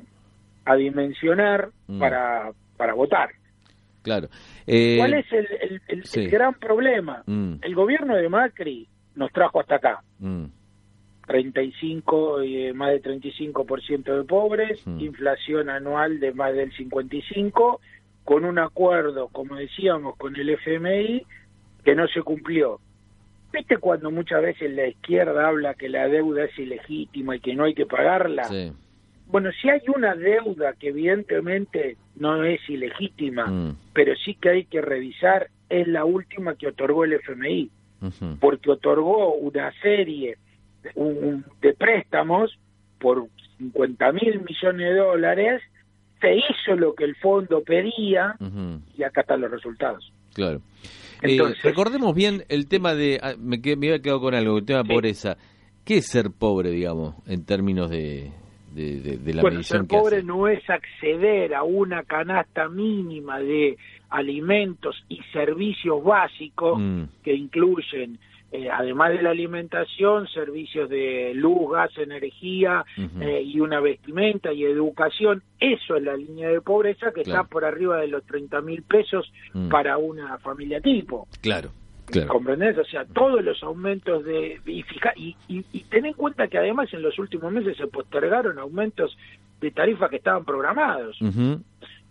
a 0.65 0.75
dimensionar 0.75 1.69
Mm. 1.87 1.99
para, 1.99 2.51
para 2.77 2.93
votar. 2.93 3.29
Claro. 4.01 4.27
Eh, 4.67 4.95
¿Cuál 4.97 5.13
es 5.15 5.31
el, 5.31 5.47
el- 5.61 5.71
el- 5.71 5.81
el 5.87 6.05
sí. 6.05 6.27
gran 6.27 6.53
problema? 6.53 7.23
Mm. 7.25 7.55
El 7.61 7.75
gobierno 7.75 8.15
de 8.15 8.29
Macri 8.29 8.87
nos 9.15 9.31
trajo 9.31 9.59
hasta 9.59 9.75
acá. 9.75 10.03
Mm. 10.19 10.45
35, 11.27 12.41
eh, 12.41 12.73
más 12.73 12.89
de 12.91 13.01
35% 13.01 14.17
de 14.17 14.23
pobres, 14.23 14.85
Mm. 14.87 14.99
inflación 14.99 15.69
anual 15.69 16.19
de 16.19 16.33
más 16.33 16.53
del 16.55 16.71
55, 16.75 17.81
con 18.23 18.45
un 18.45 18.57
acuerdo, 18.59 19.27
como 19.29 19.55
decíamos, 19.55 20.15
con 20.17 20.35
el 20.35 20.49
FMI 20.49 21.23
que 21.83 21.95
no 21.95 22.07
se 22.07 22.21
cumplió. 22.21 22.79
¿Viste 23.53 23.77
cuando 23.77 24.11
muchas 24.11 24.41
veces 24.41 24.71
la 24.73 24.87
izquierda 24.87 25.47
habla 25.47 25.73
que 25.73 25.89
la 25.89 26.07
deuda 26.07 26.45
es 26.45 26.57
ilegítima 26.59 27.35
y 27.35 27.39
que 27.39 27.55
no 27.55 27.63
hay 27.63 27.73
que 27.73 27.85
pagarla? 27.85 28.43
Sí. 28.45 28.71
Bueno, 29.29 29.49
si 29.61 29.69
hay 29.69 29.81
una 29.95 30.15
deuda 30.15 30.73
que 30.73 30.89
evidentemente 30.89 31.97
no 32.15 32.43
es 32.43 32.59
ilegítima, 32.67 33.45
Mm. 33.47 33.75
pero 33.93 34.13
sí 34.15 34.35
que 34.35 34.49
hay 34.49 34.65
que 34.65 34.81
revisar, 34.81 35.47
es 35.69 35.87
la 35.87 36.03
última 36.03 36.55
que 36.55 36.67
otorgó 36.67 37.03
el 37.05 37.13
FMI 37.13 37.69
porque 38.39 38.71
otorgó 38.71 39.33
una 39.35 39.71
serie 39.81 40.37
de, 40.83 40.91
un- 40.95 41.23
un- 41.23 41.45
de 41.61 41.73
préstamos 41.73 42.57
por 42.99 43.27
50 43.57 44.11
mil 44.13 44.41
millones 44.41 44.89
de 44.89 44.95
dólares, 44.95 45.61
se 46.21 46.35
hizo 46.37 46.75
lo 46.75 46.95
que 46.95 47.03
el 47.03 47.15
fondo 47.17 47.61
pedía 47.61 48.35
y 48.97 49.03
acá 49.03 49.21
están 49.21 49.41
los 49.41 49.51
resultados. 49.51 50.11
Claro. 50.33 50.61
Eh, 51.21 51.33
Entonces- 51.33 51.61
recordemos 51.63 52.15
bien 52.15 52.43
el 52.49 52.67
tema 52.69 52.93
de. 52.95 53.19
ah, 53.21 53.33
Me, 53.37 53.61
quedé- 53.61 53.75
me 53.75 53.87
había 53.89 54.01
quedado 54.01 54.21
con 54.21 54.33
algo, 54.33 54.57
el 54.57 54.65
tema 54.65 54.83
de 54.83 54.89
pobreza. 54.93 55.37
¿Qué 55.83 55.97
es 55.97 56.07
ser 56.07 56.31
pobre, 56.31 56.71
digamos, 56.71 57.15
en 57.27 57.45
términos 57.45 57.89
de, 57.89 58.31
de, 58.73 58.99
de- 59.01 59.17
de 59.17 59.33
la 59.33 59.41
bueno, 59.41 59.55
medición 59.57 59.81
ser 59.81 59.87
que 59.89 59.97
pobre 59.97 60.17
hace? 60.17 60.25
no 60.25 60.47
es 60.47 60.69
acceder 60.69 61.53
a 61.55 61.63
una 61.63 62.03
canasta 62.03 62.67
mínima 62.69 63.39
de 63.39 63.77
alimentos 64.09 64.95
y 65.07 65.19
servicios 65.31 66.03
básicos 66.03 66.79
Mm. 66.79 67.03
que 67.23 67.33
incluyen, 67.33 68.17
eh, 68.51 68.67
además 68.71 69.11
de 69.11 69.21
la 69.21 69.29
alimentación, 69.29 70.27
servicios 70.27 70.89
de 70.89 71.33
luz, 71.35 71.71
gas, 71.71 71.91
energía 71.97 72.83
eh, 73.21 73.41
y 73.45 73.59
una 73.59 73.79
vestimenta 73.79 74.51
y 74.51 74.63
educación. 74.63 75.43
Eso 75.59 75.95
es 75.95 76.03
la 76.03 76.15
línea 76.17 76.49
de 76.49 76.59
pobreza 76.61 77.11
que 77.13 77.21
Claro. 77.23 77.41
está 77.41 77.43
por 77.49 77.63
arriba 77.65 77.97
de 78.01 78.07
los 78.07 78.25
30 78.25 78.61
mil 78.61 78.81
pesos 78.83 79.31
Mm. 79.53 79.69
para 79.69 79.97
una 79.97 80.37
familia 80.39 80.81
tipo. 80.81 81.27
Claro, 81.41 81.69
claro. 82.11 82.27
¿Comprendés? 82.29 82.77
O 82.77 82.83
sea, 82.85 83.05
todos 83.05 83.43
los 83.43 83.61
aumentos 83.63 84.23
de... 84.25 84.59
Y, 84.65 84.83
fija, 84.83 85.13
y, 85.15 85.35
y, 85.47 85.65
y 85.71 85.83
ten 85.85 86.05
en 86.05 86.13
cuenta 86.13 86.47
que 86.47 86.57
además 86.57 86.93
en 86.93 87.01
los 87.01 87.17
últimos 87.19 87.51
meses 87.51 87.77
se 87.77 87.87
postergaron 87.87 88.59
aumentos 88.59 89.17
de 89.61 89.71
tarifas 89.71 90.09
que 90.09 90.17
estaban 90.17 90.45
programados. 90.45 91.17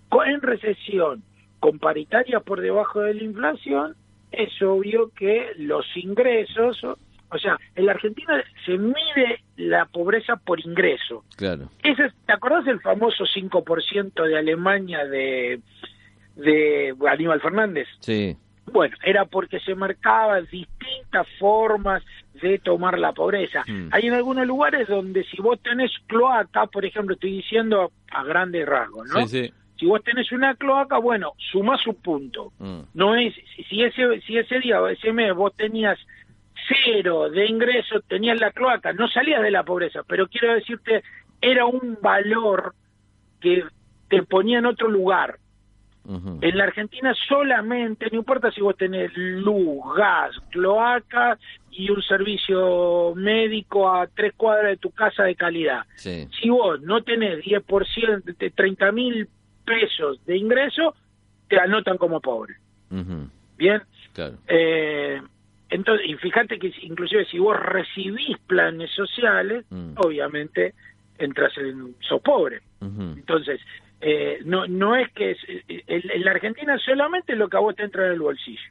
Con- 0.09 0.29
En 0.29 0.41
recesión, 0.43 1.23
con 1.61 1.79
paritarias 1.79 2.43
por 2.43 2.61
debajo 2.61 3.01
de 3.01 3.15
la 3.15 3.23
inflación, 3.25 3.95
es 4.33 4.51
obvio 4.63 5.11
que 5.15 5.53
los 5.59 5.85
ingresos... 5.97 6.83
O, 7.31 7.39
sea, 7.39 7.59
en 7.77 7.85
la 7.85 7.93
Argentina 7.93 8.43
se 8.65 8.79
mide 8.79 9.41
la 9.59 9.85
pobreza 9.85 10.37
por 10.37 10.61
ingreso. 10.65 11.25
Claro. 11.37 11.69
Ese, 11.83 12.07
es- 12.07 12.15
¿Te 12.27 12.33
acordás 12.33 12.65
del 12.65 12.81
famoso 12.81 13.25
5% 13.25 14.27
de 14.27 14.39
Alemania 14.39 15.05
de, 15.05 15.61
de 16.37 16.95
Aníbal 17.07 17.41
Fernández? 17.43 17.87
Sí. 18.01 18.35
Bueno, 18.73 18.97
era 19.05 19.25
porque 19.25 19.61
se 19.61 19.75
marcaban 19.75 20.47
distintas 20.51 21.27
formas 21.39 22.03
de 22.41 22.59
tomar 22.59 22.99
la 22.99 23.13
pobreza. 23.13 23.65
Mm. 23.67 23.89
Hay 23.93 24.07
en 24.07 24.15
algunos 24.15 24.47
lugares 24.47 24.87
donde 24.89 25.25
si 25.25 25.41
vos 25.43 25.61
tenés 25.61 25.91
cloaca, 26.07 26.67
por 26.67 26.85
ejemplo, 26.85 27.15
estoy 27.15 27.33
diciendo 27.33 27.91
a 28.11 28.23
grandes 28.25 28.67
rasgos, 28.67 29.09
¿no? 29.13 29.27
Sí, 29.27 29.47
sí. 29.47 29.53
Si 29.79 29.87
vos 29.87 30.03
tenés 30.03 30.31
una 30.33 30.55
cloaca, 30.57 30.99
bueno, 30.99 31.33
sumás 31.53 31.87
un 31.87 31.95
punto. 31.97 32.53
Mm. 32.59 32.81
No 32.95 33.15
es 33.17 33.35
si- 33.69 33.83
ese 33.83 34.21
si 34.27 34.37
ese 34.39 34.59
día 34.61 34.81
o 34.83 34.89
ese 34.89 35.13
mes 35.13 35.35
vos 35.35 35.55
tenías 35.57 35.99
cero 36.85 37.31
de 37.31 37.47
ingreso, 37.47 38.01
tenías 38.09 38.39
la 38.41 38.51
cloaca, 38.51 38.93
no 38.93 39.09
salías 39.09 39.43
de 39.43 39.51
la 39.51 39.63
pobreza, 39.65 40.03
pero 40.07 40.29
quiero 40.29 40.55
decirte, 40.55 41.03
era 41.41 41.65
un 41.67 41.99
valor 42.03 42.75
que 43.41 43.65
te 44.09 44.23
ponía 44.23 44.59
en 44.59 44.67
otro 44.67 44.89
lugar. 44.89 45.39
En 46.41 46.57
la 46.57 46.65
Argentina 46.65 47.13
solamente, 47.29 48.09
no 48.11 48.19
importa 48.19 48.51
si 48.51 48.63
vos 48.63 48.75
tenés 48.79 49.11
luz, 49.15 49.79
gas, 49.95 50.35
cloaca 50.51 51.39
y 51.71 51.91
un 51.91 52.01
servicio 52.03 53.13
médico 53.15 53.91
a 53.91 54.07
tres 54.07 54.33
cuadras 54.35 54.71
de 54.71 54.77
tu 54.79 54.91
casa 54.91 55.25
de 55.25 55.35
calidad. 55.35 55.83
Sí. 55.97 56.27
Si 56.41 56.49
vos 56.49 56.81
no 56.81 57.03
tenés 57.03 57.45
10%, 57.45 58.23
de 58.39 58.51
30 58.51 58.91
mil 58.91 59.29
pesos 59.67 60.25
de 60.25 60.39
ingreso, 60.39 60.95
te 61.47 61.59
anotan 61.61 61.99
como 61.99 62.21
pobre. 62.23 62.55
Ujú. 62.91 63.29
Bien, 63.59 63.83
Claro. 64.15 64.39
eh, 64.47 65.21
entonces, 65.69 66.07
y 66.09 66.15
fíjate 66.15 66.59
que 66.59 66.71
si- 66.73 66.87
inclusive 66.87 67.27
si 67.27 67.39
vos 67.39 67.59
recibís 67.61 68.39
planes 68.47 68.91
sociales, 68.93 69.67
Mm. 69.69 69.93
obviamente 69.99 70.73
entras 71.19 71.53
en, 71.59 71.97
sos 72.01 72.23
pobre. 72.23 72.61
Entonces, 72.81 73.61
eh, 74.01 74.39
no 74.45 74.67
no 74.67 74.97
es 74.97 75.11
que 75.13 75.33
es, 75.33 75.39
en, 75.69 76.11
en 76.11 76.25
la 76.25 76.31
Argentina 76.31 76.79
solamente 76.79 77.35
lo 77.35 77.49
que 77.49 77.57
a 77.57 77.61
vos 77.61 77.75
te 77.75 77.83
entra 77.83 78.07
en 78.07 78.13
el 78.13 78.21
bolsillo. 78.21 78.71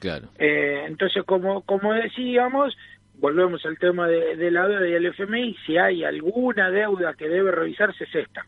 Claro. 0.00 0.28
Eh, 0.38 0.84
entonces, 0.86 1.24
como 1.24 1.62
como 1.62 1.92
decíamos, 1.92 2.76
volvemos 3.18 3.64
al 3.66 3.78
tema 3.78 4.08
de, 4.08 4.36
de 4.36 4.50
la 4.50 4.66
deuda 4.66 4.88
y 4.88 4.92
el 4.92 5.06
FMI, 5.06 5.56
si 5.66 5.76
hay 5.76 6.04
alguna 6.04 6.70
deuda 6.70 7.14
que 7.14 7.28
debe 7.28 7.52
revisarse 7.52 8.04
es 8.04 8.14
esta, 8.14 8.46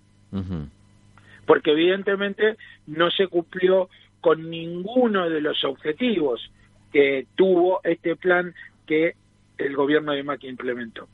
porque 1.46 1.72
evidentemente 1.72 2.56
no 2.86 3.10
se 3.10 3.28
cumplió 3.28 3.88
con 4.20 4.48
ninguno 4.48 5.28
de 5.28 5.40
los 5.40 5.62
objetivos 5.64 6.50
que 6.92 7.26
tuvo 7.34 7.80
este 7.84 8.16
plan 8.16 8.54
que 8.86 9.14
el 9.58 9.76
gobierno 9.76 10.12
de 10.12 10.22
Macri 10.22 10.48
implementó. 10.48 11.08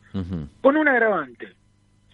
Con 0.60 0.76
un 0.76 0.88
agravante. 0.88 1.48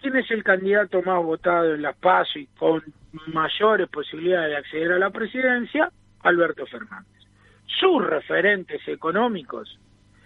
¿Quién 0.05 0.17
es 0.17 0.29
el 0.29 0.43
candidato 0.43 1.01
más 1.01 1.23
votado 1.23 1.73
en 1.73 1.81
las 1.81 1.97
PASO 1.97 2.37
y 2.37 2.45
con 2.59 2.83
mayores 3.25 3.89
posibilidades 3.89 4.51
de 4.51 4.57
acceder 4.57 4.91
a 4.91 4.99
la 4.99 5.09
presidencia? 5.09 5.91
Alberto 6.21 6.67
Fernández. 6.67 7.23
sus 7.65 8.05
referentes 8.05 8.87
económicos 8.87 9.79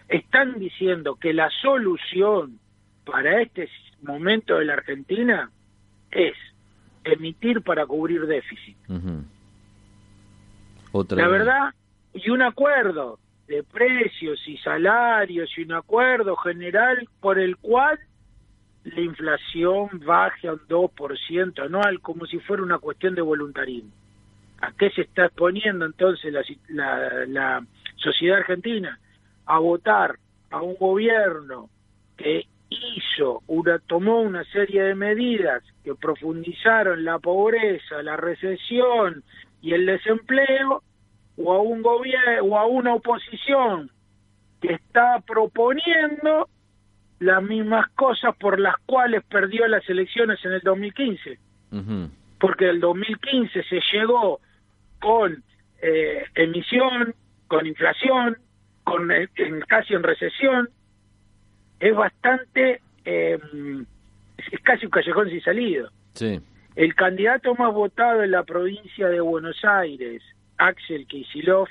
están 0.09 0.59
diciendo 0.59 1.15
que 1.15 1.31
la 1.31 1.49
solución 1.61 2.59
para 3.05 3.41
este 3.41 3.69
momento 4.01 4.57
de 4.57 4.65
la 4.65 4.73
Argentina 4.73 5.49
es 6.11 6.35
emitir 7.05 7.61
para 7.61 7.85
cubrir 7.85 8.27
déficit. 8.27 8.75
Otra 10.91 11.17
La 11.19 11.29
vez. 11.29 11.39
verdad, 11.39 11.73
y 12.13 12.29
un 12.31 12.41
acuerdo 12.41 13.17
de 13.47 13.63
precios 13.63 14.45
y 14.45 14.57
salarios 14.57 15.49
y 15.57 15.63
un 15.63 15.71
acuerdo 15.71 16.35
general 16.35 17.07
por 17.21 17.39
el 17.39 17.55
cual 17.55 17.97
la 18.83 19.01
inflación 19.01 19.89
baje 20.05 20.47
a 20.47 20.53
un 20.53 20.61
2% 20.67 21.63
anual 21.65 21.99
como 22.01 22.25
si 22.25 22.39
fuera 22.39 22.63
una 22.63 22.79
cuestión 22.79 23.15
de 23.15 23.21
voluntarismo. 23.21 23.91
¿A 24.61 24.71
qué 24.73 24.89
se 24.91 25.01
está 25.01 25.25
exponiendo 25.25 25.85
entonces 25.85 26.33
la, 26.33 26.43
la- 26.69 27.25
la 27.27 27.65
sociedad 27.97 28.39
argentina? 28.39 28.99
A 29.45 29.59
votar 29.59 30.15
a 30.51 30.61
un 30.61 30.75
gobierno 30.75 31.69
que 32.17 32.45
hizo, 32.69 33.41
una, 33.47 33.79
tomó 33.79 34.21
una 34.21 34.43
serie 34.45 34.83
de 34.83 34.95
medidas 34.95 35.63
que 35.83 35.95
profundizaron 35.95 37.03
la 37.03 37.19
pobreza, 37.19 38.03
la 38.03 38.15
recesión 38.17 39.23
y 39.61 39.73
el 39.73 39.85
desempleo, 39.85 40.83
o 41.37 41.53
a 41.53 41.61
un 41.61 41.81
gobierno 41.81 42.43
o 42.43 42.57
a 42.57 42.65
una 42.67 42.93
oposición 42.95 43.89
que 44.61 44.73
está 44.73 45.21
proponiendo 45.25 46.49
las 47.19 47.43
mismas 47.43 47.87
cosas 47.91 48.35
por 48.37 48.59
las 48.59 48.75
cuales 48.85 49.23
perdió 49.29 49.67
las 49.67 49.87
elecciones 49.89 50.43
en 50.45 50.53
el 50.53 50.61
2015 50.61 51.37
Ujú. 51.71 52.09
porque 52.39 52.69
el 52.69 52.79
2015 52.79 53.63
se 53.63 53.79
llegó 53.91 54.39
con 54.99 55.43
eh, 55.81 56.23
emisión, 56.35 57.13
con 57.47 57.65
inflación, 57.65 58.37
con 58.83 59.11
eh, 59.11 59.29
en- 59.35 59.61
casi 59.61 59.93
en 59.93 60.03
recesión, 60.03 60.69
es 61.79 61.95
bastante, 61.95 62.81
eh, 63.05 63.39
es 64.51 64.59
casi 64.61 64.85
un 64.85 64.91
callejón 64.91 65.29
sin 65.29 65.41
salida. 65.41 65.89
Sí. 66.13 66.39
El 66.75 66.95
candidato 66.95 67.55
más 67.55 67.73
votado 67.73 68.23
en 68.23 68.31
la 68.31 68.43
provincia 68.43 69.07
de 69.07 69.19
Buenos 69.21 69.63
Aires, 69.63 70.21
Axel 70.57 71.05
Kicillof, 71.07 71.69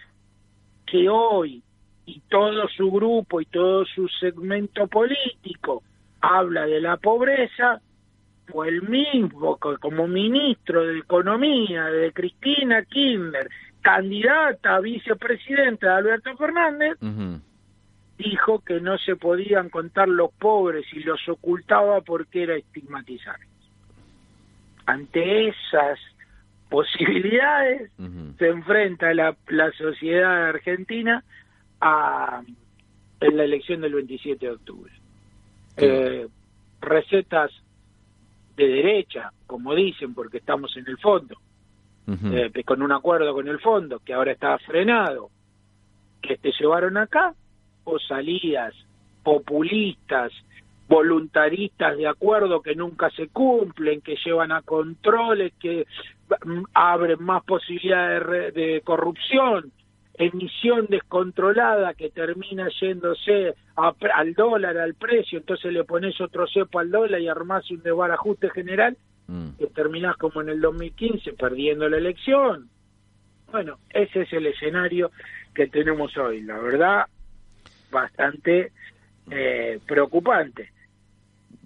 que 0.87 1.09
hoy 1.09 1.63
y 2.09 2.21
todo 2.31 2.67
su 2.69 2.91
grupo 2.91 3.39
y 3.41 3.45
todo 3.45 3.85
su 3.85 4.09
segmento 4.09 4.87
político 4.87 5.83
habla 6.23 6.65
de 6.65 6.81
la 6.81 6.97
pobreza, 6.97 7.81
fue 8.47 8.69
el 8.69 8.83
mismo 8.89 9.57
co- 9.59 9.79
como 9.79 10.09
ministro 10.09 10.87
de 10.87 10.99
Economía 11.01 11.85
de 11.85 12.11
Cristina 12.13 12.83
Kirchner, 12.85 13.49
candidata 13.83 14.77
a 14.77 14.81
vicepresidenta 14.81 15.87
de 15.89 15.93
Alberto 15.93 16.35
Fernández, 16.39 16.97
dijo 18.17 18.61
que 18.61 18.81
no 18.81 18.97
se 18.99 19.15
podían 19.17 19.69
contar 19.69 20.09
los 20.09 20.33
pobres 20.33 20.87
y 20.95 21.01
los 21.01 21.21
ocultaba 21.29 22.01
porque 22.01 22.45
era 22.45 22.57
estigmatizar. 22.57 23.37
Ante 24.87 25.49
esas 25.49 25.99
posibilidades 26.71 27.91
se 28.39 28.49
enfrenta 28.49 29.13
la, 29.13 29.37
la 29.49 29.71
sociedad 29.73 30.47
argentina 30.49 31.23
a 31.81 32.43
en 33.21 33.37
la 33.37 33.45
elección 33.45 33.81
del 33.81 33.95
27 33.95 34.47
de 34.47 34.53
octubre. 34.53 34.93
Eh, 35.77 36.27
recetas 36.81 37.51
de 38.57 38.69
derecha, 38.69 39.33
como 39.47 39.75
dicen, 39.75 40.15
porque 40.15 40.39
estamos 40.39 40.77
en 40.77 40.87
el 40.89 40.99
fondo, 40.99 41.37
eh, 42.33 42.51
con 42.65 42.83
un 42.83 42.93
acuerdo 42.93 43.35
con 43.35 43.49
el 43.49 43.61
fondo 43.61 44.01
que 44.01 44.15
ahora 44.15 44.33
está 44.33 44.59
frenado, 44.59 45.31
que 46.23 46.37
te 46.37 46.53
llevaron 46.59 46.97
acá, 46.97 47.35
o 47.85 47.99
salidas 47.99 48.75
populistas, 49.23 50.33
voluntaristas 50.89 51.97
de 51.97 52.07
acuerdo 52.07 52.63
que 52.63 52.75
nunca 52.75 53.11
se 53.11 53.29
cumplen, 53.29 54.01
que 54.01 54.17
llevan 54.25 54.53
a 54.53 54.63
controles, 54.63 55.53
que 55.61 55.87
abren 56.75 57.23
más 57.23 57.45
posibilidades 57.45 58.55
de, 58.55 58.63
de 58.63 58.81
corrupción, 58.81 59.71
emisión 60.19 60.87
descontrolada 60.89 61.95
que 61.95 62.11
termina 62.11 62.69
yéndose 62.81 63.55
a 63.77 63.95
al 64.15 64.35
dólar, 64.35 64.77
al 64.79 64.95
precio, 64.95 65.39
entonces 65.39 65.73
le 65.73 65.85
pones 65.85 66.21
otro 66.21 66.47
cepo 66.47 66.81
al 66.81 66.91
dólar 66.91 67.21
y 67.21 67.29
armás 67.29 67.71
un 67.71 67.83
desbarajuste 67.83 68.51
general 68.51 68.97
que 69.59 69.67
terminás 69.69 70.17
como 70.17 70.41
en 70.41 70.49
el 70.49 70.61
2015 70.61 71.35
perdiendo 71.35 71.89
la 71.89 71.99
elección. 71.99 72.69
Bueno, 73.53 73.79
ese 73.91 74.23
es 74.23 74.33
el 74.33 74.47
escenario 74.47 75.11
que 75.55 75.67
tenemos 75.69 76.17
hoy, 76.17 76.41
la 76.43 76.59
verdad, 76.59 77.07
bastante 77.91 78.73
eh, 79.31 79.79
preocupante. 79.87 80.71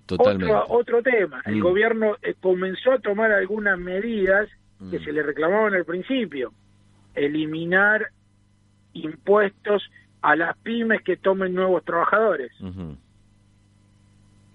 Totalmente. 0.07 0.53
Otro, 0.53 0.75
otro 0.75 1.03
tema, 1.03 1.41
el 1.47 1.57
Mm. 1.57 1.61
gobierno 1.61 2.17
eh, 2.21 2.35
comenzó 2.41 2.91
a 2.93 2.99
tomar 2.99 3.31
algunas 3.31 3.79
medidas 3.79 4.49
que 4.91 4.99
Mm. 4.99 5.05
se 5.05 5.13
le 5.13 5.23
reclamaban 5.23 5.75
al 5.75 5.85
principio, 5.85 6.53
eliminar 7.15 8.09
impuestos 8.95 9.83
a 10.21 10.37
las 10.37 10.57
pymes 10.59 11.03
que 11.03 11.17
tomen 11.17 11.55
nuevos 11.55 11.85
trabajadores. 11.85 12.53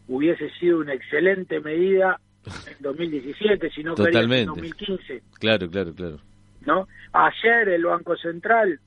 Hubiese 0.07 0.49
sido 0.51 0.79
una 0.79 0.93
excelente 0.93 1.59
medida 1.59 2.19
en 2.65 2.77
2017, 2.79 3.69
si 3.71 3.83
no 3.83 3.95
querías 3.95 4.07
en 4.23 4.29
Totalmente. 4.29 4.45
2015. 4.47 5.23
Claro, 5.39 5.69
claro, 5.69 5.93
claro. 5.93 6.17
¿no? 6.65 6.88
Ayer 7.11 7.69
el 7.69 7.83
Banco 7.85 8.15
Central 8.17 8.79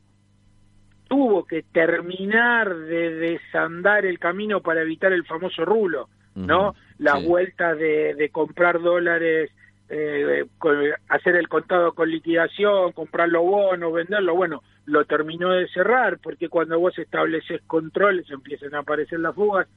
tuvo 1.08 1.44
que 1.44 1.62
terminar 1.62 2.74
de 2.74 3.10
desandar 3.14 4.06
el 4.06 4.18
camino 4.18 4.60
para 4.60 4.82
evitar 4.82 5.12
el 5.12 5.24
famoso 5.26 5.64
rulo, 5.64 6.08
¿no? 6.34 6.68
Ujú, 6.70 6.78
Las 6.98 7.20
sí. 7.20 7.26
vueltas 7.26 7.76
de, 7.78 8.14
de 8.14 8.28
comprar 8.30 8.80
dólares, 8.80 9.50
eh, 9.88 10.44
con- 10.58 10.78
hacer 11.08 11.36
el 11.36 11.48
contado 11.48 11.92
con 11.94 12.08
liquidación, 12.10 12.92
comprar 12.92 13.28
los 13.28 13.42
bonos, 13.42 13.92
venderlo, 13.92 14.36
bueno, 14.36 14.62
lo 14.90 15.04
terminó 15.04 15.50
de 15.50 15.68
cerrar 15.68 16.18
porque 16.18 16.48
cuando 16.48 16.78
vos 16.78 16.98
estableces 16.98 17.62
controles 17.66 18.28
empiezan 18.30 18.74
a 18.74 18.80
aparecer 18.80 19.20
las 19.20 19.34
fugas 19.34 19.68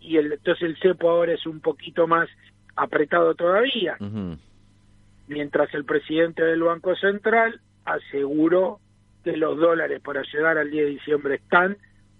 y 0.00 0.16
el, 0.16 0.32
entonces 0.32 0.62
el 0.62 0.76
cepo 0.78 1.10
ahora 1.10 1.32
es 1.32 1.44
un 1.44 1.60
poquito 1.60 2.06
más 2.06 2.28
apretado 2.76 3.34
todavía. 3.34 3.96
Mientras 5.26 5.74
el 5.74 5.84
presidente 5.84 6.42
del 6.44 6.62
Banco 6.62 6.94
Central 6.96 7.60
aseguró 7.84 8.78
que 9.24 9.36
los 9.36 9.58
dólares 9.58 10.00
para 10.02 10.22
llegar 10.22 10.56
al 10.56 10.70
10 10.70 10.84
de 10.84 10.90
diciembre 10.92 11.34
están, 11.34 11.76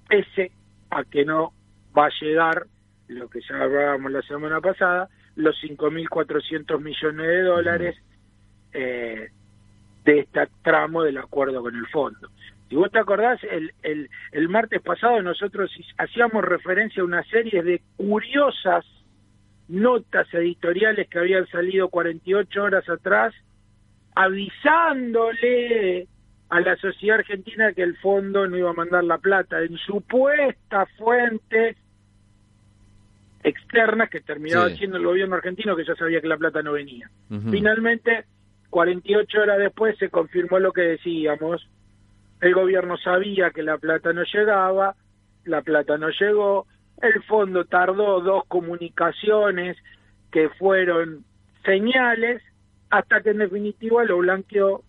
pese 0.09 0.51
a 0.91 1.05
que 1.05 1.25
no 1.25 1.53
va 1.97 2.07
a 2.07 2.13
llegar, 2.21 2.67
lo 3.09 3.29
que 3.29 3.41
ya 3.49 3.63
hablábamos 3.63 4.13
la 4.13 4.23
semana 4.23 4.61
pasada, 4.61 5.09
los 5.37 5.57
5.400 5.63 6.81
millones 6.81 7.27
de 7.27 7.43
dólares 7.43 7.97
eh, 8.73 9.31
de 10.05 10.21
este 10.21 10.49
tramo 10.63 11.03
del 11.03 11.19
acuerdo 11.19 11.63
con 11.63 11.75
el 11.77 11.87
fondo. 11.89 12.29
Si 12.69 12.77
vos 12.77 12.91
te 12.91 12.99
acordás, 13.01 13.43
el, 13.45 13.73
el, 13.83 14.09
el 14.33 14.49
martes 14.49 14.81
pasado 14.81 15.21
nosotros 15.23 15.71
hacíamos 15.99 16.45
referencia 16.45 17.03
a 17.03 17.07
una 17.07 17.23
serie 17.25 17.63
de 17.63 17.83
curiosas 17.97 18.85
notas 19.69 20.33
editoriales 20.35 21.09
que 21.09 21.19
habían 21.19 21.47
salido 21.49 21.89
48 21.89 22.63
horas 22.63 22.89
atrás 22.89 23.35
avisándole 24.15 26.07
a 26.49 26.61
la 26.61 26.77
sociedad 26.77 27.19
argentina 27.21 27.73
que 27.73 27.83
el 27.83 27.97
fondo 27.99 28.47
no 28.49 28.57
iba 28.57 28.71
a 28.71 28.75
mandar 28.75 29.05
la 29.05 29.19
plata 29.19 29.61
en 29.63 29.77
supuestas 29.79 30.89
fuentes 30.99 31.77
externas 33.43 34.11
que 34.11 34.21
terminaba 34.21 34.69
Sí. 34.71 34.79
siendo 34.79 34.97
el 34.99 35.05
gobierno 35.05 35.37
argentino 35.37 35.75
que 35.77 35.85
ya 35.85 35.95
sabía 35.95 36.21
que 36.21 36.29
la 36.29 36.37
plata 36.37 36.63
no 36.63 36.73
venía. 36.73 37.09
Finalmente, 37.51 38.25
48 38.71 39.41
horas 39.41 39.59
después 39.59 39.99
se 39.99 40.11
confirmó 40.11 40.59
lo 40.59 40.73
que 40.73 40.83
decíamos. 40.83 41.67
El 42.41 42.55
gobierno 42.55 42.97
sabía 42.97 43.51
que 43.51 43.63
la 43.63 43.79
plata 43.79 44.13
no 44.13 44.23
llegaba, 44.23 44.95
la 45.45 45.63
plata 45.63 45.99
no 45.99 46.09
llegó, 46.09 46.67
el 47.03 47.23
fondo 47.25 47.65
tardó 47.65 48.21
dos 48.21 48.45
comunicaciones 48.49 49.77
que 50.31 50.49
fueron 50.51 51.25
señales 51.65 52.43
hasta 52.91 53.21
que 53.23 53.31
en 53.31 53.39
definitiva 53.39 54.05
lo 54.05 54.19
blanqueó. 54.19 54.83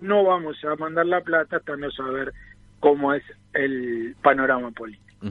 No 0.00 0.24
vamos 0.24 0.56
a 0.64 0.76
mandar 0.76 1.06
la 1.06 1.20
plata 1.20 1.56
hasta 1.56 1.76
no 1.76 1.90
saber 1.90 2.32
cómo 2.80 3.12
es 3.14 3.22
el 3.54 4.14
panorama 4.22 4.70
político. 4.70 5.26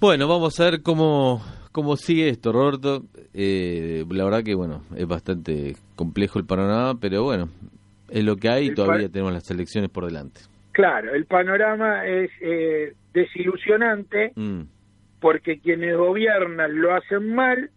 Bueno, 0.00 0.28
vamos 0.28 0.58
a 0.60 0.64
ver 0.64 0.82
cómo, 0.82 1.42
cómo 1.74 1.96
sigue 1.96 2.28
esto, 2.28 2.52
Roberto. 2.52 3.02
Eh, 3.34 4.04
la 4.08 4.24
verdad 4.24 4.44
que, 4.44 4.54
bueno, 4.54 4.82
es 4.96 5.08
bastante 5.08 5.74
complejo 5.96 6.38
el 6.38 6.46
panorama, 6.46 6.94
pero 7.00 7.24
bueno, 7.24 7.48
es 8.08 8.22
lo 8.24 8.36
que 8.36 8.48
hay 8.48 8.66
y 8.68 8.74
todavía 8.74 9.08
tenemos 9.08 9.32
las 9.32 9.50
elecciones 9.50 9.90
por 9.90 10.06
delante. 10.06 10.40
Claro, 10.70 11.12
el 11.12 11.24
panorama 11.26 12.06
es 12.06 12.30
eh, 12.40 12.94
desilusionante 13.12 14.30
Mm. 14.36 14.60
porque 15.20 15.58
quienes 15.58 15.96
gobiernan 15.96 16.80
lo 16.80 16.94
hacen 16.94 17.34
mal 17.34 17.70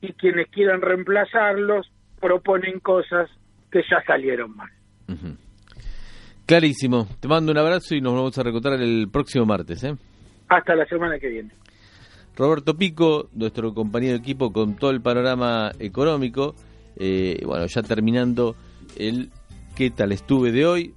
y 0.00 0.14
quienes 0.14 0.46
quieran 0.48 0.80
reemplazarlos 0.80 1.90
proponen 2.20 2.80
cosas 2.80 3.28
que 3.70 3.82
ya 3.90 4.02
salieron 4.06 4.56
mal. 4.56 4.70
Clarísimo. 6.46 7.06
Te 7.20 7.28
mando 7.28 7.52
un 7.52 7.58
abrazo 7.58 7.94
y 7.94 8.00
nos 8.00 8.14
vamos 8.14 8.38
a 8.38 8.42
reencontrar 8.42 8.80
el 8.80 9.08
próximo 9.12 9.44
martes. 9.44 9.84
¿eh? 9.84 9.94
Hasta 10.48 10.74
la 10.74 10.86
semana 10.86 11.18
que 11.18 11.28
viene. 11.28 11.50
Roberto 12.38 12.76
Pico, 12.76 13.28
nuestro 13.34 13.74
compañero 13.74 14.12
de 14.12 14.20
equipo 14.20 14.52
con 14.52 14.76
todo 14.76 14.92
el 14.92 15.00
panorama 15.00 15.72
económico. 15.80 16.54
Eh, 16.94 17.42
bueno, 17.44 17.66
ya 17.66 17.82
terminando 17.82 18.54
el 18.96 19.30
qué 19.74 19.90
tal 19.90 20.12
estuve 20.12 20.52
de 20.52 20.64
hoy, 20.64 20.94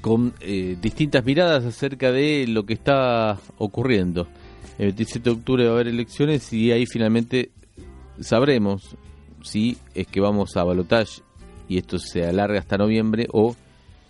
con 0.00 0.34
eh, 0.40 0.76
distintas 0.82 1.24
miradas 1.24 1.64
acerca 1.64 2.10
de 2.10 2.46
lo 2.48 2.66
que 2.66 2.74
está 2.74 3.38
ocurriendo. 3.58 4.26
El 4.76 4.86
27 4.86 5.30
de 5.30 5.36
octubre 5.36 5.64
va 5.66 5.70
a 5.70 5.74
haber 5.74 5.86
elecciones 5.86 6.52
y 6.52 6.72
ahí 6.72 6.84
finalmente 6.86 7.52
sabremos 8.18 8.96
si 9.44 9.76
es 9.94 10.08
que 10.08 10.20
vamos 10.20 10.56
a 10.56 10.64
balotaje 10.64 11.22
y 11.68 11.78
esto 11.78 12.00
se 12.00 12.26
alarga 12.26 12.58
hasta 12.58 12.76
noviembre 12.76 13.28
o 13.32 13.54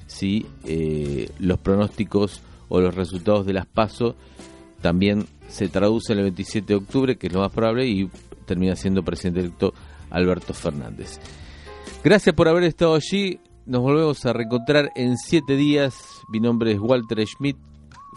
si 0.07 0.47
eh, 0.65 1.29
los 1.39 1.59
pronósticos 1.59 2.41
o 2.71 2.81
los 2.81 2.95
resultados 2.95 3.45
de 3.45 3.53
las 3.53 3.67
PASO 3.67 4.17
también 4.85 5.25
se 5.49 5.71
traducen 5.71 6.19
el 6.19 6.25
27 6.25 6.67
de 6.67 6.75
octubre, 6.75 7.17
que 7.17 7.29
es 7.29 7.33
lo 7.33 7.41
más 7.41 7.51
probable, 7.51 7.87
y 7.87 8.11
termina 8.45 8.77
siendo 8.77 9.03
presidente 9.03 9.41
electo 9.41 9.73
Alberto 10.11 10.53
Fernández. 10.53 11.19
Gracias 12.05 12.35
por 12.35 12.49
haber 12.49 12.65
estado 12.65 12.95
allí. 12.95 13.41
Nos 13.65 13.81
volvemos 13.81 14.27
a 14.27 14.35
reencontrar 14.35 14.91
en 14.95 15.17
siete 15.17 15.57
días. 15.57 15.95
Mi 16.29 16.39
nombre 16.39 16.73
es 16.73 16.79
Walter 16.79 17.27
Schmidt, 17.27 17.57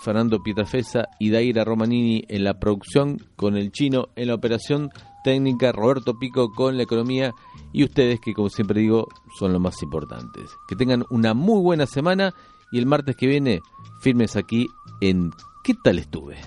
Fernando 0.04 0.44
Pietrafesa 0.44 1.08
y 1.22 1.30
Daira 1.30 1.64
Romanini 1.64 2.26
en 2.28 2.44
la 2.44 2.60
producción, 2.60 3.24
con 3.38 3.56
el 3.56 3.72
chino 3.72 4.10
en 4.18 4.28
la 4.28 4.36
operación 4.36 4.90
técnica, 5.24 5.72
Roberto 5.72 6.20
Pico 6.20 6.52
con 6.52 6.76
la 6.76 6.84
economía 6.84 7.32
y 7.72 7.86
ustedes 7.86 8.20
que 8.20 8.34
como 8.34 8.50
siempre 8.50 8.82
digo 8.82 9.08
son 9.40 9.54
los 9.54 9.62
más 9.62 9.82
importantes. 9.82 10.50
Que 10.68 10.76
tengan 10.76 11.06
una 11.12 11.34
muy 11.34 11.62
buena 11.62 11.86
semana 11.86 12.34
y 12.74 12.78
el 12.78 12.88
martes 12.88 13.16
que 13.16 13.28
viene 13.28 13.62
firmes 14.02 14.36
aquí 14.36 14.68
en 15.00 15.32
¿Qué 15.68 15.74
tal 15.74 16.00
estuve? 16.00 16.38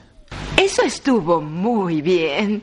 Eso 0.61 0.83
estuvo 0.83 1.41
muy 1.41 2.03
bien. 2.03 2.63